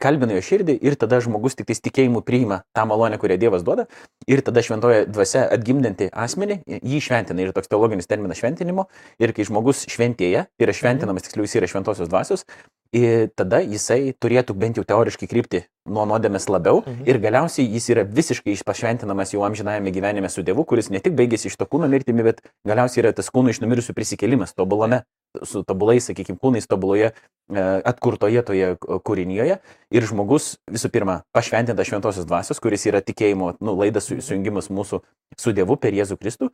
kalbina 0.01 0.37
jo 0.37 0.43
širdį 0.45 0.77
ir 0.83 0.97
tada 1.01 1.21
žmogus 1.25 1.57
tik 1.59 1.67
tais 1.71 1.81
tikėjimu 1.83 2.23
priima 2.27 2.63
tą 2.77 2.87
malonę, 2.87 3.19
kurią 3.19 3.39
Dievas 3.43 3.65
duoda 3.67 3.87
ir 4.27 4.43
tada 4.47 4.63
šventoje 4.63 5.07
dvasia 5.11 5.47
atgimdanti 5.53 6.11
asmenį 6.13 6.61
jį 6.67 7.01
šventina. 7.03 7.43
Ir 7.43 7.53
toks 7.57 7.69
teologinis 7.73 8.07
terminas 8.07 8.39
šventinimo. 8.39 8.87
Ir 9.19 9.35
kai 9.35 9.47
žmogus 9.49 9.87
šventėja, 9.91 10.47
tai 10.57 10.69
yra 10.69 10.77
šventinamas, 10.77 11.27
tiksliau 11.27 11.49
jis 11.49 11.59
yra 11.59 11.71
šventosios 11.71 12.09
dvasios, 12.13 12.47
ir 12.93 13.31
tada 13.35 13.63
jisai 13.65 14.13
turėtų 14.21 14.55
bent 14.55 14.77
jau 14.77 14.85
teoriškai 14.85 15.27
krypti 15.31 15.63
nuo 15.89 16.05
nuodėmės 16.07 16.47
labiau 16.53 16.83
Mhm. 16.85 17.09
ir 17.09 17.19
galiausiai 17.19 17.67
jis 17.73 17.89
yra 17.91 18.05
visiškai 18.05 18.55
pašventinamas 18.65 19.33
jau 19.33 19.41
amžinajame 19.43 19.91
gyvenime 19.91 20.29
su 20.31 20.43
Dievu, 20.43 20.65
kuris 20.65 20.91
ne 20.91 21.01
tik 21.01 21.15
baigėsi 21.17 21.49
iš 21.49 21.57
to 21.57 21.65
kūno 21.65 21.89
mirtimi, 21.89 22.23
bet 22.23 22.43
galiausiai 22.69 23.03
yra 23.05 23.13
tas 23.13 23.31
kūno 23.31 23.49
iš 23.49 23.61
numirusių 23.65 23.95
prisikėlimas, 23.97 24.55
tobulame, 24.55 25.03
su 25.41 25.63
tobulais, 25.65 26.05
sakykime, 26.05 26.39
kūnais 26.41 26.69
tobuloje, 26.69 27.13
e, 27.53 27.65
atkurtoje 27.89 28.43
toje 28.45 28.69
kūrinyje. 28.81 29.59
Ir 29.95 30.07
žmogus 30.09 30.57
visų 30.71 30.91
pirma 30.93 31.23
pašventintas 31.37 31.89
šventosios 31.89 32.29
dvasios, 32.29 32.61
kuris 32.63 32.85
yra 32.91 33.01
tikėjimo 33.05 33.57
nu, 33.61 33.77
laidas 33.81 34.11
su- 34.11 34.21
sujungimas 34.21 34.69
mūsų 34.69 35.01
su 35.39 35.53
Dievu 35.57 35.79
per 35.81 35.97
Jėzų 35.97 36.19
Kristų, 36.21 36.51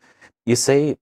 jisai 0.47 0.97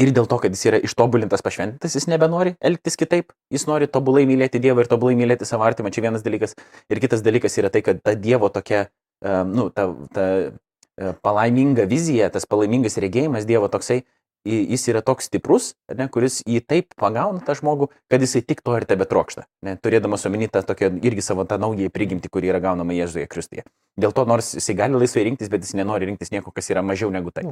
ir 0.00 0.12
dėl 0.14 0.28
to, 0.30 0.38
kad 0.40 0.54
jis 0.54 0.64
yra 0.70 0.80
ištobulintas, 0.86 1.42
pašventintas, 1.44 1.94
jis 1.98 2.06
nebenori 2.08 2.54
elgtis 2.64 2.96
kitaip, 3.00 3.34
jis 3.52 3.66
nori 3.68 3.88
tobulai 3.90 4.24
mylėti 4.28 4.62
Dievą 4.62 4.84
ir 4.84 4.90
tobulai 4.90 5.16
mylėti 5.18 5.48
savo 5.48 5.66
artimą, 5.66 5.92
čia 5.92 6.06
vienas 6.06 6.24
dalykas. 6.24 6.56
Ir 6.88 7.02
kitas 7.02 7.24
dalykas 7.26 7.58
yra 7.60 7.70
tai, 7.74 7.82
kad 7.84 8.00
ta 8.02 8.14
Dievo 8.14 8.48
tokia, 8.54 8.86
e, 9.20 9.36
nu, 9.50 9.68
ta, 9.74 9.90
ta 10.14 10.26
e, 10.40 11.12
palaiminga 11.26 11.88
vizija, 11.90 12.30
tas 12.30 12.46
palaimingas 12.46 12.96
regėjimas 13.02 13.44
Dievo 13.48 13.68
toksai, 13.68 14.04
jis 14.44 14.88
yra 14.92 15.00
toks 15.04 15.28
stiprus, 15.30 15.72
ne, 15.88 16.06
kuris 16.12 16.42
jį 16.44 16.60
taip 16.68 16.94
pagauna 17.00 17.42
tą 17.44 17.56
žmogų, 17.58 17.88
kad 18.12 18.22
jisai 18.22 18.44
tik 18.44 18.62
to 18.64 18.76
ir 18.78 18.86
tebe 18.88 19.06
trokšta, 19.08 19.46
ne, 19.64 19.76
turėdamas 19.80 20.26
omeny 20.28 20.48
tą 20.52 20.62
tokią 20.66 20.92
irgi 21.04 21.24
savo 21.24 21.46
tą 21.48 21.58
naują 21.60 21.90
prigimtį, 21.94 22.30
kuri 22.32 22.52
yra 22.52 22.60
gaunama 22.64 22.96
Jėzuje 22.96 23.26
Kristuje. 23.30 23.64
Dėl 24.00 24.12
to 24.14 24.24
nors 24.26 24.52
jisai 24.56 24.74
gali 24.78 24.98
laisvai 24.98 25.24
rinktis, 25.28 25.50
bet 25.52 25.64
jis 25.64 25.76
nenori 25.78 26.08
rinktis 26.10 26.32
nieko, 26.34 26.52
kas 26.54 26.68
yra 26.72 26.82
mažiau 26.82 27.12
negu 27.14 27.30
tai. 27.34 27.46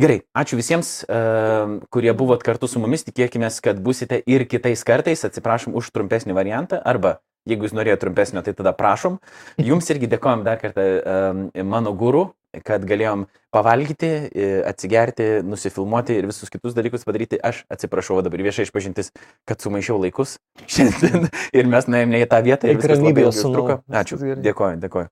Gerai, 0.00 0.20
ačiū 0.36 0.58
visiems, 0.60 0.92
uh, 1.08 1.80
kurie 1.92 2.12
buvot 2.16 2.44
kartu 2.44 2.68
su 2.68 2.82
mumis, 2.82 3.06
tikėkime, 3.06 3.48
kad 3.64 3.80
busite 3.82 4.20
ir 4.28 4.46
kitais 4.50 4.84
kartais, 4.86 5.24
atsiprašom 5.26 5.74
už 5.78 5.90
trumpesnį 5.96 6.36
variantą, 6.36 6.82
arba 6.84 7.18
jeigu 7.48 7.66
jūs 7.66 7.74
norėjote 7.76 8.04
trumpesnio, 8.04 8.42
tai 8.44 8.54
tada 8.56 8.74
prašom. 8.76 9.16
Jums 9.60 9.88
irgi 9.92 10.10
dėkojom 10.12 10.44
dar 10.46 10.60
kartą 10.60 10.84
um, 11.00 11.46
mano 11.72 11.94
guru, 11.96 12.28
kad 12.66 12.82
galėjom 12.86 13.24
pavalgyti, 13.54 14.08
e, 14.30 14.48
atsigerti, 14.66 15.26
nusifilmuoti 15.46 16.16
ir 16.18 16.26
visus 16.30 16.50
kitus 16.50 16.74
dalykus 16.74 17.06
padaryti. 17.06 17.38
Aš 17.38 17.62
atsiprašau 17.70 18.20
dabar 18.26 18.42
viešai 18.42 18.66
išpažintis, 18.66 19.12
kad 19.48 19.62
sumaišiau 19.62 19.98
laikus 20.02 20.36
šiandien 20.72 21.28
ir 21.54 21.70
mes 21.70 21.88
nuėjome 21.90 22.16
ne 22.16 22.22
į 22.24 22.28
tą 22.30 22.42
vietą 22.46 22.70
ir 22.70 22.78
viskas 22.80 22.98
labai 22.98 23.26
ilgai 23.26 23.30
užtruko. 23.30 23.78
Ačiū. 24.02 24.20
Dėkoju, 24.42 24.80
dėkoju. 24.84 25.10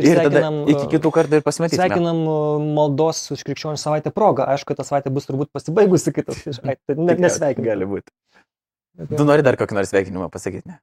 Ir 0.00 0.10
Ir 0.12 0.22
tada 0.24 0.44
iki 0.64 0.84
uh, 0.84 0.90
kitų 0.96 1.12
kartų 1.14 1.40
ir 1.40 1.46
pasimatysime. 1.46 1.84
Sveikinam 1.84 2.22
uh, 2.24 2.68
maldos 2.78 3.24
už 3.36 3.44
krikščionių 3.48 3.80
savaitę 3.80 4.12
progą. 4.14 4.48
Aišku, 4.54 4.76
ta 4.78 4.86
savaitė 4.88 5.12
bus 5.14 5.28
turbūt 5.28 5.52
pasibaigusi 5.52 6.14
kitas. 6.16 6.44
Ai, 6.64 6.78
tai 6.88 6.96
ne, 6.96 7.18
nesveikinam. 7.20 7.68
Gali 7.68 7.90
būti. 7.96 8.12
Tu 9.12 9.24
nori 9.28 9.44
dar 9.46 9.60
kokį 9.60 9.76
nors 9.78 9.92
sveikinimą 9.92 10.26
pasakyti, 10.32 10.66
ne? 10.72 10.80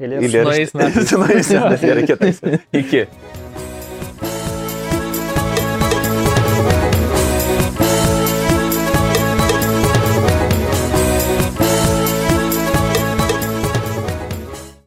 Eilės. 0.00 0.24
Eilė- 0.24 0.46
naujais 0.48 0.74
metais. 0.74 1.06
Su 1.12 1.20
naujais 1.22 1.52
metais. 1.52 1.84
Gerai, 1.84 2.08
kitais. 2.08 2.42
Iki. 2.82 3.06